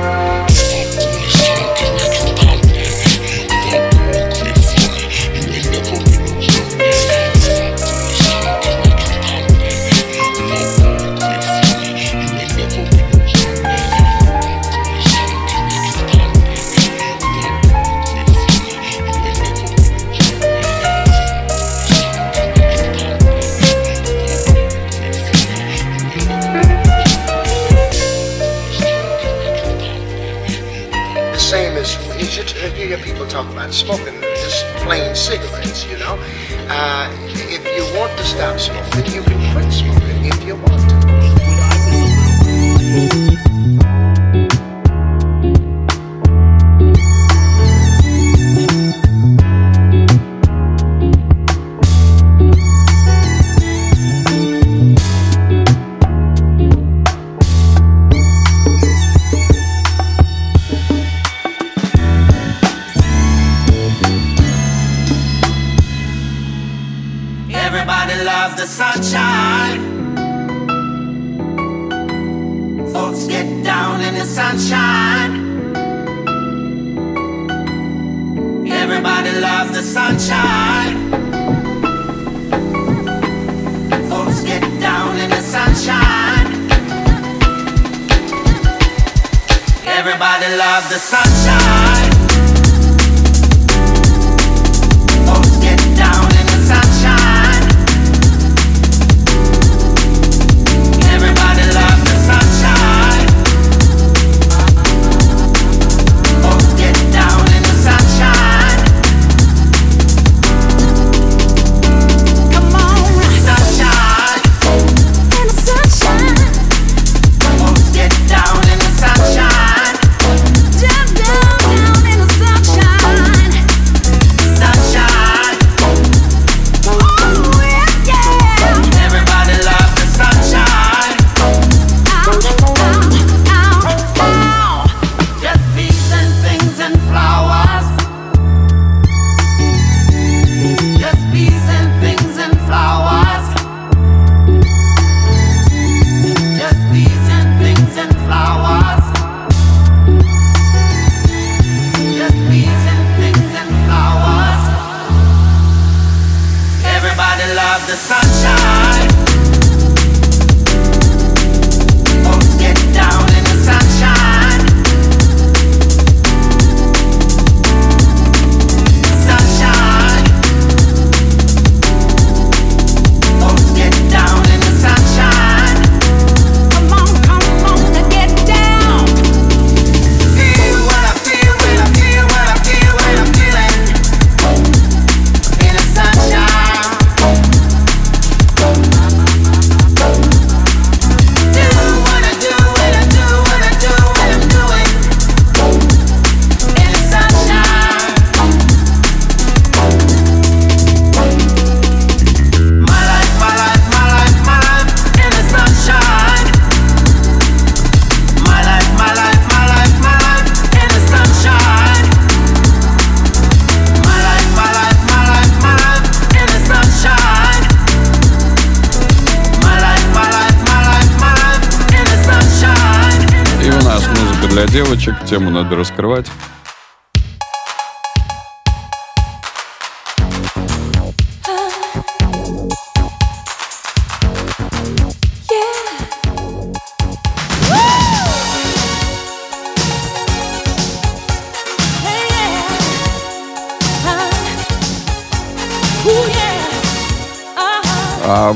about 33.67 33.73
smoking, 33.73 34.21
just 34.21 34.65
plain 34.77 35.15
cigarettes. 35.15 35.85
You 35.85 35.97
know, 35.97 36.17
uh, 36.69 37.11
if 37.27 37.65
you 37.65 37.99
want 37.99 38.17
to 38.17 38.23
stop 38.23 38.59
smoking, 38.59 39.13
you 39.13 39.21
can 39.21 39.53
quit 39.53 39.71
smoking 39.71 40.25
if 40.25 40.43
you 40.43 40.55
want 40.55 40.76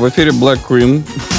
в 0.01 0.09
эфире 0.09 0.31
Black 0.31 0.59
Queen. 0.67 1.30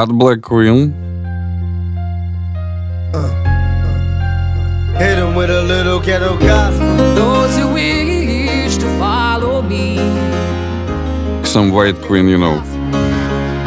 От 0.00 0.08
Black 0.08 0.40
Queen. 0.40 0.94
Um. 3.12 3.14
Uh, 3.14 3.18
uh, 3.18 3.28
uh, 4.94 4.98
Hit 4.98 5.18
him 5.18 5.34
with 5.34 5.50
a 5.50 5.62
little 5.62 6.00
ghetto 6.00 6.38
gospel. 6.38 6.96
Those 7.14 7.54
who 7.58 7.74
wish 7.74 8.78
to 8.78 8.88
follow 8.98 9.60
me, 9.60 9.98
Some 11.44 11.70
White 11.70 12.00
Queen, 12.00 12.28
you 12.28 12.38
know. 12.38 12.62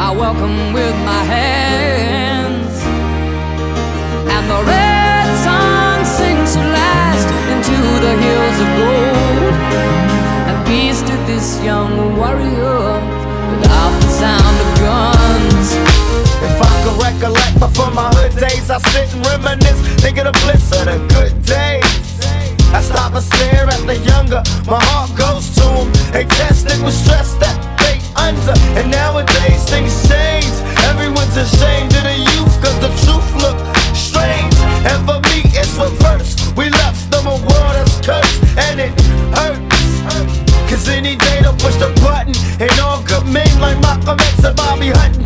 I 0.06 0.10
welcome 0.10 0.72
with 0.72 0.96
my 1.06 1.22
hands. 1.22 2.82
And 4.34 4.44
the 4.50 4.60
red 4.66 5.28
sun 5.46 6.04
sinks 6.04 6.54
to 6.54 6.62
last 6.78 7.28
into 7.52 7.76
the 8.06 8.14
hills 8.24 8.58
of 8.64 8.68
gold. 8.82 9.54
And 10.48 10.66
peace 10.66 11.00
to 11.00 11.16
this 11.30 11.62
young 11.62 12.16
warrior 12.18 12.98
without 13.52 13.94
the 14.02 14.08
sound 14.08 14.56
of 14.64 14.80
guns. 14.80 15.13
Recollect 17.00 17.58
before 17.58 17.90
my 17.90 18.08
hood 18.14 18.34
days, 18.38 18.70
I 18.70 18.78
sit 18.90 19.12
and 19.14 19.26
reminisce, 19.26 19.80
think 20.00 20.18
of 20.18 20.24
the 20.24 20.34
bliss 20.44 20.72
of 20.72 20.86
the 20.86 20.98
good 21.12 21.34
days. 21.44 21.84
I 22.72 22.80
stop 22.82 23.14
and 23.14 23.22
stare 23.22 23.68
at 23.68 23.82
the 23.86 23.98
younger, 23.98 24.42
my 24.66 24.80
heart 24.90 25.10
goes 25.14 25.50
to 25.58 25.66
them. 25.66 25.88
They 26.12 26.24
tested 26.24 26.82
with 26.82 26.94
stress 26.94 27.34
that 27.38 27.54
they 27.82 28.00
under, 28.16 28.56
and 28.78 28.90
nowadays 28.90 29.62
things 29.68 29.94
change. 30.08 30.54
Everyone's 30.90 31.36
ashamed 31.36 31.92
of 31.94 32.04
the 32.08 32.18
youth, 32.18 32.54
cause 32.62 32.78
the 32.80 32.90
truth 33.06 33.30
look 33.42 33.58
strange. 33.94 34.54
And 34.88 34.98
for 35.06 35.18
me, 35.30 35.44
it's 35.54 35.74
reverse. 35.76 36.34
We 36.56 36.70
left 36.70 37.10
them 37.10 37.26
a 37.26 37.36
world 37.36 37.74
that's 37.78 38.00
cursed, 38.00 38.42
and 38.56 38.80
it 38.80 38.94
hurts. 39.34 39.62
Cause 40.70 40.88
any 40.88 41.16
day 41.16 41.42
they'll 41.42 41.58
push 41.58 41.76
the 41.76 41.90
button, 42.02 42.34
and 42.58 42.74
all 42.80 43.02
good 43.02 43.26
men 43.26 43.50
like 43.60 43.78
Malcolm 43.80 44.18
X 44.18 44.42
and 44.44 44.56
Bobby 44.56 44.88
Hutton 44.90 45.23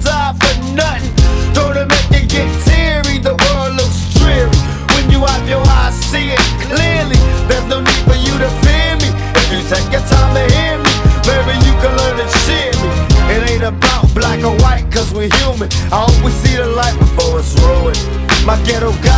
My 18.68 19.17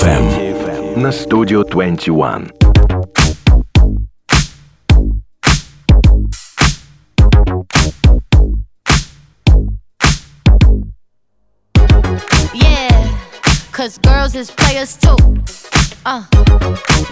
FM 0.00 0.98
на 0.98 1.10
Studio 1.10 1.64
21. 1.64 2.50
Yeah, 12.54 13.18
cause 13.72 13.98
girls 13.98 14.34
is 14.34 14.50
players 14.50 14.96
too. 14.96 15.16
Uh, 16.04 16.24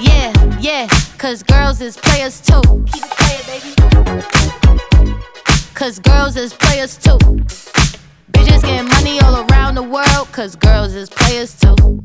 yeah, 0.00 0.32
yeah, 0.60 0.86
cause 1.18 1.42
girls 1.42 1.80
is 1.80 1.96
players 1.96 2.40
too. 2.40 2.60
Keep 2.92 3.04
it 3.04 3.10
playing, 3.18 3.44
baby. 3.46 3.74
Cause 5.74 5.98
girls 5.98 6.36
is 6.36 6.52
players 6.52 6.96
too. 6.98 7.18
Bitches 8.32 8.62
getting 8.62 8.88
money 8.88 9.20
all 9.20 9.46
around 9.50 9.74
the 9.74 9.82
world, 9.82 10.28
cause 10.32 10.54
girls 10.56 10.94
is 10.94 11.08
players 11.08 11.58
too. 11.58 12.04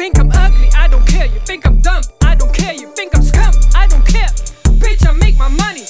Think 0.00 0.18
I'm 0.18 0.30
ugly, 0.32 0.70
I 0.74 0.88
don't 0.88 1.06
care. 1.06 1.26
You 1.26 1.40
think 1.40 1.66
I'm 1.66 1.78
dumb, 1.82 2.02
I 2.22 2.34
don't 2.34 2.54
care. 2.54 2.72
You 2.72 2.88
think 2.96 3.14
I'm 3.14 3.22
scum, 3.22 3.52
I 3.74 3.86
don't 3.86 4.06
care. 4.06 4.30
Bitch, 4.80 5.06
I 5.06 5.12
make 5.12 5.36
my 5.36 5.48
money. 5.48 5.84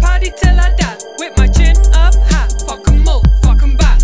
Party 0.00 0.30
till 0.40 0.56
I 0.66 0.70
die. 0.78 0.98
With 1.18 1.36
my 1.36 1.48
chin 1.48 1.74
up 1.92 2.14
high, 2.30 2.46
fuck 2.68 2.86
'em 2.88 3.08
all, 3.08 3.24
fuck 3.42 3.60
'em 3.64 3.76
back. 3.76 3.98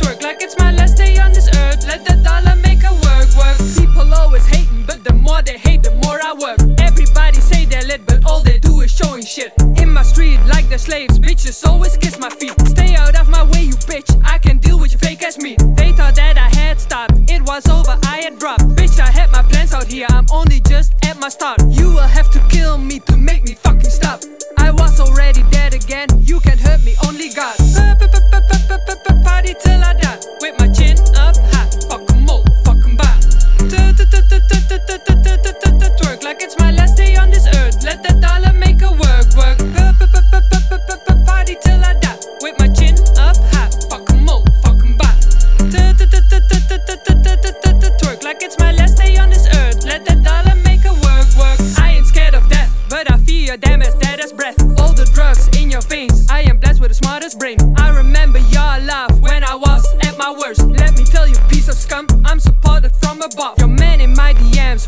Twerk 0.00 0.22
like 0.22 0.40
it's 0.40 0.56
my 0.58 0.72
last 0.72 0.96
day 0.96 1.18
on 1.18 1.30
this 1.34 1.48
earth. 1.62 1.84
Let 1.90 2.06
the 2.06 2.16
dollar 2.24 2.56
make 2.56 2.82
a 2.82 2.94
work, 3.04 3.28
work. 3.36 3.58
People 3.76 4.14
always 4.14 4.46
hating, 4.46 4.84
but 4.86 5.04
the 5.04 5.12
more 5.12 5.42
they 5.42 5.58
hate, 5.58 5.82
the 5.82 5.94
more 6.04 6.18
I 6.24 6.32
work. 6.32 6.58
Everybody 6.78 7.40
say 7.42 7.66
they're 7.66 7.84
lit, 7.90 8.06
but 8.06 8.24
all 8.24 8.40
they 8.40 8.58
do 8.58 8.80
is 8.80 8.90
showing 8.90 9.22
shit. 9.22 9.52
In 9.76 9.92
my 9.92 10.04
street, 10.04 10.40
like 10.46 10.70
the 10.70 10.78
slaves, 10.78 11.18
bitches 11.18 11.68
always 11.68 11.98
kiss 11.98 12.18
my 12.18 12.30
feet. 12.30 12.54
Stay 12.66 12.94
out 12.96 13.14
of 13.20 13.28
my 13.28 13.44
way, 13.52 13.64
you 13.70 13.76
bitch. 13.92 14.10
I 14.24 14.38
can 14.38 14.56
deal 14.56 14.78
with 14.80 14.92
your 14.92 15.03
ass 15.24 15.38
meat. 15.38 15.58
They 15.76 15.92
thought 15.92 16.14
that 16.16 16.36
I 16.36 16.54
had 16.54 16.78
stopped, 16.78 17.14
it 17.30 17.40
was 17.42 17.66
over, 17.68 17.98
I 18.04 18.18
had 18.24 18.38
dropped. 18.38 18.64
Bitch, 18.76 19.00
I 19.00 19.10
had 19.10 19.30
my 19.30 19.42
plans 19.42 19.72
out 19.72 19.86
here, 19.86 20.06
I'm 20.10 20.26
only 20.30 20.60
just 20.60 20.92
at 21.04 21.18
my 21.18 21.30
start. 21.30 21.60
You 21.70 21.88
will 21.88 22.10
have 22.18 22.30
to 22.32 22.40
kill 22.48 22.76
me 22.76 23.00
to 23.00 23.13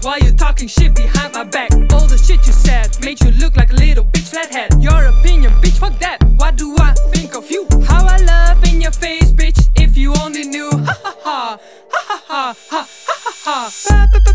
while 0.06 0.20
you 0.20 0.30
talking 0.30 0.68
shit 0.68 0.94
behind 0.94 1.34
my 1.34 1.42
back. 1.42 1.72
All 1.92 2.06
the 2.06 2.16
shit 2.16 2.46
you 2.46 2.52
said 2.52 2.96
made 3.04 3.20
you 3.24 3.32
look 3.42 3.56
like 3.56 3.72
a 3.72 3.74
little 3.74 4.04
bitch 4.04 4.28
flathead. 4.30 4.70
Your 4.80 5.04
opinion, 5.06 5.52
bitch, 5.60 5.78
fuck 5.78 5.98
that. 5.98 6.18
What 6.36 6.54
do 6.56 6.76
I 6.78 6.94
think 7.12 7.34
of 7.34 7.50
you? 7.50 7.66
How 7.88 8.06
I 8.06 8.18
love 8.18 8.62
in 8.64 8.80
your 8.80 8.92
face, 8.92 9.32
bitch. 9.32 9.68
If 9.74 9.96
you 9.96 10.14
only 10.22 10.44
knew, 10.44 10.70
ha 10.70 10.96
ha 11.02 11.14
ha, 11.24 11.58
ha 11.88 12.14
ha 12.28 12.54
ha, 12.54 12.56
ha 12.70 12.88
ha 13.46 13.70
ha. 13.74 14.25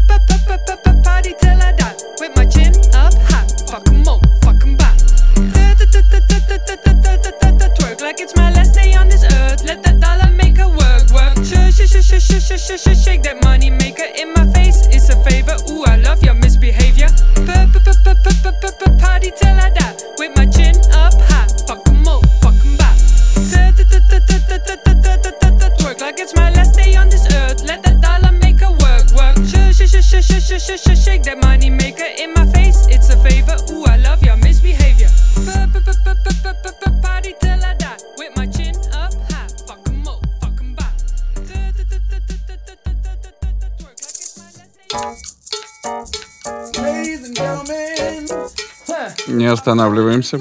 Останавливаемся. 49.52 50.40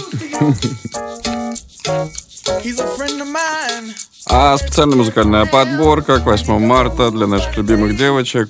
А 4.27 4.57
специальная 4.59 4.97
музыкальная 4.97 5.47
подборка 5.47 6.21
к 6.21 6.25
8 6.25 6.59
марта 6.59 7.11
для 7.11 7.27
наших 7.27 7.57
любимых 7.57 7.97
девочек. 7.97 8.49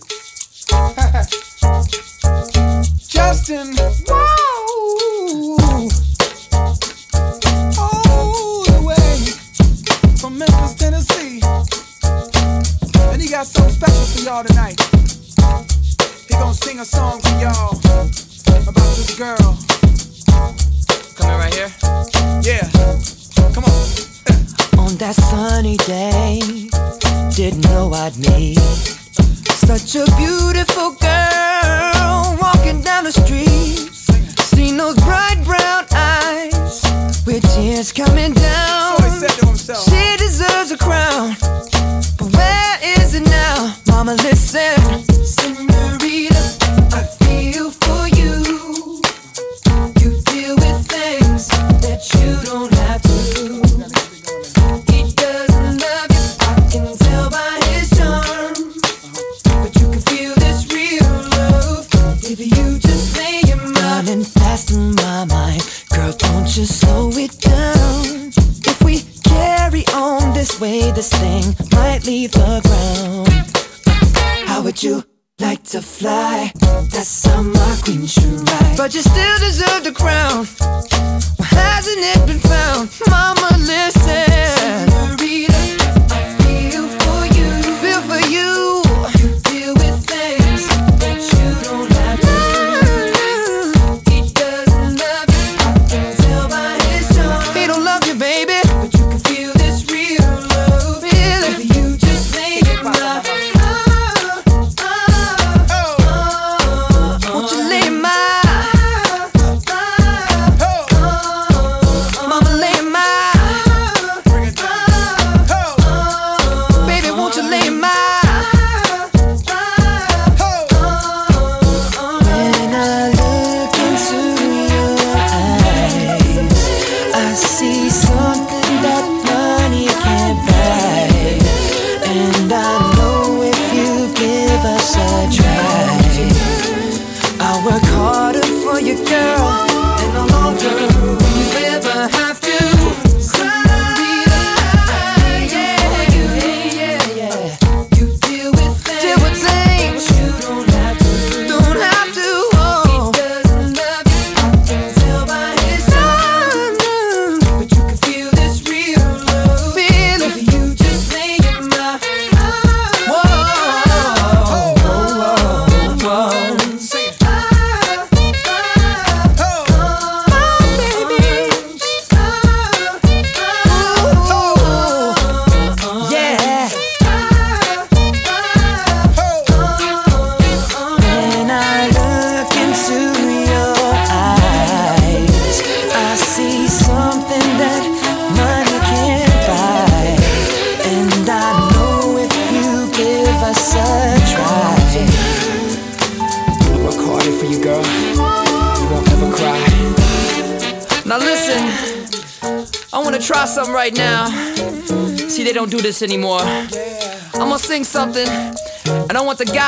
Justin. 3.09 3.80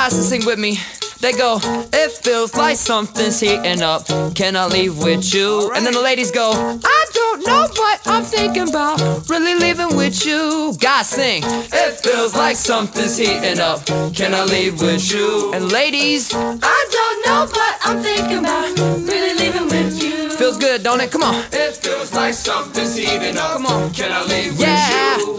I 0.03 0.07
want 0.07 0.15
the 0.15 0.19
guys 0.19 0.31
to 0.31 0.37
sing 0.37 0.45
with 0.47 0.59
me. 0.59 0.79
They 1.21 1.31
go, 1.31 1.61
it 1.93 2.11
feels 2.11 2.57
like 2.57 2.77
something's 2.77 3.39
heating 3.39 3.83
up. 3.83 4.05
Can 4.35 4.57
I 4.57 4.67
leave 4.67 4.99
with 4.99 5.33
you? 5.33 5.71
And 5.77 5.87
then 5.87 5.95
the 5.95 6.01
ladies 6.03 6.33
go, 6.33 6.51
I 6.85 7.05
don't 7.15 7.47
know 7.47 7.69
what 7.77 8.01
I'm 8.07 8.25
thinking 8.25 8.69
about. 8.69 8.99
Really 9.31 9.55
leaving 9.55 9.97
with 9.97 10.27
you. 10.27 10.75
Guys 10.81 11.09
sing, 11.09 11.45
it 11.47 12.01
feels 12.03 12.35
like 12.35 12.57
something's 12.57 13.17
heating 13.17 13.61
up. 13.61 13.87
Can 14.13 14.35
I 14.35 14.43
leave 14.45 14.81
with 14.81 15.13
you? 15.13 15.53
And 15.55 15.71
ladies, 15.71 16.35
I 16.35 16.81
don't 16.97 17.19
know 17.27 17.47
what 17.47 17.79
I'm 17.85 18.03
thinking 18.03 18.39
about. 18.39 18.77
Really 19.07 19.39
leaving 19.39 19.69
with 19.69 20.03
you. 20.03 20.31
feels 20.31 20.59
good, 20.59 20.83
don't 20.83 21.01
it? 21.01 21.13
Come 21.13 21.23
on. 21.23 21.37
It 21.53 21.77
feels 21.77 22.13
like 22.13 22.35
something's 22.35 22.97
heating 22.97 23.39
up. 23.39 23.53
Come 23.53 23.67
on. 23.67 23.93
Can 23.95 24.11
I 24.11 24.25
leave 24.25 24.59
Yeah. 24.59 25.19
with 25.19 25.27
you? 25.29 25.32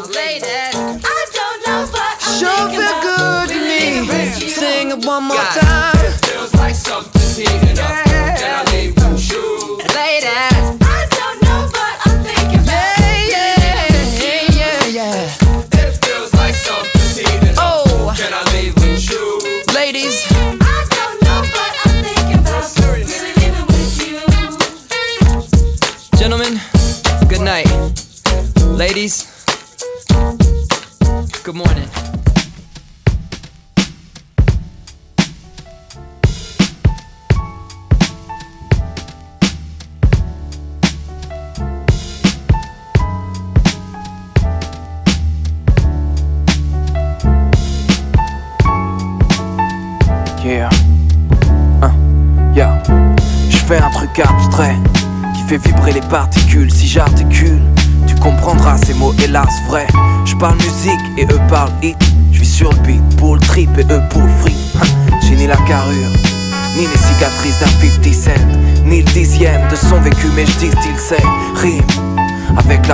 One 5.13 5.25
more 5.25 5.37
God. 5.37 5.93
time. 5.93 6.22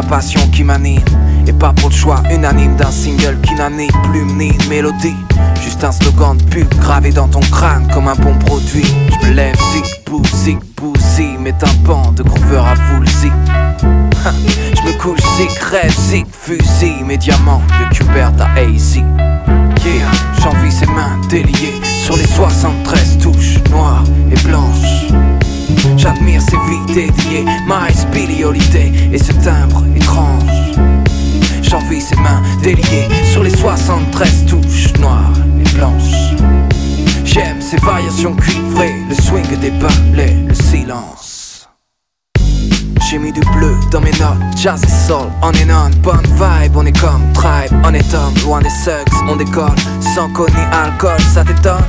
Passion 0.10 0.42
qui 0.52 0.64
m'anime. 0.64 1.04
Et 1.48 1.54
pas 1.54 1.72
pour 1.74 1.90
le 1.90 1.96
choix 1.96 2.22
unanime 2.32 2.76
d'un 2.76 2.92
single 2.92 3.38
qui 3.42 3.54
n'a 3.56 3.70
ni 3.70 3.88
plume 4.04 4.38
ni 4.38 4.52
mélodie. 4.68 5.16
Juste 5.64 5.84
un 5.84 5.92
slogan 5.92 6.36
de 6.36 6.44
pub 6.44 6.68
gravé 6.76 7.12
dans 7.12 7.28
ton 7.28 7.40
crâne 7.40 7.88
comme 7.94 8.08
un 8.08 8.16
bon 8.16 8.34
produit. 8.40 8.86
Je 9.22 9.28
me 9.28 9.34
lève, 9.34 9.56
zig, 9.72 9.86
bou, 10.06 10.22
zig, 10.34 10.58
bouzi, 10.76 11.38
mes 11.40 11.54
tympans 11.54 12.12
de 12.12 12.24
grooveur 12.24 12.66
à 12.66 12.76
zig. 13.06 13.32
Je 14.76 14.88
me 14.88 14.98
couche, 14.98 15.20
zig, 15.38 15.50
rêve, 15.72 15.96
zig, 15.98 16.26
fusil, 16.32 17.04
mes 17.06 17.18
diamants 17.18 17.62
de 17.80 17.96
Cubert 17.96 18.34
à. 18.40 18.70
Yeah, 19.86 20.12
j'envie 20.42 20.72
ses 20.72 20.86
mains 20.88 21.20
déliées 21.30 21.80
sur 22.04 22.18
les 22.18 22.28
73 22.28 23.18
touches 23.20 23.60
noires 23.72 24.04
et 24.32 24.48
blanches. 24.48 25.08
J'admire 26.00 26.42
ses 26.42 26.56
vies 26.56 26.94
dédiées, 26.94 27.44
ma 27.68 27.92
spéliolité 27.92 28.90
et 29.12 29.18
ce 29.18 29.34
timbre 29.34 29.84
étrange. 29.98 30.72
J'envie 31.62 32.00
ses 32.00 32.16
mains 32.16 32.42
déliées 32.64 33.10
sur 33.26 33.44
les 33.44 33.50
73 33.50 34.46
touches 34.46 34.94
noires 34.98 35.34
et 35.60 35.70
blanches. 35.76 36.34
J'aime 37.26 37.60
ses 37.60 37.76
variations 37.78 38.34
cuivrées, 38.34 38.96
le 39.10 39.16
swing 39.16 39.60
des 39.60 39.72
balais, 39.72 40.38
le 40.48 40.54
silence. 40.54 41.68
J'ai 43.10 43.20
mis 43.20 43.34
du 43.34 43.42
bleu 43.42 43.76
dans 43.92 44.00
mes 44.00 44.12
notes, 44.12 44.56
jazz 44.56 44.82
et 44.82 45.08
soul, 45.08 45.28
on 45.42 45.52
est 45.52 45.66
non, 45.66 45.90
bonne 46.02 46.24
vibe, 46.24 46.78
on 46.78 46.86
est 46.86 46.98
comme 46.98 47.30
tribe, 47.34 47.74
on 47.84 47.94
est 47.94 48.14
homme, 48.14 48.34
loin 48.46 48.62
des 48.62 48.70
sucks, 48.70 49.14
on 49.28 49.36
décolle, 49.36 49.76
sans 50.00 50.32
code 50.32 50.54
ni 50.56 50.64
alcool, 50.72 51.20
ça 51.20 51.44
t'étonne 51.44 51.84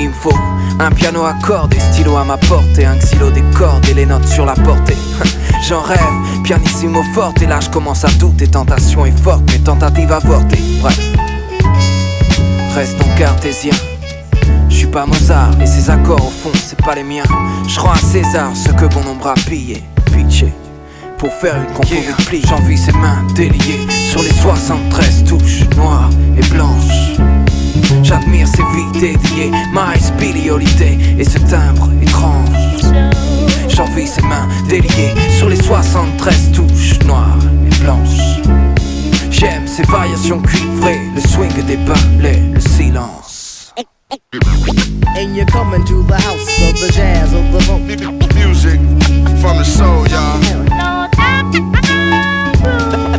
Il 0.00 0.08
me 0.08 0.12
faut 0.12 0.34
un 0.78 0.90
piano 0.90 1.24
à 1.24 1.34
cordes 1.42 1.74
et 1.74 1.80
stylo 1.80 2.16
à 2.16 2.24
ma 2.24 2.36
portée, 2.36 2.86
un 2.86 2.96
xylo 2.96 3.30
des 3.30 3.42
cordes 3.56 3.84
et 3.88 3.94
les 3.94 4.06
notes 4.06 4.28
sur 4.28 4.46
la 4.46 4.54
portée. 4.54 4.96
J'en 5.68 5.80
rêve, 5.80 5.98
pianissimo 6.44 7.02
forte, 7.14 7.42
et 7.42 7.46
là 7.46 7.58
je 7.60 7.68
commence 7.68 8.04
à 8.04 8.08
douter, 8.10 8.46
tentation 8.46 9.04
est 9.06 9.18
forte, 9.18 9.42
mes 9.50 9.58
tentatives 9.58 10.12
avortées. 10.12 10.62
Bref, 10.80 11.00
restons 12.76 13.08
cartésiens. 13.16 13.74
Je 14.68 14.76
suis 14.76 14.86
pas 14.86 15.04
Mozart 15.04 15.60
et 15.60 15.66
ses 15.66 15.90
accords 15.90 16.26
au 16.26 16.30
fond 16.30 16.52
c'est 16.54 16.80
pas 16.80 16.94
les 16.94 17.02
miens. 17.02 17.24
Je 17.66 17.80
rends 17.80 17.92
à 17.92 17.98
César 17.98 18.50
ce 18.54 18.70
que 18.70 18.86
bon 18.86 19.02
nombre 19.02 19.26
a 19.26 19.34
pillé, 19.34 19.82
pitché. 20.12 20.52
Pour 21.18 21.32
faire 21.32 21.56
une 21.56 21.74
compo 21.74 21.96
de 21.96 22.24
pli, 22.26 22.40
j'envie 22.46 22.78
ses 22.78 22.92
mains 22.92 23.24
déliées 23.34 23.84
sur 23.90 24.22
les 24.22 24.32
73 24.32 25.24
touches 25.24 25.68
noires 25.76 26.10
et 26.36 26.46
blanches. 26.50 27.18
J'admire 28.08 28.48
ses 28.48 28.62
vies 28.62 28.90
dédiées, 28.98 29.50
ma 29.74 29.94
spéliolité 29.98 30.96
et 31.18 31.24
ce 31.24 31.38
timbre 31.40 31.90
étrange. 32.00 32.48
J'envie 33.68 34.06
ses 34.06 34.22
mains 34.22 34.48
déliées 34.66 35.12
sur 35.36 35.50
les 35.50 35.62
73 35.62 36.52
touches 36.52 36.98
noires 37.04 37.36
et 37.66 37.82
blanches. 37.82 38.40
J'aime 39.30 39.66
ses 39.66 39.82
variations 39.82 40.40
cuivrées, 40.40 41.00
le 41.14 41.20
swing 41.20 41.52
des 41.66 41.76
balais, 41.76 42.42
le 42.54 42.60
silence. 42.60 43.74
And 45.14 45.36
you're 45.36 45.44
coming 45.44 45.84
to 45.84 46.02
the 46.04 46.14
house 46.14 46.48
of 46.62 46.80
the 46.80 46.90
jazz 46.90 47.34
of 47.34 47.52
the 47.52 47.60
funk. 47.64 47.88
Music 48.34 48.80
from 49.38 49.58
the 49.58 49.64
soul, 49.64 50.06
y'all. 50.08 50.40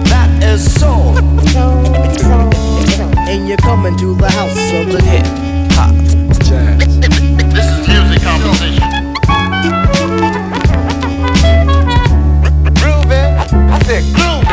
That 0.10 0.30
is 0.42 0.74
soul. 0.80 1.14
And 3.30 3.48
you're 3.48 3.58
coming 3.58 3.96
to 3.98 4.16
the 4.16 4.28
house 4.28 4.58
of 4.74 4.92
the 4.92 5.00
hip 5.04 5.24
hop 5.74 5.94
jazz. 6.46 7.00
This 7.54 7.68
is 7.70 7.88
music 7.88 8.24
composition. 8.24 8.82
Groovy. 12.74 13.22
I 13.70 13.80
said 13.84 14.04
groovy. 14.16 14.49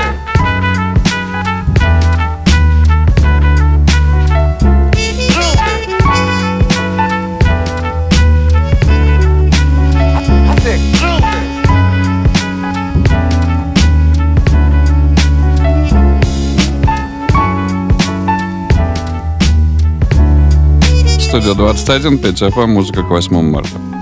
Студия 21.36 21.54
21, 21.54 22.16
5 22.16 22.42
FM, 22.44 22.66
музыка 22.68 23.02
к 23.02 23.10
8 23.10 23.42
марта. 23.42 23.95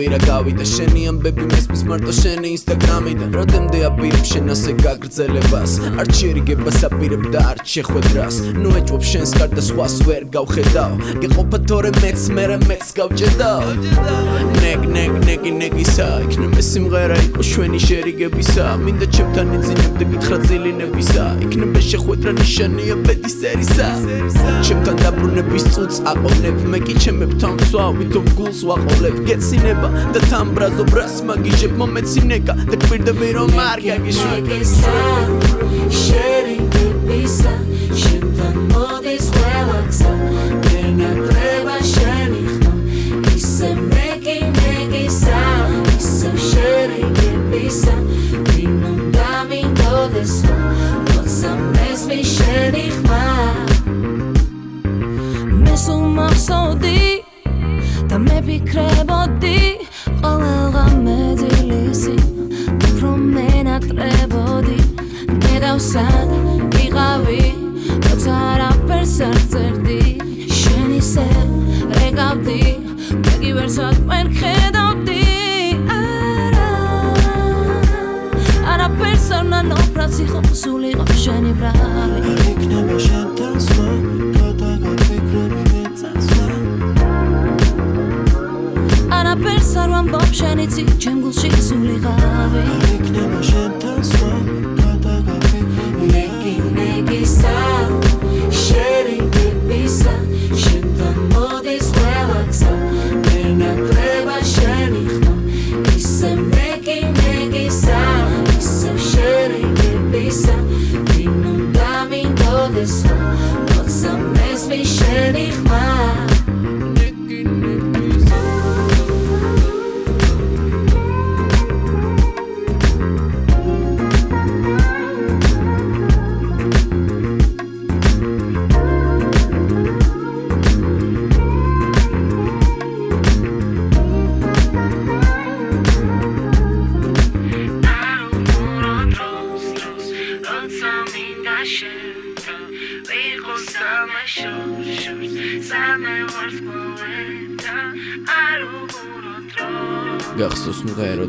კვირა 0.00 0.16
გავიდა 0.24 0.64
შენი 0.64 1.00
ამბები 1.10 1.44
მესმის 1.50 1.80
მარტო 1.84 2.12
შენი 2.16 2.50
ინსტაგრამიდან 2.56 3.34
როდემდე 3.36 3.80
აპირებ 3.88 4.22
შენ 4.30 4.46
ასე 4.54 4.72
გაგრძელებას. 4.80 5.72
არ 6.00 6.06
ჩერიგებას 6.16 6.78
აპირებ 6.88 7.24
და 7.34 7.40
არ 7.50 7.58
შეხვედრას. 7.72 8.36
ნუ 8.62 8.70
ეჭვობ 8.80 9.02
შენს 9.10 9.30
კარ 9.36 9.50
და 9.52 9.62
სხვას 9.68 9.96
ვერ 10.08 10.22
გავხედავ. 10.36 10.92
გეყოფა 11.20 11.58
თორე 11.68 11.90
მეც 12.00 12.20
მერე 12.36 12.56
მეც 12.64 12.86
გავჭედავ. 12.96 13.64
ნეგ 14.62 14.80
ნეგ 14.96 15.12
ნეგი 15.28 15.52
ნეგისა 15.60 16.08
იქნება 16.24 16.62
სიმღერა 16.70 17.16
იყო 17.28 17.42
შვენი 17.50 17.80
შერიგებისა. 17.84 18.64
მინდა 18.84 19.06
ჩემთან 19.14 19.46
იძინებდე 19.56 20.04
გითხრა 20.12 20.36
ძილინებისა 20.48 21.24
იქნება 21.44 21.80
შეხვედრა 21.90 22.32
ნიშანია 22.40 22.94
ბედის 23.04 23.34
წერისა 23.40 23.88
ჩემთან 24.64 24.96
დაბრუნების 25.04 25.64
წუთს 25.76 25.96
აყოლებ. 26.08 26.56
მე 26.72 26.78
კი 26.88 26.94
ჩემებთან 27.04 27.52
ვსვავ 27.60 27.92
ვითომ 28.00 28.26
გულს 28.38 28.60
ვაყოლებ. 28.64 29.16
გეცინება 29.28 29.89
და 30.14 30.20
თან 30.30 30.46
ბრაზობრას 30.56 31.14
მაგიჟებმა 31.28 31.86
მეცინეკა 31.94 32.54
და 32.70 32.76
გპირდები 32.82 33.28
რომ 33.36 33.58
არ 33.70 33.78
გაგიშვებისა 33.86 34.94
შერიგებისა 36.00 37.54
შენთან 38.02 38.56
მოდის 38.72 39.26
ყველა 39.36 39.80
გზა 39.90 40.12
ვერ 40.64 40.88
ნატრება 41.00 41.76
შენი 41.92 42.42
ხმა 42.50 42.72
ისე 43.36 43.70
მეკი 43.90 44.38
მეკისა 44.58 45.42
ისე 45.96 46.30
შერიგებისა 46.48 47.96
ვინმე 48.50 48.92
დამინდოდეს 49.16 50.36
როცა 51.10 51.52
მესმი 51.62 52.20
შენი 52.34 52.86
ხმა 52.98 53.24
მე 55.64 55.74
სულ 55.86 56.04
მახსოვდი 56.18 57.19
და 58.40 58.46
მეფიქრებოდი 58.46 59.58
ყოველღა 60.22 60.84
მეძილისი 61.04 62.16
უფრო 62.72 63.10
მენატრებოდი. 63.36 64.78
ნედავსად 65.40 66.30
იყავი 66.84 67.44
როცა 68.04 68.32
არაფერს 68.52 69.16
არ 69.28 69.38
წერდი. 69.52 70.00
შენ 70.60 70.90
ისე 71.00 71.28
რეკავდი 72.00 72.62
მე 73.20 73.32
კი 73.40 73.50
ვერსად 73.56 73.96
ვერ 74.08 74.26
ხედავდი. 74.38 75.22
არა 75.98 76.70
არაფერს 78.72 79.28
არ 79.36 79.44
ნანოფრაც 79.52 80.14
იყო 80.24 80.40
სულიყო 80.62 81.04
შენი 81.24 81.52
ბრალი. 81.60 82.20
იქნება 82.52 82.96
შენთან 83.04 83.39
არ 89.78 89.90
ვამბობ 89.92 90.32
შენ 90.34 90.60
იცი 90.64 90.82
ჩემ 91.02 91.18
გულში 91.22 91.50
სულიყავი 91.68 92.62
იქნება 92.96 93.40
შენთან 93.50 93.79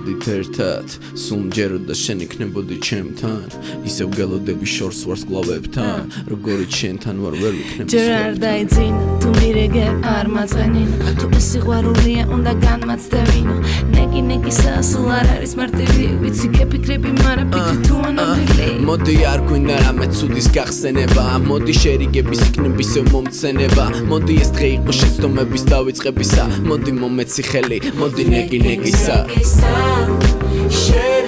Deterred 0.06 0.56
tört 0.56 1.00
სულ 1.32 1.46
მჯეროდა 1.48 1.96
შენ 1.96 2.22
იქნებოდი 2.26 2.76
ჩემთან 2.84 3.54
ისევ 3.88 4.08
გელოდები 4.20 4.68
შორს 4.68 5.00
ვარსკვლავებთან 5.08 6.10
როგორი 6.28 6.66
ჩემთან 6.76 7.22
ვარ 7.24 7.36
ვერ 7.40 7.54
ვიქნები 7.56 7.88
ჯერ 7.94 8.10
არ 8.20 8.34
დაიძინა 8.44 9.04
თუ 9.24 9.30
მირეგე 9.40 9.86
არ 10.12 10.28
მაწყენინა 10.36 11.14
თუ 11.22 11.26
ეს 11.40 11.46
სიყვარულია 11.52 12.24
უნდა 12.36 12.54
განმაცდევინო 12.66 13.56
ნეკი 13.96 14.22
ნეკისა 14.28 14.74
სულ 14.92 15.08
არ 15.20 15.28
არის 15.36 15.54
მარტივი 15.62 16.08
ვიცი 16.24 16.48
გეფიქრები 16.58 17.12
მარა 17.22 17.46
ფიქრი 17.54 17.78
თუ 17.88 17.96
ანაბილი 18.12 18.68
მოდი 18.92 19.16
არ 19.32 19.40
გვინდა 19.48 19.76
რამე 19.88 20.06
ცუდის 20.18 20.48
გახსენება 20.58 21.26
მოდი 21.48 21.74
შერიგების 21.80 22.42
იქნების 22.50 22.92
მომცენება 23.14 23.86
მოდი 24.12 24.36
ეს 24.44 24.50
დღე 24.60 24.68
იყო 24.76 24.92
შეცდომების 25.00 25.64
დავიწყებისა 25.72 26.44
მოდი 26.68 26.92
მომეცი 27.00 27.42
ხელი 27.52 27.78
მოდი 28.04 28.24
ნეგი 28.36 28.60
ნეგისა 28.68 29.18
შერიგებისა 30.82 31.21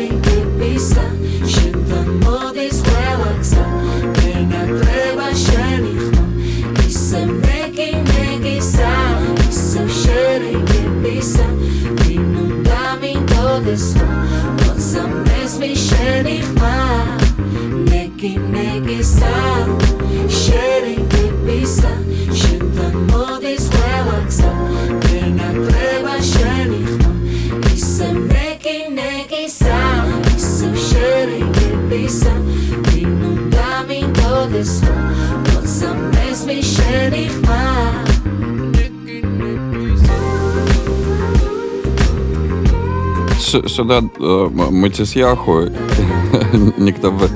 Сюда 43.68 44.02
э, 44.20 44.50
Матисьяху 44.52 45.62
никто 46.78 47.12
бы... 47.12 47.30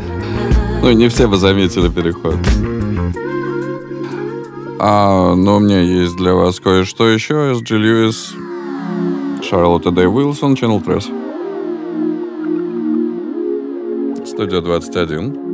Ну, 0.82 0.92
не 0.92 1.10
все 1.10 1.28
бы 1.28 1.38
заметили 1.38 1.90
переход. 1.90 2.36
А, 4.80 5.36
но 5.36 5.58
у 5.58 5.60
меня 5.60 5.82
есть 5.82 6.16
для 6.16 6.34
вас 6.34 6.60
кое-что 6.60 7.08
еще. 7.08 7.56
С 7.56 7.62
Джилл 7.62 7.80
Льюис, 7.80 8.34
Шарлотта 9.44 9.92
Дэй 9.92 10.08
Уилсон, 10.08 10.54
Channel 10.54 10.84
Press. 10.84 11.06
Студия 14.26 14.62
21. 14.62 15.47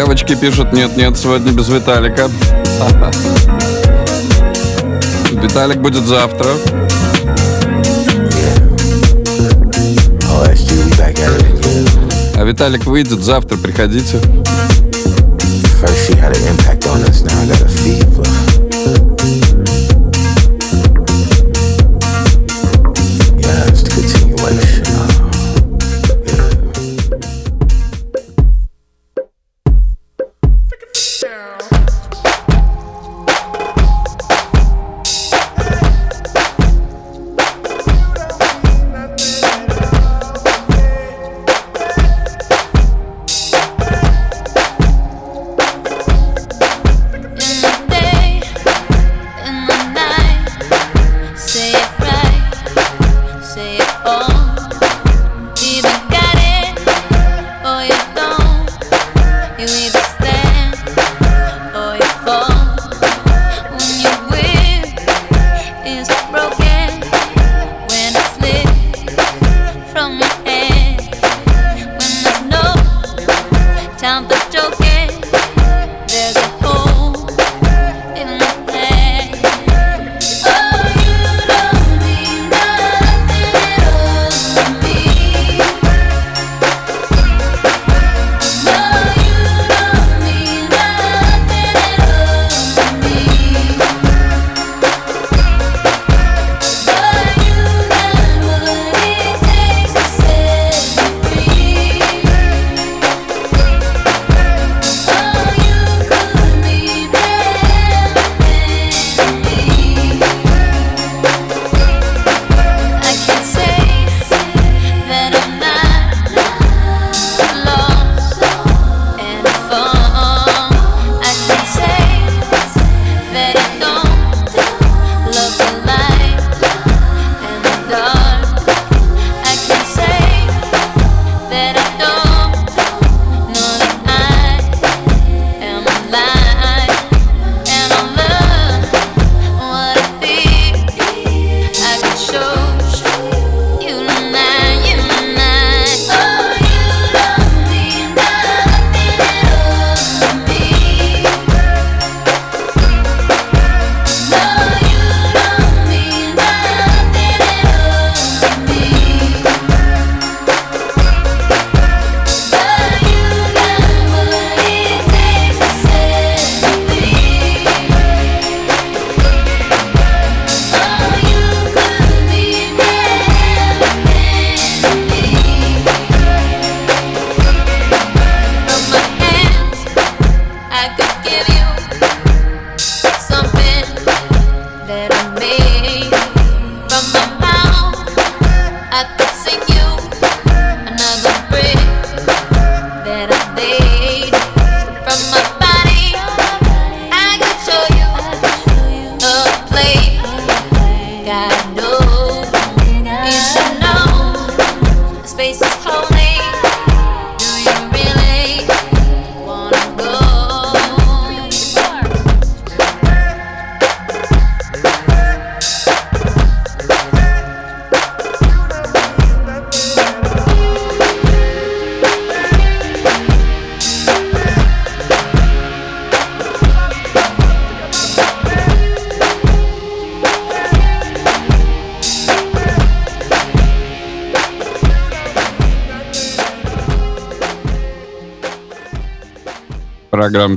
Девочки 0.00 0.34
пишут, 0.34 0.72
нет-нет, 0.72 1.14
сегодня 1.18 1.52
без 1.52 1.68
Виталика. 1.68 2.30
Виталик 5.30 5.76
будет 5.82 6.06
завтра. 6.06 6.48
А 12.34 12.44
Виталик 12.44 12.86
выйдет 12.86 13.22
завтра, 13.22 13.58
приходите. 13.58 14.16
First 15.82 16.08
she 16.08 16.14
had 16.16 16.34
an 16.34 16.46
impact 16.48 16.86
on 16.86 17.02
us, 17.02 17.22
now 17.22 17.38
I 17.38 17.46
got 17.46 17.60
a 17.60 17.68
fever. 17.68 18.19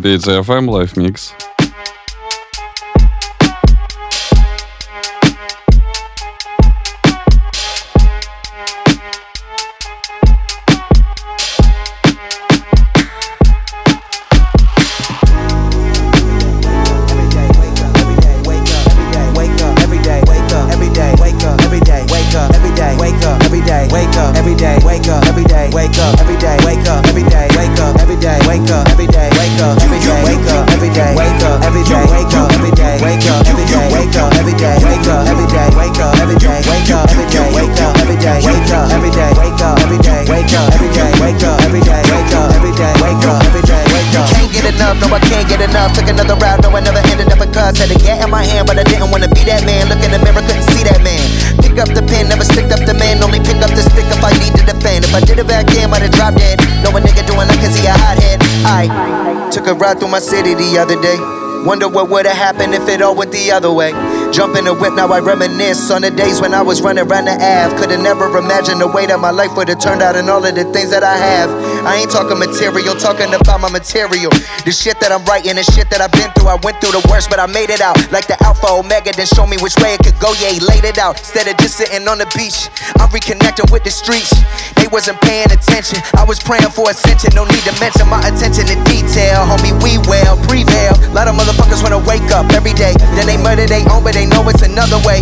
Beats 0.03 0.27
FM 0.27 0.69
Live 0.69 0.97
Mix. 0.97 1.42
Ride 59.93 59.99
through 59.99 60.11
my 60.11 60.19
city 60.19 60.53
the 60.55 60.77
other 60.77 60.99
day. 61.01 61.17
Wonder 61.65 61.87
what 61.87 62.09
would've 62.09 62.31
happened 62.31 62.73
if 62.73 62.87
it 62.89 63.01
all 63.01 63.15
went 63.15 63.31
the 63.31 63.51
other 63.51 63.71
way. 63.71 63.91
Jump 64.33 64.57
in 64.57 64.65
the 64.65 64.73
whip, 64.73 64.93
now 64.93 65.07
I 65.07 65.19
reminisce 65.19 65.91
on 65.91 66.01
the 66.01 66.11
days 66.11 66.41
when 66.41 66.53
I 66.53 66.61
was 66.61 66.81
running 66.81 67.07
around 67.07 67.25
the 67.25 67.31
Ave. 67.39 67.77
Could've 67.77 68.01
never 68.01 68.27
imagined 68.37 68.81
the 68.81 68.87
way 68.87 69.05
that 69.05 69.19
my 69.19 69.31
life 69.31 69.55
would've 69.55 69.79
turned 69.79 70.01
out 70.01 70.15
and 70.15 70.29
all 70.29 70.43
of 70.43 70.55
the 70.55 70.65
things 70.73 70.89
that 70.91 71.03
I 71.03 71.15
have. 71.15 71.49
I 71.83 71.99
ain't 71.99 72.11
talking 72.11 72.39
material, 72.39 72.95
talking 72.95 73.27
about 73.35 73.59
my 73.59 73.67
material. 73.67 74.31
The 74.63 74.71
shit 74.71 75.03
that 75.03 75.11
I'm 75.11 75.19
writing, 75.27 75.59
the 75.59 75.67
shit 75.67 75.91
that 75.91 75.99
I've 75.99 76.15
been 76.15 76.31
through. 76.31 76.47
I 76.47 76.55
went 76.63 76.79
through 76.79 76.95
the 76.95 77.03
worst, 77.11 77.27
but 77.27 77.43
I 77.43 77.47
made 77.47 77.67
it 77.67 77.83
out. 77.83 77.99
Like 78.07 78.27
the 78.31 78.39
Alpha 78.39 78.71
Omega, 78.71 79.11
then 79.11 79.27
show 79.27 79.43
me 79.43 79.59
which 79.59 79.75
way 79.83 79.99
it 79.99 80.01
could 80.01 80.15
go. 80.23 80.31
Yeah, 80.39 80.55
he 80.55 80.63
laid 80.63 80.87
it 80.87 80.95
out. 80.95 81.19
Instead 81.19 81.51
of 81.51 81.59
just 81.59 81.75
sitting 81.75 82.07
on 82.07 82.23
the 82.23 82.29
beach, 82.31 82.71
I'm 83.03 83.11
reconnecting 83.11 83.67
with 83.67 83.83
the 83.83 83.91
streets. 83.91 84.31
They 84.79 84.87
wasn't 84.87 85.19
paying 85.19 85.51
attention. 85.51 85.99
I 86.15 86.23
was 86.23 86.39
praying 86.39 86.71
for 86.71 86.87
ascension. 86.87 87.35
No 87.35 87.43
need 87.43 87.63
to 87.67 87.75
mention 87.83 88.07
my 88.07 88.23
attention 88.23 88.63
to 88.71 88.75
detail. 88.87 89.43
Homie, 89.43 89.75
we 89.83 89.99
well, 90.07 90.39
prevail. 90.47 90.95
A 90.95 91.11
lot 91.11 91.27
of 91.27 91.35
motherfuckers 91.35 91.83
wanna 91.83 91.99
wake 92.07 92.31
up 92.31 92.47
every 92.55 92.73
day. 92.73 92.95
Then 93.19 93.27
they 93.27 93.35
murder 93.35 93.67
they 93.67 93.83
own, 93.91 94.07
but 94.07 94.15
they 94.15 94.23
know 94.23 94.47
it's 94.47 94.63
another 94.63 95.03
way. 95.03 95.19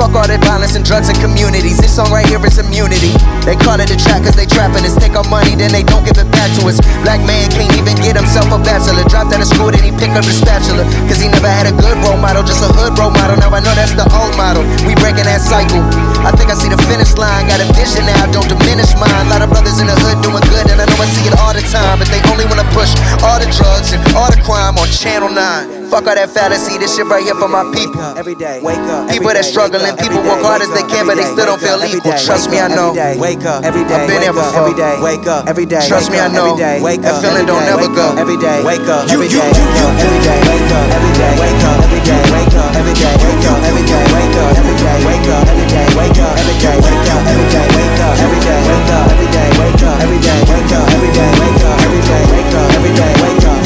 Fuck 0.00 0.18
all 0.18 0.26
that 0.26 0.42
violence 0.42 0.74
and 0.74 0.84
drugs 0.84 1.08
and 1.08 1.18
communities. 1.20 1.78
This 1.78 1.94
song 1.94 2.10
right 2.10 2.26
here 2.26 2.40
is 2.42 2.58
immunity. 2.58 3.14
They 3.46 3.54
call 3.54 3.78
it 3.78 3.90
a 3.92 3.96
trap 3.96 4.24
cause 4.24 4.34
they 4.34 4.48
trapping 4.48 4.82
us. 4.82 4.96
Take 4.98 5.14
our 5.14 5.26
money, 5.28 5.54
then 5.54 5.70
they 5.70 5.84
don't 5.84 6.02
give 6.02 6.18
it 6.18 6.28
back 6.32 6.50
to 6.58 6.66
us. 6.66 6.80
Black 7.06 7.22
man 7.22 7.50
can't 7.52 7.70
even 7.78 7.94
get 8.00 8.16
himself 8.18 8.50
a 8.50 8.58
bachelor. 8.58 9.04
Dropped 9.06 9.30
out 9.34 9.40
of 9.42 9.48
school, 9.48 9.70
then 9.70 9.84
he 9.84 9.92
pick 9.94 10.10
up 10.16 10.24
the 10.24 10.34
spatula. 10.34 10.82
Cause 11.06 11.20
he 11.20 11.28
never 11.28 11.48
had 11.48 11.70
a 11.70 11.74
good 11.76 11.94
role 12.02 12.18
model, 12.18 12.42
just 12.42 12.64
a 12.64 12.70
hood 12.72 12.98
role 12.98 13.12
model. 13.14 13.36
Now 13.38 13.52
I 13.54 13.60
know 13.60 13.74
that's 13.76 13.94
the 13.94 14.06
old 14.10 14.34
model. 14.34 14.64
We 14.88 14.96
breaking 14.98 15.28
that 15.28 15.44
cycle. 15.44 15.84
I 16.26 16.34
think 16.34 16.50
I 16.50 16.56
see 16.58 16.70
the 16.72 16.80
finish 16.90 17.14
line. 17.14 17.46
Got 17.46 17.62
a 17.62 17.68
vision 17.76 18.06
now, 18.08 18.26
don't 18.32 18.48
diminish 18.48 18.94
mine. 18.98 19.26
A 19.26 19.30
lot 19.30 19.42
of 19.42 19.50
brothers 19.50 19.78
in 19.78 19.86
the 19.86 19.96
hood 20.02 20.18
doing 20.24 20.42
good, 20.50 20.66
and 20.72 20.82
I 20.82 20.86
know 20.88 20.98
I 20.98 21.08
see 21.12 21.26
it 21.28 21.36
all 21.38 21.54
the 21.54 21.62
time. 21.70 22.02
But 22.02 22.08
they 22.10 22.22
only 22.32 22.46
wanna 22.48 22.66
push 22.72 22.90
all 23.22 23.38
the 23.38 23.46
drugs 23.54 23.94
and 23.94 24.02
all 24.18 24.30
the 24.30 24.40
crime 24.42 24.78
on 24.78 24.88
Channel 24.90 25.30
9. 25.30 25.90
Fuck 25.92 26.08
all 26.08 26.16
that 26.16 26.30
fallacy, 26.32 26.78
this 26.78 26.96
shit 26.96 27.04
right 27.04 27.20
here 27.20 27.36
for 27.36 27.48
my 27.48 27.68
people. 27.74 28.00
Every 28.16 28.34
day, 28.34 28.64
wake 28.64 28.80
up. 28.88 29.10
People 29.12 29.28
that 29.28 29.44
struggling, 29.82 29.98
people 29.98 30.22
work 30.22 30.42
hard 30.42 30.62
as 30.62 30.70
they 30.70 30.86
can, 30.86 31.06
but 31.06 31.16
they 31.18 31.26
still 31.26 31.46
don't 31.46 31.60
feel 31.60 31.78
equal. 31.82 32.14
Trust 32.14 32.50
me, 32.50 32.58
I 32.60 32.68
know. 32.68 32.94
Wake 33.18 33.42
up 33.44 33.64
every 33.64 33.84
day. 33.84 33.94
I've 33.94 34.08
been 34.08 34.20
there 34.22 34.32
wake 34.32 34.38
up 34.38 34.54
before. 34.54 34.62
Every 34.62 34.76
day, 34.78 34.94
wake 35.02 35.26
up 35.26 35.42
every 35.48 35.66
day. 35.66 35.82
Trust 35.86 36.10
me, 36.10 36.18
I 36.18 36.28
know. 36.28 36.54
Wake 36.82 37.02
That 37.02 37.18
feeling 37.22 37.46
don't 37.46 37.62
day, 37.66 37.70
never 37.74 37.88
go. 37.90 38.14
Every 38.14 38.38
day, 38.38 38.62
wake 38.62 38.86
up 38.86 39.10
You, 39.10 39.22
you, 39.22 39.28
you, 39.28 39.42
you, 39.42 39.86
every 39.98 40.20
day. 40.22 40.38
wake 40.46 40.70
up 40.70 40.86
every 40.94 41.12
day. 41.18 41.34
Wake 41.42 41.64
up 41.66 41.78
every 41.82 42.02
day, 42.06 42.22
wake 42.30 42.54
up 42.54 42.70
every 42.78 42.94
day. 42.94 43.14
Wake 43.22 43.46
up 43.46 43.58
every 43.66 43.84
day, 43.86 44.06
wake 44.14 44.38
up 44.38 44.54
every 44.54 44.76
day. 44.78 45.02
Wake 45.02 45.28
up 45.28 45.42
every 45.42 46.56
day, 46.62 46.76
wake 46.78 47.02
up 47.02 47.02
every 47.02 47.02
day. 47.02 47.02
Wake 47.02 47.10
up 47.10 47.26
every 47.26 47.48
day, 47.50 47.68
wake 47.74 47.98
up 47.98 48.14
every 48.22 48.38
day. 48.38 48.62
Wake 48.62 48.82
up 48.86 49.06
every 49.12 49.30
day, 49.32 49.50
wake 49.58 49.82
up 49.82 49.98
every 50.02 50.20
day. 50.22 50.30
Wake 50.62 50.72
up 50.72 50.86
every 50.92 51.10
day, 51.12 51.30
wake 51.42 51.62
up 51.62 51.78
every 51.82 52.02
day. 52.02 52.22
Wake 52.32 52.54
up 52.54 52.68
every 52.76 52.92
day, 52.94 53.12
wake 53.22 53.44
up. 53.50 53.60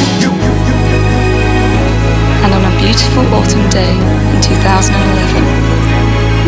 And 2.45 2.51
on 2.55 2.63
a 2.65 2.73
beautiful 2.79 3.25
autumn 3.35 3.67
day 3.71 3.93
in 3.97 4.41
2011, 4.41 5.76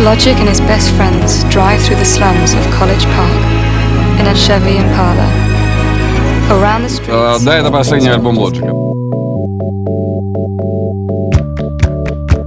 Logic 0.03 0.35
and 0.39 0.49
his 0.49 0.59
best 0.61 0.89
friends 0.95 1.43
drive 1.45 1.79
through 1.81 1.97
the 1.97 2.05
slums 2.05 2.53
of 2.53 2.61
College 2.79 3.05
Park 3.15 3.41
in 4.19 4.27
a 4.27 4.35
Chevy 4.35 4.77
Impala. 4.77 5.27
Around 6.49 6.83
the 6.83 6.89
streets, 6.89 7.09
А, 7.11 7.37
да, 7.39 7.57
это 7.57 7.71
последний 7.71 8.09
альбом 8.09 8.37
Лоджика. 8.37 8.71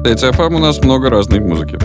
TFM 0.04 0.54
у 0.54 0.58
нас 0.58 0.78
много 0.82 1.10
разной 1.10 1.40
музыки. 1.40 1.78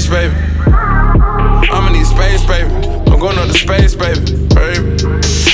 Space, 0.00 0.10
baby. 0.10 0.34
I'ma 1.70 1.90
need 1.90 2.06
space, 2.06 2.42
baby. 2.46 2.70
I'm 3.06 3.18
going 3.18 3.38
up 3.38 3.46
to 3.46 3.54
space, 3.54 3.94
baby. 3.94 4.18
baby. 4.50 4.98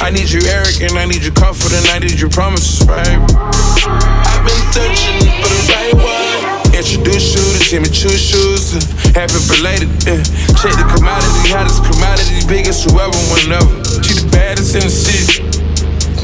I 0.01 0.09
need 0.09 0.31
you, 0.33 0.41
Eric, 0.49 0.81
and 0.81 0.97
I 0.97 1.05
need 1.05 1.21
your 1.21 1.35
comfort, 1.35 1.73
and 1.77 1.85
I 1.93 1.99
need 1.99 2.17
your 2.19 2.31
promises, 2.31 2.81
baby. 2.87 3.21
I've 3.21 4.41
been 4.41 4.65
searching 4.73 5.29
for 5.45 5.53
the 5.53 5.61
right 5.69 5.93
one. 5.93 6.73
Introduce 6.73 7.37
you 7.37 7.45
to 7.53 7.61
Jimmy 7.69 7.91
Choo 7.93 8.17
shoes. 8.17 8.73
uh, 8.73 8.81
Happy 9.13 9.37
belated, 9.45 9.93
yeah. 10.09 10.25
Check 10.57 10.73
the 10.73 10.89
commodity, 10.89 11.53
hottest 11.53 11.85
commodity, 11.85 12.41
biggest 12.49 12.89
whoever, 12.89 13.13
whenever. 13.37 13.69
She 14.01 14.25
the 14.25 14.29
baddest 14.33 14.73
in 14.73 14.89
the 14.89 14.93
city. 14.93 15.45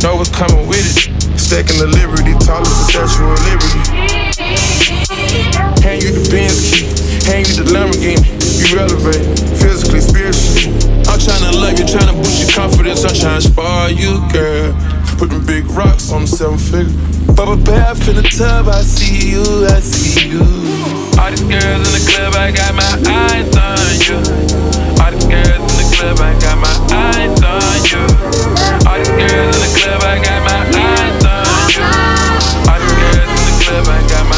Know 0.00 0.16
what's 0.16 0.32
coming 0.32 0.64
with 0.66 0.80
it. 0.80 1.12
Stacking 1.36 1.76
the 1.76 1.86
liberty, 1.86 2.32
tallest 2.46 2.88
Statue 2.88 3.28
of 3.28 3.40
Liberty. 3.44 3.82
Hand 5.84 6.02
you 6.02 6.12
the 6.16 6.24
Benz 6.32 6.72
key, 6.72 7.05
hand 7.26 7.48
you 7.50 7.62
the 7.62 7.66
Lamborghini. 7.74 8.22
You 8.70 8.78
elevate, 8.78 9.26
physically, 9.58 10.00
spiritually. 10.00 10.74
I'm 11.10 11.18
tryna 11.18 11.52
love 11.54 11.78
you, 11.78 11.84
tryna 11.84 12.14
boost 12.14 12.46
your 12.46 12.50
confidence. 12.54 13.04
I'm 13.04 13.14
tryna 13.14 13.42
spoil 13.42 13.90
you, 13.90 14.22
girl. 14.32 14.72
Put 15.18 15.30
them 15.30 15.44
big 15.46 15.66
rocks 15.70 16.12
on 16.12 16.22
the 16.22 16.28
seven 16.28 16.58
figure. 16.58 16.94
Bubble 17.34 17.56
bath 17.56 18.08
in 18.08 18.16
the 18.16 18.22
tub, 18.22 18.68
I 18.68 18.82
see 18.82 19.32
you, 19.32 19.44
I 19.66 19.80
see 19.80 20.30
you. 20.30 20.44
All 21.18 21.30
these 21.30 21.42
girls 21.42 21.82
in 21.82 21.92
the 21.92 22.04
club, 22.06 22.34
I 22.36 22.52
got 22.52 22.72
my 22.74 22.86
eyes 23.10 23.50
on 23.56 23.96
you. 24.06 24.18
All 25.02 25.10
these 25.10 25.26
girls 25.26 25.62
in 25.62 25.76
the 25.82 25.88
club, 25.96 26.18
I 26.20 26.32
got 26.38 26.56
my 26.60 26.74
eyes 26.94 27.38
on 27.42 27.76
you. 27.90 28.04
All 28.86 28.98
these 28.98 29.14
girls 29.14 29.56
in 29.56 29.62
the 29.64 29.72
club, 29.74 30.00
I 30.04 30.16
got 30.22 30.40
my 30.46 30.60
eyes 30.76 31.24
on 31.24 31.44
you. 31.74 31.84
All 32.68 32.78
these 32.78 32.96
girls 33.00 33.30
in 33.30 33.44
the 33.46 33.56
club, 33.64 33.84
I 33.88 34.00
got 34.08 34.24
my 34.28 34.35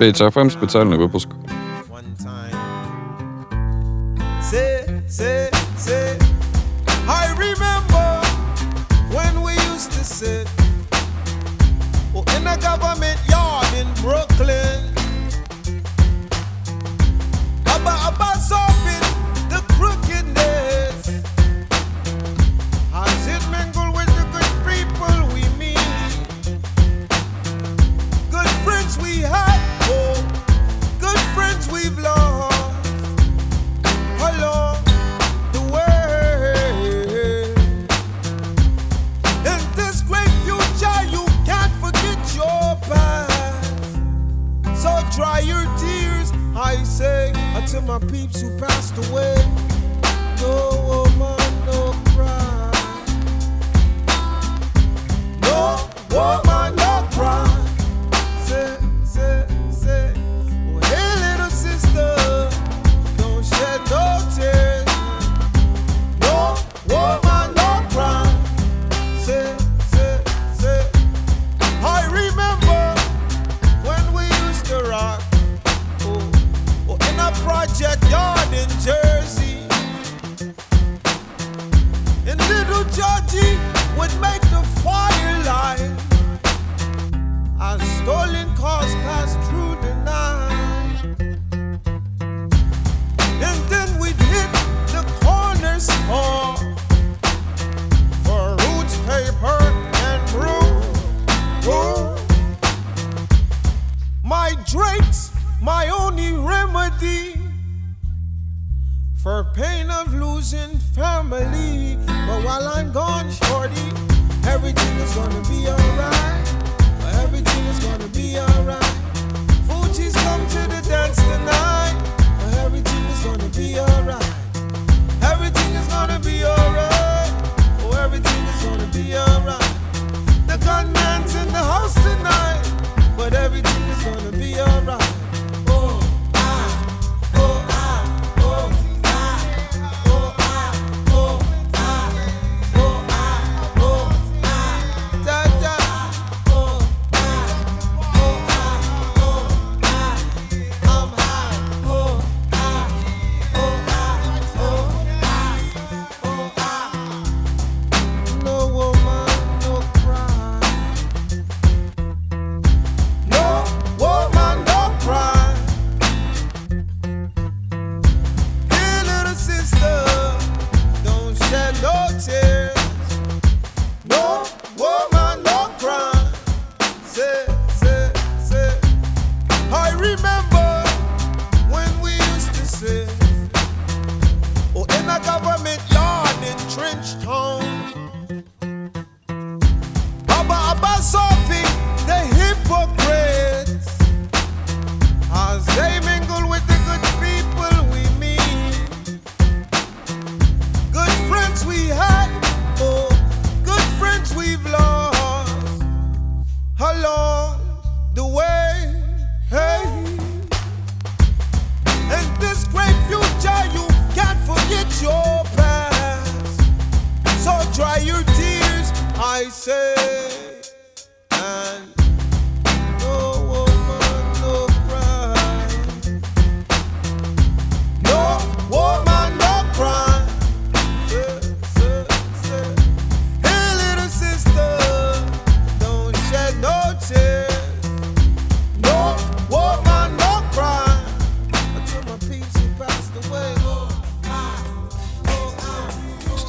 Петя 0.00 0.30
ФМ, 0.30 0.48
специальный 0.48 0.96
выпуск. 0.96 1.28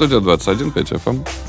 Студия 0.01 0.19
21, 0.19 0.71
5 0.71 0.93
FM. 0.93 1.40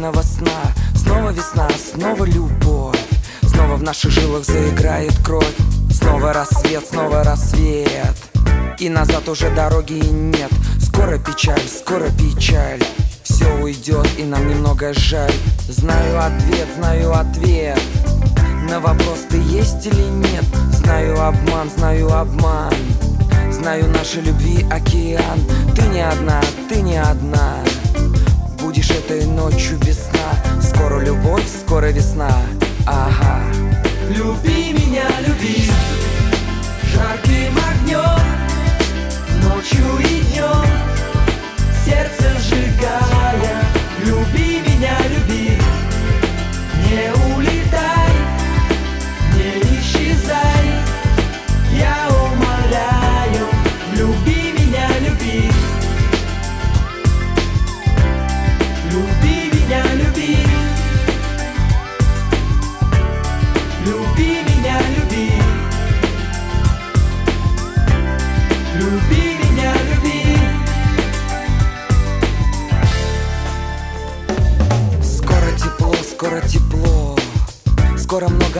Беспокойного 0.00 0.22
сна. 0.22 0.72
Снова 0.94 1.30
весна, 1.30 1.68
снова 1.92 2.24
любовь. 2.24 2.98
Снова 3.42 3.76
в 3.76 3.82
наших 3.82 4.10
жилах 4.10 4.44
заиграет 4.44 5.14
кровь. 5.24 5.54
Снова 5.92 6.32
рассвет, 6.32 6.84
снова 6.88 7.22
рассвет. 7.24 8.16
И 8.78 8.88
назад 8.88 9.28
уже 9.28 9.50
дороги 9.50 10.02
нет. 10.04 10.50
Скоро 10.80 11.18
печаль, 11.18 11.60
скоро 11.68 12.08
печаль. 12.10 12.82
Все 13.22 13.46
уйдет 13.62 14.08
и 14.18 14.24
нам 14.24 14.48
немного 14.48 14.92
жаль. 14.94 15.34
Знаю 15.68 16.18
ответ, 16.18 16.68
знаю 16.76 17.12
ответ. 17.12 17.80
На 18.68 18.80
вопрос 18.80 19.26
ты 19.28 19.36
есть 19.36 19.86
или 19.86 20.08
нет? 20.28 20.44
Знаю 20.72 21.20
обман, 21.20 21.70
знаю 21.76 22.12
обман. 22.12 22.74
Знаю 23.50 23.88
нашей 23.88 24.22
любви 24.22 24.64
океан. 24.70 25.40
Ты 25.76 25.82
не 25.88 26.00
одна, 26.00 26.40
ты 26.68 26.80
не 26.80 26.96
одна 26.96 27.62
этой 29.10 29.26
ночью 29.26 29.76
весна. 29.78 30.36
Скоро 30.62 31.00
любовь, 31.00 31.44
скоро 31.48 31.86
весна. 31.86 32.30
Ага. 32.86 33.42
Люби 34.08 34.72
меня, 34.72 35.08
люби. 35.26 35.68
Жарким 36.92 37.56
огнем 37.70 38.20
Ночью 39.42 39.84
и 39.98 40.20
днем. 40.30 40.66
Сердце 41.84 42.39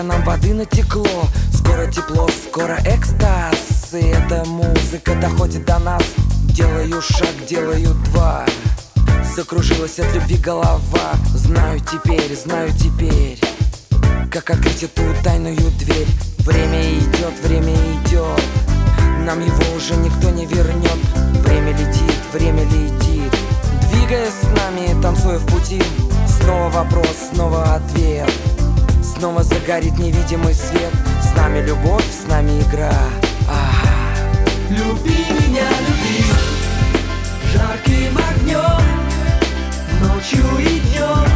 Много 0.01 0.15
нам 0.15 0.25
воды 0.25 0.55
натекло 0.55 1.29
Скоро 1.53 1.87
тепло, 1.87 2.27
скоро 2.49 2.79
экстаз. 2.87 3.93
И 3.93 3.99
эта 3.99 4.45
музыка 4.47 5.15
доходит 5.17 5.67
до 5.67 5.79
нас. 5.79 6.03
Делаю 6.55 7.03
шаг, 7.03 7.29
делаю 7.47 7.95
два. 8.07 8.47
Закружилась 9.37 9.99
от 9.99 10.15
любви 10.15 10.37
голова. 10.37 10.81
Знаю 11.35 11.81
теперь, 11.81 12.35
знаю 12.35 12.70
теперь 12.73 13.39
Как 14.31 14.51
открыть 14.51 14.83
эту 14.83 15.03
тайную 15.23 15.57
дверь. 15.57 16.09
Время 16.39 16.83
идет, 16.95 17.39
время 17.43 17.75
идет. 17.75 18.43
Нам 19.27 19.41
его 19.41 19.77
уже 19.77 19.95
никто 19.97 20.31
не 20.31 20.47
вернет. 20.47 20.99
Время 21.45 21.73
летит, 21.73 22.20
время 22.33 22.65
летит. 22.65 23.33
Двигаясь 23.91 24.33
с 24.33 24.45
нами, 24.57 25.03
танцуя 25.03 25.39
в 25.39 25.47
пути. 25.47 25.83
Снова 26.27 26.70
вопрос, 26.70 27.17
снова 27.33 27.75
ответ 27.75 28.31
Снова 29.20 29.42
загорит 29.42 29.99
невидимый 29.99 30.55
свет. 30.55 30.94
С 31.23 31.36
нами 31.36 31.58
любовь, 31.60 32.07
с 32.10 32.26
нами 32.26 32.62
игра. 32.62 32.90
Люби 34.70 35.26
меня, 35.28 35.68
люби. 35.68 36.24
Жарким 37.52 38.16
огнем 38.16 38.81
Ночью 40.00 40.42
и 40.58 40.81
днем. 40.81 41.28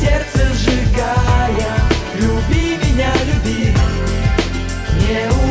Сердце 0.00 0.52
сжигая. 0.52 1.78
Люби 2.18 2.76
меня, 2.84 3.12
люби. 3.24 3.72
Не 4.98 5.28
улетай 5.30 5.43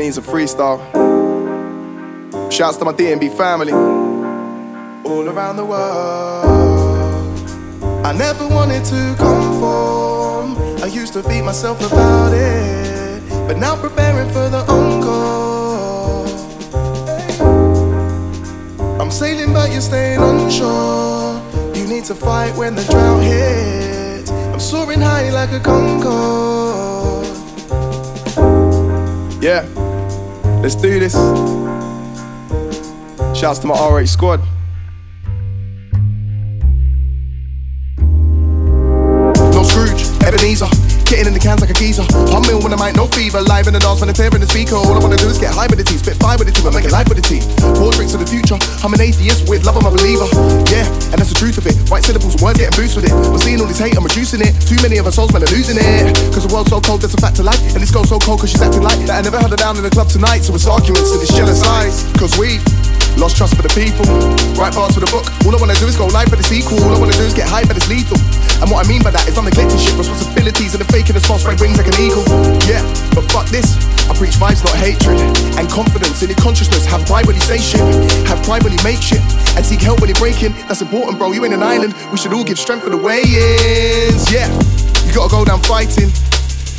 Ebenezer 0.00 0.22
Freestyle. 0.22 0.80
Shouts 2.50 2.78
to 2.78 2.86
my 2.86 2.92
DNB 2.92 3.36
family 3.36 3.74
all 5.04 5.28
around 5.28 5.56
the 5.56 5.64
world. 5.66 6.46
I 8.06 8.14
never 8.14 8.48
wanted 8.48 8.82
to 8.86 9.14
conform. 9.18 10.56
I 10.82 10.86
used 10.86 11.12
to 11.12 11.22
beat 11.28 11.42
myself 11.42 11.84
about 11.86 12.32
it, 12.32 13.22
but 13.46 13.58
now 13.58 13.76
preparing 13.76 14.30
for 14.30 14.48
the 14.48 14.64
encore. 14.70 16.26
I'm 18.98 19.10
sailing, 19.10 19.52
but 19.52 19.70
you're 19.70 19.82
staying 19.82 20.20
on 20.20 20.50
shore. 20.50 21.42
You 21.74 21.86
need 21.86 22.04
to 22.06 22.14
fight 22.14 22.56
when 22.56 22.74
the 22.74 22.84
drought 22.84 23.22
hits. 23.22 24.30
I'm 24.30 24.60
soaring 24.60 25.02
high 25.02 25.28
like 25.28 25.52
a 25.52 25.60
Concorde. 25.60 27.26
Yeah, 29.42 29.64
let's 30.62 30.74
do 30.74 31.00
this. 31.00 31.14
Shouts 33.38 33.58
to 33.60 33.66
my 33.66 33.74
RH 33.74 34.06
squad. 34.06 34.40
No 39.54 39.62
Scrooge, 39.62 40.02
Ebenezer. 40.22 40.66
Getting 41.04 41.28
in 41.28 41.34
the 41.34 41.40
cans 41.40 41.60
like 41.60 41.70
a 41.70 41.74
geezer. 41.74 42.04
Might 42.90 42.98
no 42.98 43.06
fever. 43.06 43.38
Live 43.38 43.70
in 43.70 43.74
the 43.74 43.78
dance 43.78 44.02
when 44.02 44.10
I'm 44.10 44.18
tearing 44.18 44.42
the 44.42 44.50
speaker. 44.50 44.74
All 44.74 44.90
I 44.90 44.98
wanna 44.98 45.14
do 45.14 45.30
is 45.30 45.38
get 45.38 45.54
high 45.54 45.70
with 45.70 45.78
the 45.78 45.86
tea. 45.86 46.02
Spit 46.02 46.18
fire 46.18 46.34
with 46.34 46.50
the 46.50 46.54
team. 46.54 46.66
I 46.66 46.74
make 46.74 46.82
it 46.82 46.90
live 46.90 47.06
with 47.06 47.22
the 47.22 47.26
team. 47.26 47.46
Pour 47.78 47.94
drinks 47.94 48.18
of 48.18 48.20
the 48.20 48.26
future. 48.26 48.58
I'm 48.82 48.90
an 48.90 48.98
atheist 48.98 49.46
with 49.46 49.62
love, 49.62 49.78
I'm 49.78 49.86
a 49.86 49.94
believer. 49.94 50.26
Yeah, 50.66 50.90
and 51.14 51.22
that's 51.22 51.30
the 51.30 51.38
truth 51.38 51.54
of 51.54 51.70
it. 51.70 51.78
White 51.86 52.02
syllables, 52.02 52.34
words 52.42 52.58
getting 52.58 52.74
boost 52.74 52.98
with 52.98 53.06
it. 53.06 53.14
We're 53.14 53.38
seeing 53.38 53.62
all 53.62 53.70
this 53.70 53.78
hate, 53.78 53.94
I'm 53.94 54.02
reducing 54.02 54.42
it. 54.42 54.58
Too 54.66 54.74
many 54.82 54.98
of 54.98 55.06
our 55.06 55.14
souls, 55.14 55.30
man, 55.30 55.46
are 55.46 55.54
losing 55.54 55.78
it. 55.78 56.18
Cause 56.34 56.42
the 56.42 56.50
world's 56.50 56.74
so 56.74 56.82
cold, 56.82 57.06
that's 57.06 57.14
a 57.14 57.22
fact 57.22 57.38
to 57.38 57.46
life. 57.46 57.62
And 57.70 57.78
this 57.78 57.94
girl's 57.94 58.10
so 58.10 58.18
cold 58.18 58.42
cause 58.42 58.50
she's 58.50 58.62
acting 58.62 58.82
like 58.82 58.98
that. 59.06 59.14
I 59.14 59.22
never 59.22 59.38
had 59.38 59.54
her 59.54 59.60
down 59.60 59.78
in 59.78 59.86
the 59.86 59.94
club 59.94 60.10
tonight. 60.10 60.42
So 60.42 60.50
it's 60.58 60.66
arguments 60.66 61.14
and 61.14 61.22
it's 61.22 61.30
jealous 61.30 61.62
eyes. 61.62 62.10
Cause 62.18 62.34
we've 62.42 62.58
Lost 63.16 63.36
trust 63.36 63.56
for 63.56 63.62
the 63.62 63.72
people. 63.72 64.06
Write 64.54 64.74
parts 64.74 64.94
for 64.94 65.02
the 65.02 65.10
book. 65.10 65.26
All 65.46 65.54
I 65.54 65.58
wanna 65.58 65.74
do 65.80 65.86
is 65.86 65.96
go 65.96 66.06
live 66.06 66.28
for 66.28 66.36
the 66.36 66.46
sequel. 66.46 66.78
All 66.84 66.94
I 66.94 66.98
wanna 66.98 67.16
do 67.16 67.24
is 67.24 67.34
get 67.34 67.48
high, 67.48 67.64
but 67.64 67.76
it's 67.76 67.88
lethal. 67.88 68.18
And 68.60 68.70
what 68.70 68.84
I 68.84 68.88
mean 68.88 69.02
by 69.02 69.10
that 69.10 69.26
is 69.26 69.36
I'm 69.36 69.44
neglecting 69.44 69.80
shit, 69.80 69.96
responsibilities, 69.96 70.76
and 70.76 70.80
the 70.84 70.88
faking 70.92 71.14
the 71.16 71.22
small 71.24 71.38
spread 71.38 71.60
wings 71.60 71.80
like 71.80 71.88
an 71.88 71.98
eagle. 71.98 72.24
Yeah, 72.68 72.84
but 73.16 73.24
fuck 73.32 73.48
this. 73.48 73.76
I 74.10 74.14
preach 74.14 74.36
vibes, 74.36 74.60
not 74.64 74.76
hatred. 74.76 75.16
And 75.56 75.64
confidence 75.70 76.22
in 76.22 76.28
your 76.28 76.38
consciousness. 76.38 76.84
Have 76.86 77.06
pride 77.06 77.26
when 77.26 77.36
you 77.36 77.42
say 77.42 77.58
shit. 77.58 77.82
Have 78.26 78.42
pride 78.42 78.62
when 78.62 78.72
you 78.72 78.82
make 78.82 79.00
shit. 79.00 79.22
And 79.56 79.64
seek 79.64 79.80
help 79.80 80.00
when 80.00 80.10
you're 80.10 80.18
breaking. 80.20 80.52
That's 80.68 80.82
important, 80.82 81.18
bro. 81.18 81.32
You 81.32 81.44
ain't 81.44 81.54
an 81.54 81.62
island. 81.62 81.94
We 82.12 82.18
should 82.18 82.32
all 82.32 82.44
give 82.44 82.58
strength 82.58 82.84
for 82.84 82.90
the 82.90 83.00
way-ins. 83.00 84.30
Yeah, 84.32 84.48
you 85.06 85.12
gotta 85.14 85.30
go 85.30 85.44
down 85.44 85.60
fighting. 85.62 86.10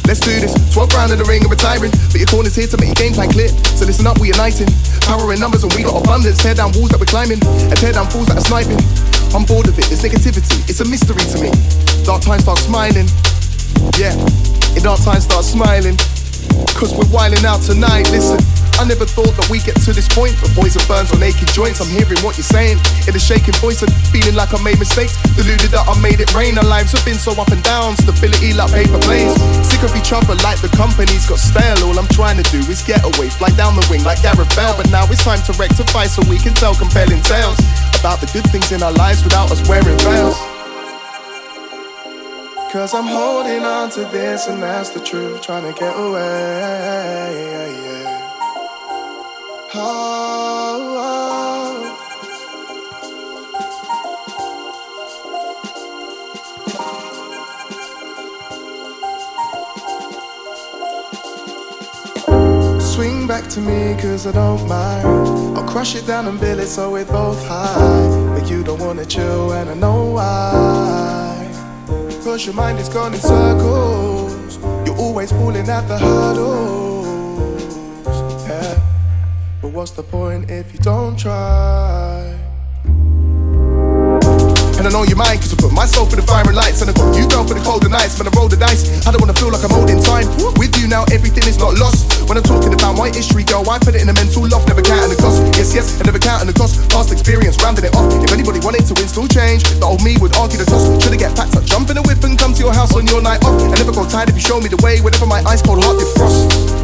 Let's 0.05 0.19
do 0.19 0.33
this. 0.39 0.53
12 0.73 0.93
round 0.93 1.11
in 1.11 1.19
the 1.19 1.25
ring 1.25 1.41
and 1.41 1.51
retiring. 1.51 1.91
But 2.11 2.19
your 2.19 2.27
corner's 2.27 2.55
here 2.55 2.67
to 2.67 2.77
make 2.77 2.93
your 2.93 3.01
game 3.01 3.13
plan 3.13 3.30
clear. 3.30 3.49
So 3.77 3.85
listen 3.85 4.07
up, 4.07 4.19
we're 4.19 4.33
uniting. 4.33 4.67
Power 5.05 5.31
in 5.33 5.39
numbers 5.39 5.63
and 5.63 5.71
we 5.73 5.83
got 5.83 5.97
abundance. 6.01 6.41
Tear 6.41 6.55
down 6.55 6.71
walls 6.73 6.89
that 6.91 6.99
we're 6.99 7.11
climbing. 7.11 7.39
And 7.69 7.77
tear 7.77 7.93
down 7.93 8.09
fools 8.09 8.27
that 8.27 8.38
are 8.38 8.47
sniping. 8.47 8.81
I'm 9.31 9.45
bored 9.45 9.67
of 9.67 9.80
it, 9.80 9.88
there's 9.88 10.03
negativity. 10.03 10.59
It's 10.67 10.81
a 10.81 10.85
mystery 10.85 11.23
to 11.23 11.38
me. 11.39 11.51
Dark 12.03 12.21
times 12.21 12.43
start 12.43 12.59
smiling. 12.59 13.07
Yeah, 13.95 14.11
in 14.75 14.83
dark 14.83 14.99
times 15.01 15.23
start 15.23 15.45
smiling. 15.45 15.95
Cause 16.77 16.95
we're 16.97 17.09
wilding 17.13 17.45
out 17.45 17.61
tonight, 17.61 18.09
listen. 18.09 18.41
I 18.81 18.85
never 18.89 19.05
thought 19.05 19.30
that 19.38 19.45
we'd 19.53 19.61
get 19.61 19.77
to 19.85 19.93
this 19.93 20.09
point, 20.09 20.33
but 20.41 20.49
poison 20.57 20.81
burns 20.89 21.13
on 21.13 21.21
aching 21.21 21.45
joints. 21.53 21.85
I'm 21.85 21.91
hearing 21.93 22.17
what 22.25 22.33
you're 22.41 22.49
saying 22.49 22.81
in 23.05 23.13
a 23.13 23.21
shaking 23.21 23.53
voice 23.61 23.85
and 23.85 23.93
feeling 24.09 24.33
like 24.33 24.57
I 24.57 24.59
made 24.65 24.81
mistakes. 24.81 25.21
Deluded 25.38 25.69
that 25.69 25.85
I 25.85 25.93
made 26.01 26.17
it 26.17 26.33
rain. 26.33 26.57
Our 26.57 26.65
lives 26.65 26.89
have 26.97 27.05
been 27.05 27.21
so 27.21 27.38
up 27.38 27.53
and 27.53 27.61
down, 27.61 27.93
stability 28.01 28.57
like 28.57 28.73
paper 28.73 28.97
planes. 29.05 29.38
Sick 29.69 29.85
of 29.85 29.93
each 29.93 30.09
other 30.09 30.33
like 30.41 30.57
the 30.65 30.73
company's 30.73 31.30
got 31.30 31.38
stale. 31.38 31.77
All 31.85 31.93
I'm 31.93 32.09
trying 32.09 32.41
to 32.41 32.47
do 32.49 32.57
is 32.73 32.81
get 32.81 33.05
away, 33.05 33.30
fly 33.30 33.53
down 33.53 33.77
the 33.77 33.85
wing 33.93 34.01
like 34.01 34.25
Gareth 34.25 34.49
Bale. 34.57 34.73
But 34.73 34.89
now 34.89 35.05
it's 35.13 35.21
time 35.21 35.45
to 35.45 35.53
rectify 35.61 36.09
so 36.09 36.25
we 36.25 36.41
can 36.41 36.57
tell 36.57 36.73
compelling 36.73 37.21
tales 37.21 37.61
about 38.01 38.17
the 38.17 38.30
good 38.33 38.49
things 38.49 38.73
in 38.73 38.81
our 38.81 38.93
lives 38.97 39.21
without 39.21 39.53
us 39.53 39.61
wearing 39.69 39.97
veils. 40.01 40.60
Cause 42.72 42.93
I'm 42.93 43.06
holding 43.06 43.66
on 43.66 43.90
to 43.90 44.06
this 44.06 44.48
and 44.48 44.64
that's 44.64 44.91
the 44.91 45.01
truth, 45.01 45.41
trying 45.41 45.66
to 45.74 45.77
get 45.77 45.93
away. 45.93 46.22
Oh, 49.74 50.95
oh. 62.38 62.80
Swing 62.80 63.27
back 63.27 63.50
to 63.50 63.59
me 63.59 63.98
cause 64.01 64.25
I 64.25 64.32
don't 64.32 64.66
mind. 64.69 65.06
I'll 65.58 65.67
crush 65.67 65.95
it 65.95 66.08
down 66.08 66.25
and 66.27 66.40
build 66.40 66.61
it 66.61 66.67
so 66.67 66.90
we're 66.90 67.03
both 67.03 67.45
high. 67.45 68.30
But 68.33 68.50
you 68.50 68.64
don't 68.64 68.80
wanna 68.80 69.06
chill 69.06 69.51
and 69.51 69.69
I 69.69 69.74
know 69.74 70.06
why. 70.06 71.30
Cause 72.24 72.45
your 72.45 72.53
mind 72.53 72.77
is 72.80 72.88
gone 72.88 73.14
in 73.16 73.19
circles. 73.19 74.58
You're 74.85 74.98
always 74.98 75.32
falling 75.32 75.67
at 75.67 75.88
the 75.88 75.98
hurdles. 75.98 77.08
Yeah. 78.48 78.80
But 79.59 79.69
what's 79.69 79.91
the 79.91 80.03
point 80.03 80.51
if 80.51 80.72
you 80.72 80.80
don't 80.80 81.17
try? 81.17 82.30
And 84.81 84.89
I 84.89 84.97
know 84.97 85.05
you 85.05 85.13
mind 85.13 85.37
cause 85.37 85.53
I 85.53 85.61
put 85.61 85.69
myself 85.69 86.09
in 86.09 86.17
the 86.17 86.25
fire 86.25 86.41
and 86.41 86.57
lights 86.57 86.81
And 86.81 86.89
I 86.89 86.93
got 86.97 87.13
you 87.13 87.29
down 87.29 87.45
for 87.45 87.53
the 87.53 87.61
colder 87.61 87.85
nights. 87.85 88.17
When 88.17 88.25
I 88.25 88.33
roll 88.33 88.49
the 88.49 88.57
dice, 88.57 88.81
I 89.05 89.13
don't 89.13 89.21
wanna 89.21 89.37
feel 89.37 89.53
like 89.53 89.61
I'm 89.61 89.69
holding 89.69 90.01
time. 90.01 90.25
With 90.57 90.73
you 90.81 90.89
now, 90.89 91.05
everything 91.13 91.45
is 91.45 91.61
not 91.61 91.77
lost. 91.77 92.25
When 92.25 92.33
I'm 92.33 92.41
talking 92.41 92.73
about 92.73 92.97
my 92.97 93.13
history, 93.13 93.45
girl 93.45 93.61
I 93.69 93.77
put 93.77 93.93
it 93.93 94.01
in 94.01 94.09
a 94.09 94.15
mental 94.17 94.41
loft, 94.49 94.65
never 94.73 94.81
counting 94.81 95.13
the 95.13 95.21
cost. 95.21 95.37
Yes, 95.53 95.77
yes, 95.77 96.01
I 96.01 96.09
never 96.09 96.17
counting 96.17 96.49
the 96.49 96.57
cost. 96.57 96.81
Past 96.89 97.13
experience, 97.13 97.61
rounding 97.61 97.85
it 97.85 97.93
off. 97.93 98.09
If 98.25 98.33
anybody 98.33 98.57
wanted 98.65 98.89
to 98.89 98.97
install 98.97 99.29
change 99.29 99.61
The 99.77 99.85
old 99.85 100.01
me 100.01 100.17
would 100.17 100.33
argue 100.33 100.57
the 100.57 100.65
toss 100.65 100.89
Should've 100.97 101.21
get 101.21 101.37
packed 101.37 101.53
up, 101.53 101.61
jump 101.61 101.93
in 101.93 102.01
a 102.01 102.03
whip 102.09 102.25
and 102.25 102.33
come 102.33 102.57
to 102.57 102.61
your 102.65 102.73
house 102.73 102.97
on 102.97 103.05
your 103.05 103.21
night 103.21 103.45
off. 103.45 103.53
I 103.61 103.77
never 103.77 103.93
got 103.93 104.09
tired 104.09 104.33
if 104.33 104.35
you 104.35 104.41
show 104.41 104.57
me 104.57 104.65
the 104.65 104.81
way. 104.81 104.97
Whenever 104.97 105.29
my 105.29 105.45
ice 105.45 105.61
cold 105.61 105.85
heart 105.85 106.01
defrost 106.01 106.49
yeah, 106.57 106.80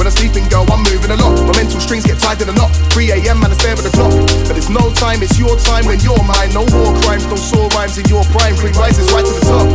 when 0.00 0.08
I'm 0.08 0.16
sleeping, 0.16 0.48
girl, 0.48 0.64
I'm 0.72 0.80
moving 0.88 1.12
a 1.12 1.18
lot. 1.20 1.36
My 1.44 1.52
mental 1.60 1.76
strings 1.76 2.08
get 2.08 2.16
tied 2.16 2.40
in 2.40 2.48
a 2.48 2.56
knot. 2.56 2.72
3 2.96 3.20
a.m. 3.20 3.36
man, 3.36 3.52
I 3.52 3.56
stare 3.60 3.76
at 3.76 3.84
the 3.84 3.92
clock. 3.92 4.16
But 4.48 4.56
it's 4.56 4.72
no 4.72 4.88
time, 4.96 5.20
it's 5.20 5.36
your 5.36 5.60
time 5.60 5.84
when 5.84 6.00
you're 6.00 6.24
mine. 6.24 6.56
No 6.56 6.64
war 6.72 6.96
crimes, 7.04 7.28
no 7.28 7.36
sore 7.36 7.68
rhymes 7.76 8.00
in 8.00 8.08
your 8.08 8.24
prime. 8.32 8.56
Cream 8.56 8.72
rises 8.80 9.12
right 9.12 9.20
to 9.20 9.28
the 9.28 9.44
top. 9.44 9.68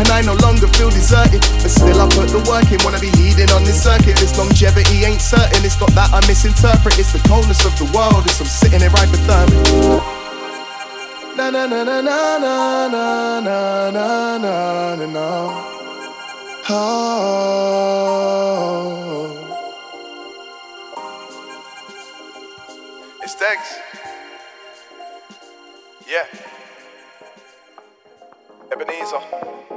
And 0.00 0.08
I 0.08 0.24
no 0.24 0.32
longer 0.40 0.64
feel 0.80 0.88
deserted, 0.88 1.44
but 1.60 1.68
still 1.68 2.00
I 2.00 2.08
put 2.08 2.32
the 2.32 2.40
work 2.48 2.72
in. 2.72 2.80
Wanna 2.88 3.04
be 3.04 3.12
leading 3.20 3.52
on 3.52 3.60
this 3.68 3.84
circuit. 3.84 4.16
This 4.16 4.32
longevity 4.40 5.04
ain't 5.04 5.20
certain. 5.20 5.60
It's 5.60 5.76
not 5.76 5.92
that 5.92 6.08
I 6.08 6.24
misinterpret. 6.24 6.96
It's 6.96 7.12
the 7.12 7.20
coldness 7.28 7.60
of 7.68 7.76
the 7.76 7.84
world. 7.92 8.24
It's 8.24 8.40
I'm 8.40 8.48
sitting 8.48 8.80
here 8.80 8.88
hypothermic. 8.88 9.60
Na 11.36 11.52
na 11.52 11.68
na 11.68 11.84
na 11.84 12.00
na 12.00 12.40
na 12.40 12.88
na 12.88 13.40
na 13.44 13.92
na 13.92 14.96
na 14.96 15.04
na. 15.04 15.28
Oh. 16.72 18.00
Thanks. 23.40 23.80
Yeah. 26.06 26.26
Ebenezer. 28.70 29.69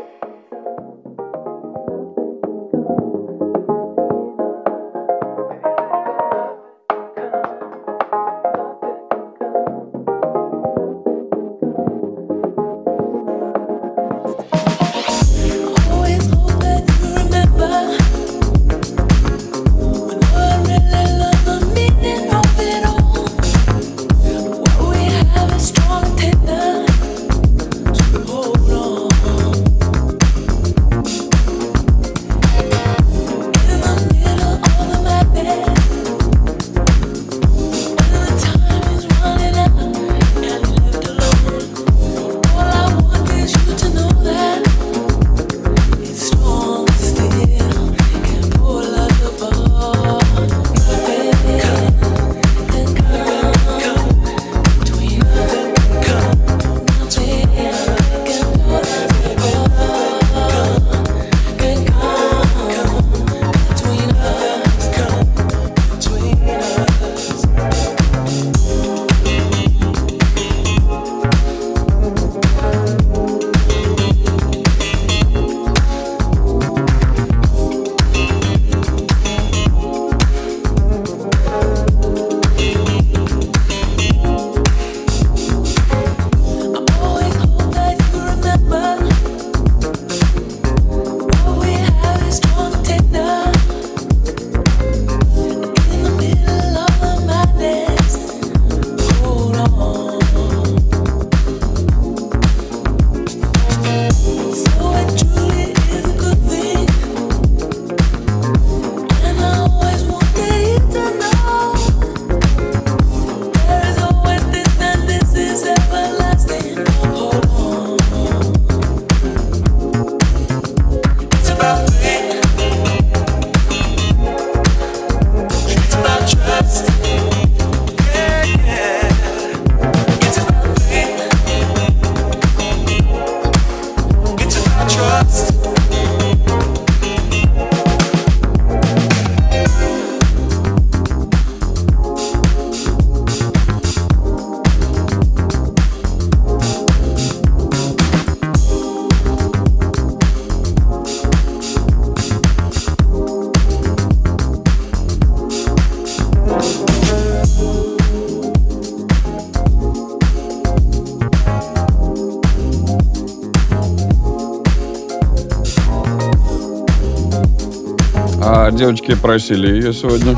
Девочки 168.73 169.15
просили 169.15 169.67
ее 169.67 169.93
сегодня. 169.93 170.35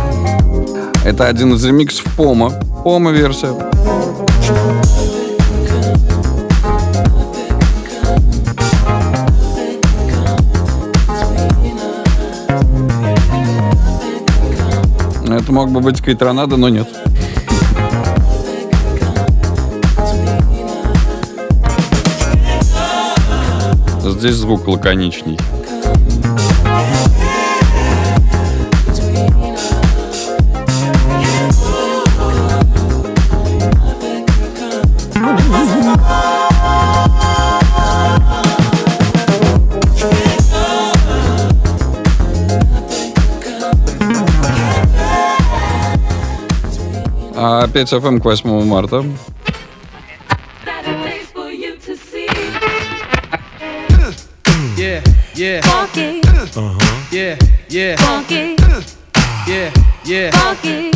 Это 1.03 1.27
один 1.27 1.53
из 1.53 1.63
ремиксов 1.63 2.05
Пома. 2.15 2.51
Пома 2.83 3.11
версия. 3.11 3.53
Это 15.27 15.51
мог 15.51 15.69
бы 15.71 15.79
быть 15.79 16.03
Кейтронадо, 16.03 16.57
но 16.57 16.69
нет. 16.69 16.87
Здесь 24.03 24.35
звук 24.35 24.67
лаконичней. 24.67 25.37
А 47.74 47.74
5 47.74 47.92
FM 47.94 48.20
к 48.20 48.24
8 48.24 48.44
марта. 48.64 49.04
Yeah, 54.78 55.02
yeah. 55.34 55.60
Funky. 55.62 56.20
Uh-huh. 56.54 56.78
Yeah, 57.10 57.36
yeah. 57.68 57.96
Funky. 57.96 58.54
Yeah, 59.48 59.72
yeah. 60.06 60.30
Funky. 60.30 60.92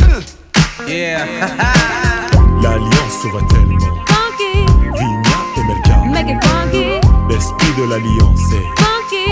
Yeah. 0.87 1.27
L'alliance 2.63 3.25
va 3.33 3.41
tellement. 3.49 3.97
Funky. 4.07 4.65
Vigna 4.95 5.37
et 5.57 5.63
Merca. 5.67 6.05
Make 6.05 6.29
it 6.29 6.41
funky. 6.41 7.01
L'esprit 7.29 7.73
de 7.77 7.83
l'alliance 7.83 8.53
est. 8.53 8.67
Funky. 8.79 9.27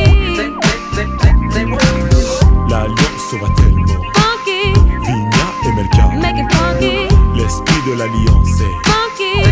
L'alliance 2.69 3.33
va 3.39 3.47
tellement. 3.55 4.01
Funky. 4.13 4.73
Vigna 5.07 5.45
et 5.65 5.71
Merca. 5.71 6.05
Make 6.19 6.37
it 6.37 6.51
funky. 6.51 7.16
L'esprit 7.38 7.80
de 7.86 7.92
l'alliance 7.98 8.60
est. 8.60 8.76
Funky. 8.90 9.48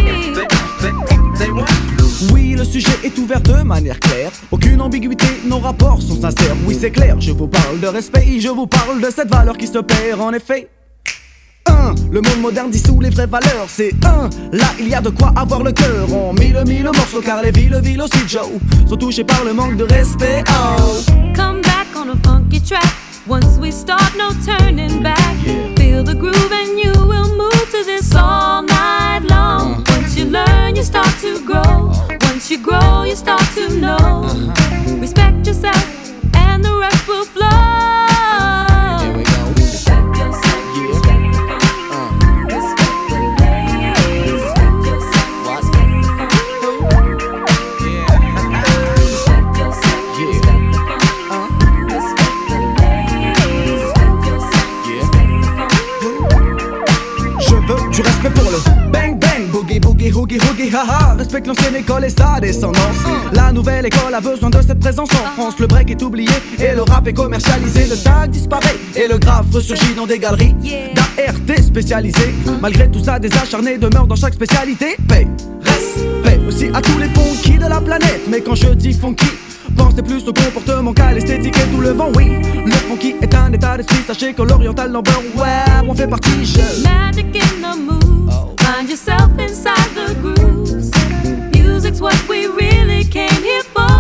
Oui, 2.33 2.55
le 2.57 2.65
sujet 2.65 2.99
est 3.05 3.17
ouvert 3.19 3.41
de 3.41 3.63
manière 3.63 4.01
claire. 4.01 4.33
Aucune 4.51 4.81
ambiguïté, 4.81 5.27
nos 5.45 5.59
rapports 5.59 6.03
sont 6.03 6.21
sincères. 6.21 6.57
Oui, 6.67 6.77
c'est 6.79 6.91
clair, 6.91 7.21
je 7.21 7.31
vous 7.31 7.47
parle 7.47 7.79
de 7.81 7.87
respect, 7.87 8.41
je 8.41 8.49
vous 8.49 8.67
parle 8.67 9.01
de 9.01 9.09
cette 9.11 9.31
valeur 9.31 9.57
qui 9.57 9.67
se 9.67 9.79
perd 9.79 10.21
en 10.21 10.33
effet. 10.33 10.69
1. 11.67 11.95
Le 12.11 12.21
monde 12.21 12.41
moderne 12.41 12.71
dissout 12.71 13.01
les 13.01 13.11
vraies 13.11 13.27
valeurs, 13.27 13.67
c'est 13.69 13.93
1. 14.05 14.31
Là, 14.53 14.67
il 14.81 14.89
y 14.89 14.95
a 14.95 15.01
de 15.01 15.11
quoi 15.11 15.33
avoir 15.37 15.63
le 15.63 15.73
cœur. 15.73 16.13
On 16.13 16.33
mille 16.33 16.61
mille 16.67 16.85
morceaux 16.85 17.21
car 17.25 17.43
les 17.43 17.51
villes, 17.51 17.81
villes 17.83 18.03
aussi, 18.03 18.27
Joe, 18.27 18.49
sont 18.89 18.97
touchées 18.97 19.25
par 19.25 19.45
le 19.45 19.53
manque 19.53 19.77
de 19.77 19.85
respect. 19.85 20.43
Oh. 20.49 21.01
Come 21.35 21.61
back 21.63 21.87
on 21.97 22.11
a 22.11 22.17
funky 22.29 22.61
track. 22.61 22.83
Once 23.29 23.59
we 23.61 23.73
start, 23.73 24.13
no 24.17 24.31
turning 24.45 25.03
back. 25.03 25.37
Feel 25.77 26.05
the 26.05 26.15
groove 26.15 26.53
and 26.53 26.79
you 26.79 26.93
will 27.07 27.29
move 27.37 27.56
to 27.71 27.85
this 27.85 28.15
all 28.15 28.63
night 28.63 29.23
long. 29.25 29.85
Once 29.89 30.17
you 30.17 30.27
learn, 30.27 30.77
you 30.77 30.83
start 30.83 31.13
to 31.21 31.45
grow. 31.45 31.93
Once 32.23 32.51
you 32.51 32.59
grow, 32.63 33.03
you 33.03 33.17
start 33.17 33.43
to 33.55 33.69
know. 33.81 33.97
Uh-huh. 33.97 34.97
Respect 35.01 35.47
yourself, 35.47 36.35
and 36.35 36.65
the 36.65 36.75
rest 36.75 37.09
will 37.09 37.25
flow. 37.25 37.96
Respecte 61.17 61.47
l'ancienne 61.47 61.77
école 61.77 62.05
et 62.05 62.11
sa 62.11 62.41
descendance. 62.41 62.97
La 63.33 63.51
nouvelle 63.53 63.87
école 63.87 64.15
a 64.15 64.21
besoin 64.21 64.51
de 64.51 64.61
cette 64.61 64.79
présence 64.79 65.09
en 65.13 65.33
France. 65.35 65.55
Le 65.59 65.67
break 65.67 65.91
est 65.91 66.03
oublié 66.03 66.31
et 66.59 66.75
le 66.75 66.83
rap 66.83 67.07
est 67.09 67.15
commercialisé. 67.15 67.87
Le 67.87 67.97
tag 67.97 68.31
disparaît 68.31 68.77
et 68.95 69.09
le 69.09 69.19
graphe 69.19 69.47
ressurgit 69.53 69.95
dans 69.95 70.07
des 70.07 70.19
galeries 70.19 70.55
d'ART 70.95 71.63
spécialisées. 71.63 72.35
Malgré 72.61 72.91
tout 72.91 73.03
ça, 73.03 73.19
des 73.19 73.33
acharnés 73.35 73.79
demeurent 73.79 74.07
dans 74.07 74.17
chaque 74.17 74.35
spécialité. 74.35 74.97
Paix, 75.09 75.27
respect 75.63 76.41
aussi 76.47 76.69
à 76.75 76.81
tous 76.81 76.99
les 76.99 77.09
funky 77.09 77.59
de 77.59 77.67
la 77.67 77.81
planète. 77.81 78.23
Mais 78.29 78.41
quand 78.41 78.55
je 78.55 78.69
dis 78.69 78.93
funky, 78.93 79.27
Pensez 79.77 80.01
plus 80.01 80.27
au 80.27 80.33
comportement 80.33 80.95
qu'à 80.95 81.13
l'esthétique 81.13 81.57
et 81.59 81.71
tout 81.71 81.81
le 81.81 81.91
vent, 81.91 82.11
oui. 82.17 82.31
Le 82.65 82.73
funky 82.73 83.17
est 83.21 83.35
un 83.35 83.53
état 83.53 83.77
d'esprit, 83.77 83.99
sachez 84.07 84.33
que 84.33 84.43
l'oriental 84.43 84.91
number, 84.91 85.21
ouais, 85.37 85.87
on 85.87 85.95
fait 85.95 86.07
partie. 86.07 86.45
Je... 86.45 86.87
In 86.87 87.11
the. 87.13 87.27
Find 88.63 88.89
yourself 88.89 89.31
inside 89.39 89.95
the. 89.95 90.66
What 91.99 92.29
we 92.29 92.47
really 92.47 93.05
came 93.05 93.43
here 93.43 93.63
for. 93.63 93.96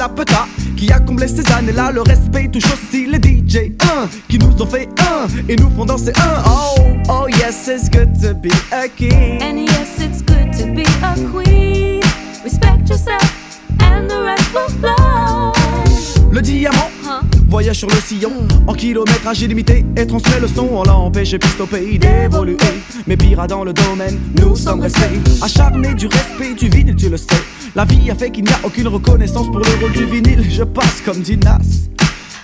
La 0.00 0.08
peta 0.08 0.46
qui 0.78 0.90
a 0.90 0.98
comblé 0.98 1.28
ces 1.28 1.46
années-là. 1.52 1.92
Le 1.92 2.00
respect 2.00 2.48
touche 2.48 2.72
aussi 2.72 3.06
les 3.06 3.18
DJ, 3.18 3.72
un 3.82 4.08
qui 4.30 4.38
nous 4.38 4.50
ont 4.58 4.66
fait 4.66 4.88
un 4.98 5.28
et 5.46 5.56
nous 5.56 5.68
font 5.76 5.84
danser 5.84 6.12
un. 6.16 6.42
Oh, 6.46 6.74
oh 7.10 7.28
yes, 7.28 7.68
it's 7.68 7.90
good 7.90 8.08
to 8.22 8.34
be 8.34 8.50
a 8.72 8.88
king. 8.88 9.42
And 9.42 9.58
yes, 9.58 10.00
it's 10.00 10.22
good 10.22 10.52
to 10.58 10.72
be 10.72 10.84
a 11.02 11.14
queen. 11.30 12.00
Respect 12.42 12.88
yourself, 12.88 13.60
and 13.80 14.08
the 14.08 14.22
rest 14.22 14.54
will 14.54 14.70
flow. 14.80 15.52
Le 16.32 16.40
diamant 16.40 16.90
voyage 17.50 17.78
sur 17.78 17.88
le 17.88 17.96
sillon 17.96 18.32
en 18.66 18.72
kilométrage 18.72 19.42
illimité 19.42 19.84
et 19.96 20.06
transmet 20.06 20.40
le 20.40 20.46
son. 20.46 20.68
On 20.72 20.82
l'a 20.84 20.94
empêché 20.94 21.38
piste 21.38 21.60
au 21.60 21.66
pays 21.66 21.98
d'évoluer. 21.98 22.56
Mais 23.06 23.16
pire 23.16 23.46
dans 23.48 23.64
le 23.64 23.72
domaine, 23.72 24.18
nous 24.40 24.54
sommes 24.56 24.80
restés 24.80 25.20
acharnés 25.42 25.94
du 25.94 26.06
respect 26.06 26.54
du 26.54 26.68
vinyle, 26.68 26.94
tu 26.94 27.08
le 27.08 27.16
sais. 27.16 27.42
La 27.74 27.84
vie 27.84 28.10
a 28.10 28.14
fait 28.14 28.30
qu'il 28.30 28.44
n'y 28.44 28.52
a 28.52 28.60
aucune 28.62 28.88
reconnaissance 28.88 29.48
pour 29.48 29.58
le 29.58 29.80
rôle 29.80 29.92
du 29.92 30.04
vinyle. 30.04 30.46
Je 30.48 30.62
passe 30.62 31.02
comme 31.04 31.20
dit 31.20 31.36
Nas. 31.36 31.58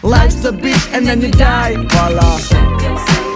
Life's 0.03 0.45
a 0.45 0.53
bitch 0.53 0.89
and 0.95 1.05
then 1.05 1.23
you 1.23 1.31
die. 1.31 1.77
Voilà. 1.91 3.36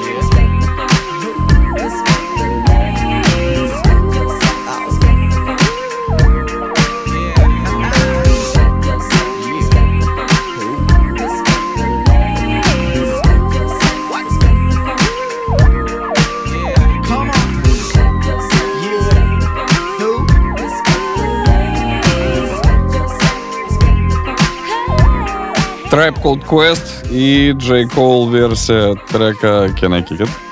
Tribe 25.91 26.21
Called 26.23 26.45
Quest 26.47 27.11
и 27.11 27.53
J. 27.59 27.85
Cole 27.87 28.31
версия 28.31 28.95
трека 29.11 29.75
Can 29.75 29.93
I 29.93 30.03
Kick 30.03 30.21
It? 30.21 30.50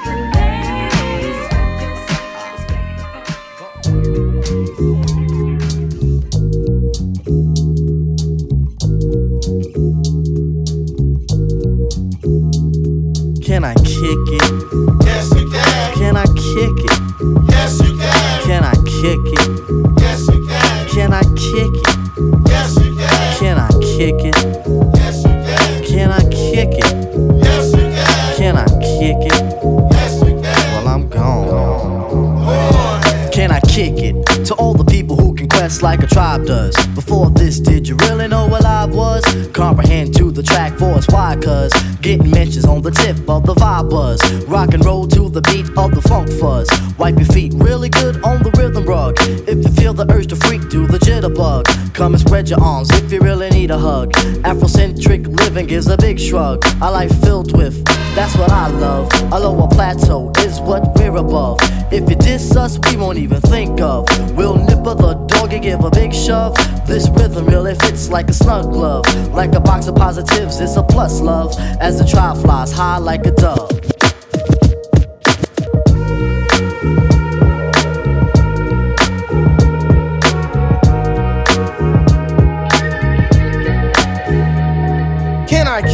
Rock 44.58 44.74
and 44.74 44.84
roll 44.84 45.06
to 45.06 45.28
the 45.28 45.40
beat 45.42 45.68
of 45.78 45.94
the 45.94 46.02
funk 46.08 46.28
fuzz. 46.40 46.68
Wipe 46.98 47.16
your 47.16 47.26
feet 47.26 47.52
really 47.54 47.88
good 47.88 48.20
on 48.24 48.42
the 48.42 48.50
rhythm 48.58 48.84
rug. 48.86 49.16
If 49.46 49.58
you 49.64 49.70
feel 49.80 49.94
the 49.94 50.04
urge 50.12 50.26
to 50.30 50.36
freak, 50.36 50.68
do 50.68 50.84
the 50.84 50.98
jitterbug. 50.98 51.94
Come 51.94 52.14
and 52.14 52.20
spread 52.20 52.48
your 52.48 52.60
arms 52.60 52.90
if 52.90 53.12
you 53.12 53.20
really 53.20 53.50
need 53.50 53.70
a 53.70 53.78
hug. 53.78 54.10
Afrocentric 54.42 55.28
living 55.38 55.68
gives 55.68 55.86
a 55.86 55.96
big 55.96 56.18
shrug. 56.18 56.66
A 56.82 56.90
life 56.90 57.14
filled 57.22 57.56
with, 57.56 57.84
that's 58.16 58.34
what 58.36 58.50
I 58.50 58.66
love. 58.66 59.08
A 59.30 59.38
lower 59.38 59.68
plateau 59.68 60.32
is 60.38 60.58
what 60.58 60.92
we're 60.96 61.14
above. 61.14 61.60
If 61.92 62.10
you 62.10 62.16
diss 62.16 62.56
us, 62.56 62.80
we 62.90 62.96
won't 62.96 63.18
even 63.18 63.40
think 63.40 63.80
of. 63.80 64.08
We'll 64.36 64.56
nipper 64.56 64.96
the 64.96 65.14
dog 65.28 65.52
and 65.52 65.62
give 65.62 65.84
a 65.84 65.90
big 65.90 66.12
shove. 66.12 66.56
This 66.84 67.08
rhythm 67.10 67.46
really 67.46 67.76
fits 67.76 68.08
like 68.08 68.28
a 68.28 68.32
snug 68.32 68.72
glove. 68.72 69.04
Like 69.32 69.54
a 69.54 69.60
box 69.60 69.86
of 69.86 69.94
positives, 69.94 70.58
it's 70.58 70.74
a 70.74 70.82
plus 70.82 71.20
love. 71.20 71.54
As 71.80 72.00
the 72.00 72.04
tribe 72.04 72.38
flies 72.38 72.72
high 72.72 72.98
like 72.98 73.24
a 73.24 73.30
dove. 73.30 73.97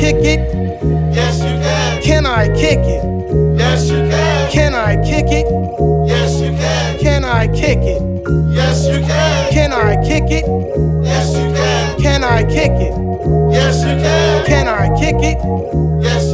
Kick 0.04 0.16
it? 0.16 0.40
Yes, 1.14 1.38
you 1.38 1.56
can. 1.64 2.02
Can 2.02 2.26
I 2.26 2.48
kick 2.48 2.78
it? 2.80 3.02
Yes, 3.58 3.88
you 3.88 3.96
can. 4.10 4.50
Can 4.52 4.74
I 4.74 4.96
kick 5.02 5.32
it? 5.32 5.46
Yes, 6.06 6.40
you 6.42 6.50
can. 6.50 6.98
Can 6.98 7.24
I 7.24 7.46
kick 7.48 7.78
it? 7.78 8.02
Yes, 8.52 8.86
you 8.86 9.00
can. 9.00 9.50
Can 9.50 9.72
I 9.72 9.96
kick 10.04 10.24
it? 10.30 10.44
Yes, 11.04 11.32
you 11.32 11.46
can. 11.56 12.00
Can 12.02 12.22
I 12.22 12.42
kick 12.44 12.76
it? 12.88 12.94
Yes, 13.50 13.80
you 13.80 13.96
can. 14.04 14.44
Can 14.44 14.68
I 14.68 14.88
kick 15.00 15.16
it? 15.24 15.38
Yes, 16.04 16.33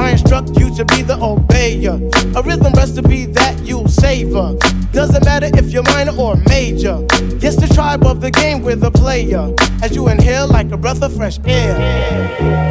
I 0.00 0.12
instruct 0.12 0.58
you 0.58 0.74
to 0.76 0.84
be 0.86 1.02
the 1.02 1.16
obeyer. 1.16 2.00
A 2.34 2.42
rhythm 2.42 2.72
recipe 2.72 3.26
that 3.26 3.60
you'll 3.62 3.86
savor. 3.86 4.56
Doesn't 4.92 5.24
matter 5.26 5.50
if 5.52 5.72
you're 5.72 5.82
minor 5.82 6.16
or 6.16 6.36
major. 6.48 7.04
Yes, 7.38 7.56
the 7.56 7.70
tribe 7.74 8.06
of 8.06 8.22
the 8.22 8.30
game 8.30 8.62
with 8.62 8.82
a 8.82 8.90
player. 8.90 9.54
As 9.82 9.94
you 9.94 10.08
inhale 10.08 10.48
like 10.48 10.72
a 10.72 10.78
breath 10.78 11.02
of 11.02 11.14
fresh 11.14 11.38
air. 11.44 12.69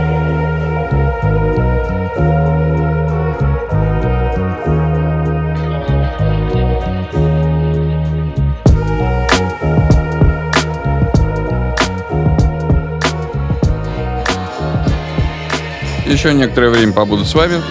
Еще 16.10 16.34
некоторое 16.34 16.72
время 16.72 16.92
побуду 16.92 17.24
с 17.24 17.36
вами. 17.36 17.62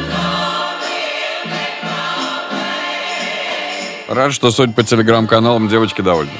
Рад, 4.06 4.32
что, 4.32 4.52
судя 4.52 4.72
по 4.72 4.84
телеграм-каналам, 4.84 5.68
девочки 5.68 6.02
довольны. 6.02 6.30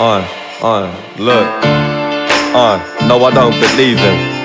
I, 0.00 0.24
I, 0.60 0.90
look. 1.18 1.46
I, 2.52 2.80
no, 3.06 3.24
I 3.24 3.30
don't 3.32 3.54
believe 3.60 3.98
him. 3.98 4.43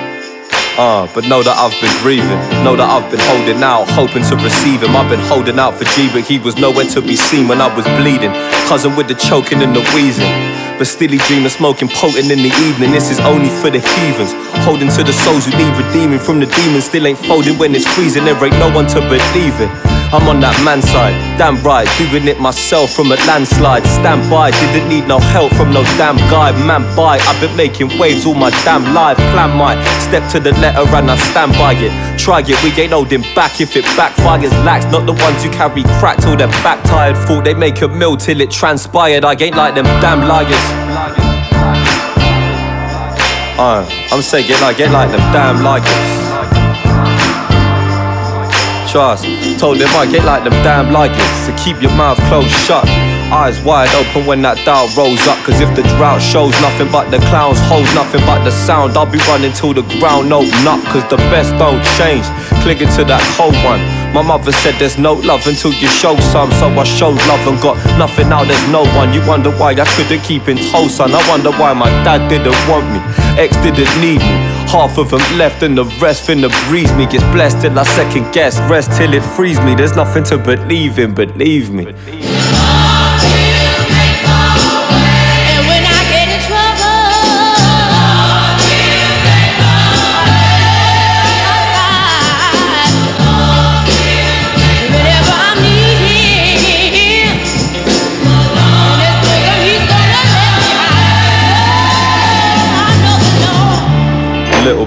Uh, 0.80 1.06
but 1.12 1.28
know 1.28 1.42
that 1.44 1.60
I've 1.60 1.76
been 1.76 1.92
grieving. 2.00 2.40
Know 2.64 2.72
that 2.72 2.88
I've 2.88 3.04
been 3.12 3.20
holding 3.28 3.60
out, 3.60 3.84
hoping 3.92 4.24
to 4.32 4.34
receive 4.40 4.80
him. 4.80 4.96
I've 4.96 5.12
been 5.12 5.20
holding 5.28 5.60
out 5.60 5.76
for 5.76 5.84
G, 5.92 6.08
but 6.08 6.24
he 6.24 6.40
was 6.40 6.56
nowhere 6.56 6.88
to 6.96 7.04
be 7.04 7.20
seen 7.20 7.52
when 7.52 7.60
I 7.60 7.68
was 7.68 7.84
bleeding. 8.00 8.32
Cousin 8.64 8.96
with 8.96 9.04
the 9.04 9.12
choking 9.12 9.60
and 9.60 9.76
the 9.76 9.84
wheezing. 9.92 10.32
But 10.80 10.88
still 10.88 11.12
he 11.12 11.20
dream 11.28 11.44
of 11.44 11.52
smoking 11.52 11.92
potent 11.92 12.32
in 12.32 12.40
the 12.40 12.52
evening. 12.64 12.96
This 12.96 13.12
is 13.12 13.20
only 13.28 13.52
for 13.60 13.68
the 13.68 13.84
heathens. 13.84 14.32
Holding 14.64 14.88
to 14.88 15.04
the 15.04 15.12
souls 15.12 15.44
who 15.44 15.52
need 15.52 15.68
redeeming 15.76 16.18
from 16.18 16.40
the 16.40 16.48
demons. 16.48 16.88
Still 16.88 17.04
ain't 17.04 17.20
folding 17.28 17.60
when 17.60 17.76
it's 17.76 17.84
freezing. 17.92 18.24
There 18.24 18.40
ain't 18.40 18.56
no 18.56 18.72
one 18.72 18.88
to 18.96 19.04
believe 19.04 19.60
in. 19.60 19.89
I'm 20.10 20.26
on 20.26 20.40
that 20.42 20.58
man 20.66 20.82
side, 20.82 21.14
damn 21.38 21.62
right, 21.62 21.86
doing 21.94 22.26
it 22.26 22.40
myself 22.42 22.90
from 22.90 23.14
a 23.14 23.18
landslide. 23.30 23.86
Stand 23.86 24.28
by, 24.28 24.50
didn't 24.50 24.88
need 24.88 25.06
no 25.06 25.20
help 25.20 25.54
from 25.54 25.70
no 25.72 25.84
damn 26.02 26.18
guy. 26.26 26.50
Man, 26.66 26.82
by, 26.98 27.22
I've 27.30 27.38
been 27.38 27.54
making 27.56 27.96
waves 27.96 28.26
all 28.26 28.34
my 28.34 28.50
damn 28.66 28.82
life. 28.92 29.16
Plan 29.30 29.54
my 29.54 29.78
step 30.02 30.26
to 30.32 30.40
the 30.40 30.50
letter 30.58 30.82
and 30.98 31.08
I 31.08 31.16
stand 31.30 31.52
by 31.52 31.78
it. 31.78 31.94
Try 32.18 32.40
it, 32.40 32.58
we 32.66 32.74
ain't 32.82 32.90
holding 32.90 33.22
back 33.38 33.60
if 33.60 33.76
it 33.76 33.84
backfires. 33.94 34.50
Lax, 34.66 34.84
not 34.90 35.06
the 35.06 35.14
ones 35.14 35.44
who 35.44 35.50
carry 35.50 35.84
crack 36.02 36.18
till 36.18 36.36
they're 36.36 36.50
back 36.66 36.82
tired. 36.82 37.16
Thought 37.16 37.44
they 37.44 37.54
make 37.54 37.80
a 37.80 37.86
mill 37.86 38.16
till 38.16 38.40
it 38.40 38.50
transpired. 38.50 39.24
I 39.24 39.34
ain't 39.34 39.54
like 39.54 39.76
them 39.76 39.86
damn 40.02 40.26
liars. 40.26 40.66
Uh, 43.62 43.86
I'm 44.10 44.22
saying 44.22 44.50
I 44.50 44.74
get 44.74 44.90
like 44.90 45.12
them 45.12 45.22
damn 45.30 45.62
liars. 45.62 46.19
Told 49.56 49.78
them 49.78 49.88
I 49.94 50.06
get 50.10 50.24
like 50.24 50.42
them 50.42 50.52
damn 50.64 50.92
liars. 50.92 51.16
So 51.46 51.54
keep 51.56 51.80
your 51.80 51.92
mouth 51.92 52.18
closed 52.28 52.50
shut. 52.50 52.84
Eyes 53.30 53.62
wide 53.62 53.94
open 53.94 54.26
when 54.26 54.42
that 54.42 54.58
doubt 54.66 54.90
rolls 54.98 55.22
up. 55.30 55.38
Cause 55.46 55.62
if 55.62 55.70
the 55.78 55.86
drought 55.94 56.18
shows 56.18 56.50
nothing 56.58 56.90
but 56.90 57.14
the 57.14 57.22
clowns, 57.30 57.62
hold 57.70 57.86
nothing 57.94 58.18
but 58.26 58.42
the 58.42 58.50
sound, 58.50 58.98
I'll 58.98 59.06
be 59.06 59.22
running 59.30 59.54
till 59.54 59.70
the 59.70 59.86
ground 60.02 60.34
open 60.34 60.66
up. 60.66 60.82
Cause 60.90 61.06
the 61.06 61.16
best 61.30 61.54
don't 61.54 61.78
change. 61.94 62.26
Clinging 62.66 62.90
to 62.98 63.06
that 63.06 63.22
cold 63.38 63.54
one. 63.62 63.78
My 64.10 64.26
mother 64.26 64.50
said 64.50 64.74
there's 64.82 64.98
no 64.98 65.14
love 65.14 65.46
until 65.46 65.70
you 65.70 65.86
show 65.86 66.18
some. 66.34 66.50
So 66.58 66.66
I 66.74 66.82
showed 66.82 67.22
love 67.30 67.46
and 67.46 67.54
got 67.62 67.78
nothing 67.94 68.28
now, 68.28 68.42
there's 68.42 68.66
no 68.66 68.82
one. 68.98 69.14
You 69.14 69.22
wonder 69.22 69.54
why 69.54 69.78
I 69.78 69.86
couldn't 69.94 70.26
keep 70.26 70.50
in 70.50 70.58
tow, 70.74 70.88
son. 70.90 71.14
I 71.14 71.22
wonder 71.30 71.54
why 71.54 71.72
my 71.72 71.88
dad 72.02 72.26
didn't 72.26 72.58
want 72.66 72.90
me. 72.90 72.98
Ex 73.38 73.54
didn't 73.62 73.94
need 74.02 74.18
me. 74.18 74.36
Half 74.66 74.98
of 74.98 75.10
them 75.10 75.22
left 75.38 75.62
and 75.62 75.78
the 75.78 75.86
rest 76.02 76.26
finna 76.26 76.50
breeze 76.66 76.92
me. 76.98 77.06
Gets 77.06 77.22
blessed 77.30 77.62
till 77.62 77.78
I 77.78 77.84
second 77.94 78.34
guess. 78.34 78.58
Rest 78.66 78.90
till 78.98 79.14
it 79.14 79.22
frees 79.22 79.60
me. 79.60 79.76
There's 79.76 79.94
nothing 79.94 80.24
to 80.24 80.38
believe 80.38 80.98
in, 80.98 81.14
believe 81.14 81.70
me. 81.70 81.86
And 81.86 82.39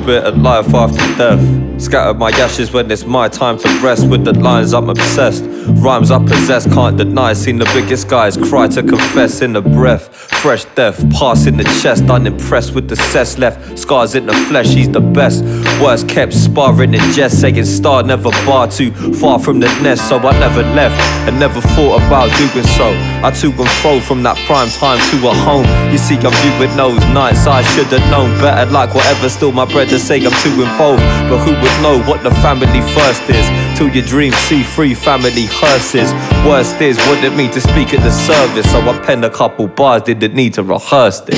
bit 0.05 0.23
of 0.23 0.37
life 0.37 0.73
after 0.73 0.97
death. 1.17 1.81
Scattered 1.81 2.17
my 2.17 2.29
ashes 2.31 2.71
when 2.71 2.89
it's 2.91 3.05
my 3.05 3.27
time 3.27 3.57
to 3.57 3.67
rest. 3.79 4.07
With 4.07 4.23
the 4.23 4.33
lines, 4.33 4.73
I'm 4.73 4.89
obsessed. 4.89 5.43
Rhymes 5.81 6.11
I 6.11 6.19
possess, 6.19 6.71
can't 6.73 6.97
deny. 6.97 7.33
Seen 7.33 7.57
the 7.57 7.65
biggest 7.73 8.07
guys 8.07 8.37
cry 8.37 8.67
to 8.67 8.83
confess 8.83 9.41
in 9.41 9.53
the 9.53 9.61
breath. 9.61 10.13
Fresh 10.13 10.65
death, 10.75 10.97
pass 11.11 11.45
in 11.45 11.57
the 11.57 11.63
chest. 11.81 12.03
Unimpressed 12.09 12.73
with 12.75 12.87
the 12.89 12.95
cess 12.95 13.37
left. 13.37 13.77
Scars 13.77 14.15
in 14.15 14.25
the 14.25 14.33
flesh, 14.33 14.67
he's 14.67 14.89
the 14.89 15.01
best. 15.01 15.43
Worst 15.81 16.07
kept 16.07 16.33
sparring 16.33 16.93
in 16.93 17.01
jest. 17.11 17.41
Saying 17.41 17.65
star 17.65 18.03
never 18.03 18.31
bar 18.45 18.67
too 18.67 18.91
far 19.13 19.39
from 19.39 19.59
the 19.59 19.67
nest. 19.81 20.09
So 20.09 20.17
I 20.17 20.37
never 20.39 20.63
left 20.73 20.99
and 21.27 21.39
never 21.39 21.61
thought 21.61 22.01
about 22.01 22.29
doing 22.37 22.65
so. 22.77 22.89
I 23.23 23.31
to 23.31 23.47
and 23.51 23.69
fro 23.81 23.99
from 23.99 24.23
that 24.23 24.37
prime 24.45 24.69
time 24.69 24.99
to 25.11 25.27
a 25.27 25.33
home. 25.33 25.65
You 25.91 25.97
see, 25.97 26.17
I'm 26.17 26.33
viewing 26.43 26.75
those 26.77 27.03
nights. 27.13 27.47
I 27.47 27.61
should 27.73 27.87
have 27.87 28.05
known 28.11 28.29
better. 28.39 28.69
Like 28.71 28.93
whatever, 28.93 29.29
still 29.29 29.51
my 29.51 29.65
brother 29.65 29.97
say 29.99 30.23
I'm 30.23 30.35
too 30.43 30.61
involved. 30.61 31.03
But 31.29 31.39
who 31.45 31.51
would 31.51 31.77
know 31.81 32.01
what 32.09 32.23
the 32.23 32.31
family 32.41 32.81
first 32.93 33.23
is? 33.29 33.45
Till 33.77 33.89
your 33.89 34.05
dreams 34.05 34.35
see 34.47 34.63
free 34.63 34.93
family 34.93 35.47
hearses. 35.49 36.11
Worst 36.45 36.79
is, 36.81 36.97
what 37.07 37.23
it 37.23 37.35
mean 37.35 37.51
to 37.51 37.61
speak 37.61 37.93
at 37.93 38.01
the 38.03 38.11
service. 38.11 38.69
So 38.71 38.79
I 38.79 38.97
penned 39.05 39.25
a 39.25 39.29
couple 39.29 39.67
bars, 39.67 40.03
didn't 40.03 40.33
need 40.33 40.53
to 40.55 40.63
rehearse 40.63 41.21
this. 41.21 41.37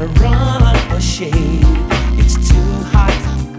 Gotta 0.00 0.20
run 0.20 0.76
for 0.88 1.00
shade. 1.00 1.32
It's 2.16 2.34
too 2.48 2.72
hot, 2.88 3.12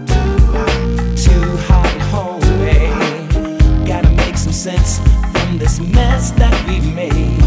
too 0.08 0.46
hot, 0.50 1.16
too 1.16 1.56
hot, 1.68 1.86
homie. 2.10 3.86
Gotta 3.86 4.10
make 4.10 4.36
some 4.36 4.52
sense 4.52 4.98
from 5.32 5.58
this 5.58 5.78
mess 5.78 6.32
that 6.32 6.54
we've 6.66 6.94
made. 6.94 7.38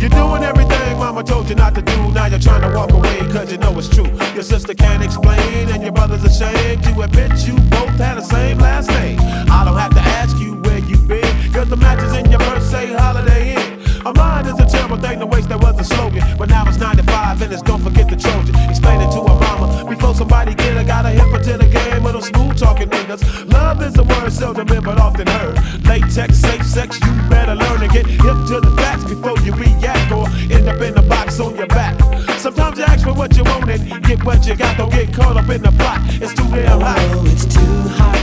You're 0.00 0.10
doing 0.10 0.42
everything 0.42 0.98
mama 0.98 1.22
told 1.22 1.48
you 1.48 1.54
not 1.54 1.74
to 1.76 1.82
do. 1.82 2.10
Now 2.12 2.26
you're 2.26 2.40
trying 2.40 2.62
to 2.62 2.76
walk 2.76 2.90
away 2.90 3.18
cause 3.32 3.52
you 3.52 3.58
know 3.58 3.78
it's 3.78 3.88
true. 3.88 4.10
Your 4.34 4.42
sister 4.42 4.74
can't 4.74 5.04
explain 5.04 5.68
and 5.70 5.82
your 5.82 5.92
brother's 5.92 6.24
ashamed 6.24 6.82
to 6.84 7.02
admit 7.02 7.46
you 7.46 7.54
both 7.70 7.96
had 7.96 8.14
the 8.14 8.22
same 8.22 8.58
last 8.58 8.90
name. 8.90 9.18
I 9.20 9.62
don't 9.64 9.78
have 9.78 9.94
to 9.94 10.00
ask 10.00 10.36
you 10.38 10.56
where 10.62 10.78
you've 10.78 11.06
been 11.06 11.52
cause 11.52 11.68
the 11.68 11.76
matches 11.76 12.12
in 12.14 12.30
your 12.30 12.40
purse 12.40 12.68
say 12.70 12.92
holiday 12.92 13.54
inn. 13.54 13.76
A 14.06 14.12
mind 14.12 14.46
is 14.46 14.58
a 14.60 14.66
terrible 14.66 14.98
thing 14.98 15.18
to 15.18 15.26
waste, 15.26 15.48
that 15.48 15.60
was 15.60 15.78
a 15.80 15.84
slogan. 15.84 16.22
But 16.38 16.48
now 16.48 16.64
it's 16.68 16.78
95 16.78 16.95
it's 17.42 17.62
don't 17.62 17.82
forget 17.82 18.08
the 18.08 18.16
Trojan. 18.16 18.54
Explain 18.70 19.00
it 19.00 19.10
to 19.12 19.20
a 19.20 19.34
mama 19.40 19.84
before 19.88 20.14
somebody 20.14 20.54
get 20.54 20.76
her. 20.76 20.84
Gotta 20.84 21.10
hip 21.10 21.28
her 21.28 21.42
to 21.42 21.58
the 21.58 21.66
game 21.66 22.02
with 22.02 22.14
those 22.14 22.26
smooth 22.26 22.56
talking 22.58 22.88
niggas. 22.88 23.22
Love 23.52 23.82
is 23.82 23.96
a 23.98 24.04
word 24.04 24.32
seldom 24.32 24.66
but 24.66 24.98
often 25.00 25.26
heard. 25.26 25.56
Latex, 25.84 26.38
safe 26.38 26.64
sex, 26.64 27.00
you 27.00 27.12
better 27.28 27.54
learn 27.54 27.80
to 27.80 27.88
get 27.88 28.06
hip 28.06 28.38
to 28.50 28.60
the 28.60 28.72
facts 28.76 29.04
before 29.04 29.38
you 29.40 29.52
react 29.54 30.12
or 30.12 30.26
end 30.54 30.68
up 30.68 30.80
in 30.80 30.94
the 30.94 31.02
box 31.02 31.40
on 31.40 31.56
your 31.56 31.66
back. 31.66 31.98
Sometimes 32.38 32.78
you 32.78 32.84
ask 32.84 33.04
for 33.04 33.14
what 33.14 33.36
you 33.36 33.44
want 33.44 33.66
get 34.06 34.24
what 34.24 34.46
you 34.46 34.54
got. 34.54 34.76
Don't 34.76 34.90
get 34.90 35.12
caught 35.12 35.36
up 35.36 35.48
in 35.48 35.62
the 35.62 35.72
plot. 35.72 36.00
It's 36.22 36.34
too 36.34 36.48
damn 36.50 36.80
hot. 36.80 36.96
Oh, 36.98 37.24
it's 37.26 37.44
too 37.44 37.60
hot, 37.98 38.20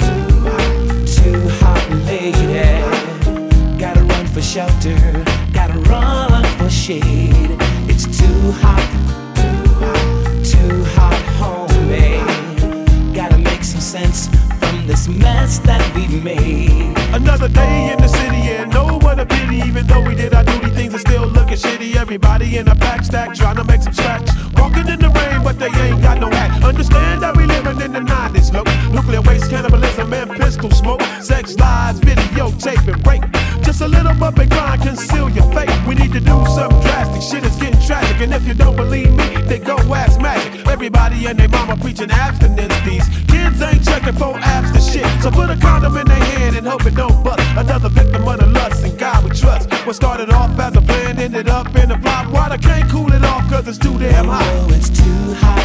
too 0.00 0.34
hot, 0.48 1.06
too 1.06 1.48
hot, 1.60 1.84
lady. 2.06 3.78
Gotta 3.78 4.02
run 4.02 4.26
for 4.26 4.42
shelter, 4.42 5.24
gotta 5.52 5.78
run 5.90 6.44
for 6.58 6.70
shade. 6.70 7.63
Just 33.74 33.80
a 33.80 33.88
little 33.88 34.14
bump 34.14 34.38
and 34.38 34.48
grind, 34.50 34.82
conceal 34.82 35.28
your 35.30 35.50
fate. 35.52 35.70
We 35.88 35.96
need 35.96 36.12
to 36.12 36.20
do 36.20 36.46
something 36.46 36.80
drastic. 36.82 37.22
Shit 37.22 37.44
tragic, 37.86 38.20
and 38.20 38.32
if 38.32 38.46
you 38.46 38.54
don't 38.54 38.76
believe 38.76 39.10
me, 39.12 39.26
then 39.48 39.62
go 39.62 39.76
ask 39.94 40.20
magic. 40.20 40.66
Everybody 40.66 41.26
and 41.26 41.38
their 41.38 41.48
mama 41.48 41.76
preaching 41.76 42.10
abstinence. 42.10 42.74
These 42.84 43.06
kids 43.28 43.60
ain't 43.62 43.84
checking 43.84 44.14
for 44.14 44.34
apps 44.34 44.72
to 44.72 44.80
shit. 44.80 45.06
So 45.22 45.30
put 45.30 45.50
a 45.50 45.56
condom 45.56 45.96
in 45.96 46.06
their 46.06 46.24
hand 46.24 46.56
and 46.56 46.66
hope 46.66 46.86
it 46.86 46.94
don't 46.94 47.22
bust. 47.22 47.42
Another 47.56 47.88
victim 47.88 48.26
of 48.26 48.40
the 48.40 48.46
lust 48.46 48.84
and 48.84 48.98
God 48.98 49.24
we 49.24 49.30
trust. 49.30 49.72
What 49.86 49.96
started 49.96 50.30
off 50.30 50.58
as 50.58 50.76
a 50.76 50.80
plan 50.82 51.18
ended 51.18 51.48
up 51.48 51.74
in 51.76 51.90
a 51.90 52.00
flop. 52.00 52.32
Water 52.32 52.58
can't 52.58 52.88
cool 52.90 53.12
it 53.12 53.24
off 53.24 53.48
cause 53.50 53.68
it's 53.68 53.78
too 53.78 53.98
damn 53.98 54.26
hot. 54.26 54.42
Oh, 54.44 54.74
it's 54.74 54.90
too 54.90 55.34
hot, 55.34 55.64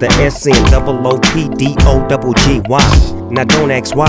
The 0.00 0.08
S 0.12 0.46
N 0.46 0.54
double 0.70 1.06
O 1.06 1.18
P 1.20 1.46
D 1.50 1.76
O 1.80 2.08
double 2.08 2.32
G 2.32 2.62
Y. 2.70 3.28
Now 3.30 3.44
don't 3.44 3.70
ask 3.70 3.94
why. 3.94 4.08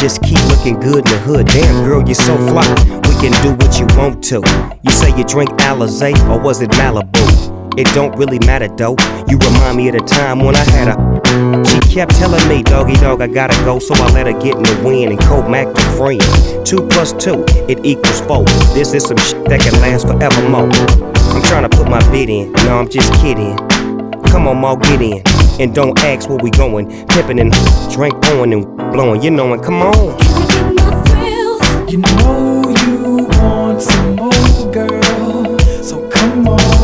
Just 0.00 0.22
keep 0.24 0.42
looking 0.48 0.74
good 0.80 1.06
in 1.06 1.12
the 1.12 1.20
hood. 1.22 1.46
Damn 1.46 1.84
girl, 1.84 2.02
you're 2.04 2.16
so 2.16 2.36
fly. 2.48 2.66
We 3.06 3.14
can 3.22 3.30
do 3.40 3.54
what 3.54 3.78
you 3.78 3.86
want 3.96 4.24
to. 4.24 4.42
You 4.82 4.90
say 4.90 5.16
you 5.16 5.22
drink 5.22 5.50
Alizé 5.62 6.18
or 6.28 6.40
was 6.40 6.62
it 6.62 6.70
Malibu? 6.70 7.78
It 7.78 7.86
don't 7.94 8.18
really 8.18 8.40
matter 8.40 8.66
though. 8.76 8.96
You 9.28 9.38
remind 9.38 9.76
me 9.76 9.86
of 9.90 9.94
the 9.94 10.00
time 10.00 10.40
when 10.40 10.56
I 10.56 10.64
had 10.64 10.88
a. 10.88 10.98
She 11.64 11.78
kept 11.94 12.16
telling 12.16 12.42
me, 12.48 12.64
Doggy 12.64 12.94
Dogg, 12.94 13.22
I 13.22 13.28
gotta 13.28 13.54
go, 13.64 13.78
so 13.78 13.94
I 13.94 14.10
let 14.10 14.26
her 14.26 14.32
get 14.32 14.56
in 14.56 14.64
the 14.64 14.82
wind 14.84 15.12
and 15.12 15.20
co 15.20 15.48
Mac 15.48 15.68
the 15.72 15.80
friend. 15.96 16.66
Two 16.66 16.88
plus 16.88 17.12
two, 17.12 17.44
it 17.68 17.78
equals 17.86 18.20
four. 18.22 18.42
This 18.74 18.94
is 18.94 19.04
some 19.04 19.16
shit 19.18 19.44
that 19.44 19.60
can 19.60 19.74
last 19.80 20.08
forevermore. 20.08 20.68
I'm 21.30 21.42
trying 21.42 21.70
to 21.70 21.76
put 21.76 21.88
my 21.88 22.00
bid 22.10 22.28
in, 22.28 22.50
no, 22.66 22.80
I'm 22.80 22.88
just 22.88 23.12
kidding. 23.20 23.56
Come 24.30 24.46
on, 24.46 24.58
Maul, 24.58 24.76
get 24.76 25.02
in. 25.02 25.22
And 25.60 25.74
don't 25.74 25.98
ask 26.04 26.28
where 26.28 26.38
we 26.38 26.50
going. 26.50 26.86
Pippin' 27.08 27.40
and 27.40 27.52
drink 27.92 28.14
on 28.26 28.52
and 28.52 28.64
blowing, 28.92 29.22
you 29.22 29.30
knowin', 29.30 29.60
come 29.60 29.82
on. 29.82 30.16
You 31.90 31.98
know 31.98 32.62
you 32.86 33.26
want 33.40 33.82
some 33.82 34.14
more, 34.14 34.72
girl. 34.72 35.58
So 35.82 36.08
come 36.10 36.46
on. 36.46 36.79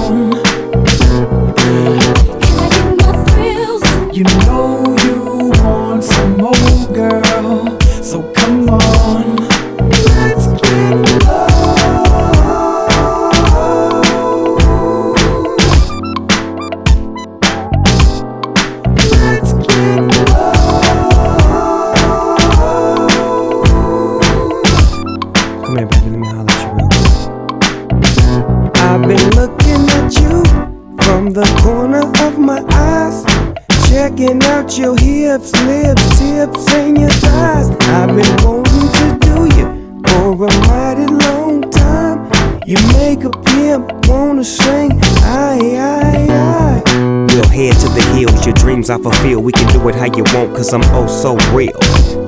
Lips, 35.64 36.18
tips, 36.18 36.72
and 36.74 36.98
your 36.98 37.10
thighs. 37.10 37.68
I've 37.88 38.08
been 38.08 38.36
wanting 38.44 38.88
to 38.98 39.18
do 39.20 39.36
you 39.56 40.02
for 40.08 40.46
a 40.46 40.68
mighty 40.68 41.06
long 41.06 41.70
time. 41.70 42.30
You 42.66 42.76
make 42.92 43.24
a 43.24 43.30
pimp 43.30 44.08
wanna 44.08 44.44
sing, 44.44 44.92
aye, 45.22 45.76
aye, 45.76 46.26
aye. 46.30 46.82
We'll 47.28 47.48
head 47.48 47.74
to 47.74 47.88
the 47.88 48.02
hills, 48.14 48.44
your 48.44 48.54
dreams 48.54 48.90
I 48.90 48.98
fulfill. 48.98 49.42
We 49.42 49.52
can 49.52 49.70
do 49.72 49.88
it 49.88 49.94
how 49.94 50.06
you 50.06 50.24
want, 50.34 50.56
cause 50.56 50.72
I'm 50.72 50.82
oh 50.94 51.06
so 51.06 51.36
real. 51.54 51.78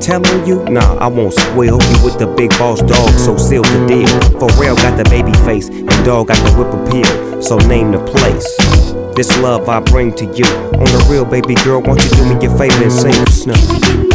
Telling 0.00 0.46
you, 0.46 0.64
nah, 0.64 0.96
I 0.98 1.06
won't 1.06 1.34
spoil 1.34 1.82
you 1.82 2.04
with 2.04 2.18
the 2.18 2.26
big 2.36 2.50
boss 2.50 2.80
dog, 2.82 3.10
so 3.18 3.36
seal 3.36 3.62
the 3.62 3.86
deal. 3.86 4.38
For 4.38 4.48
real, 4.60 4.76
got 4.76 4.96
the 4.96 5.08
baby 5.10 5.32
face, 5.44 5.68
and 5.68 6.04
dog 6.04 6.28
got 6.28 6.36
the 6.44 6.52
whip 6.56 6.72
appeal, 6.72 7.42
so 7.42 7.58
name 7.66 7.92
the 7.92 7.98
place. 8.04 8.57
This 9.18 9.36
love 9.38 9.68
I 9.68 9.80
bring 9.80 10.14
to 10.14 10.26
you. 10.26 10.44
On 10.44 10.84
the 10.84 11.08
real, 11.10 11.24
baby 11.24 11.56
girl, 11.64 11.82
won't 11.82 12.00
you 12.04 12.10
do 12.10 12.32
me 12.32 12.40
your 12.40 12.56
favor 12.56 12.84
and 12.84 12.92
sing 12.92 13.10
the 13.10 13.30
snow? 13.32 14.07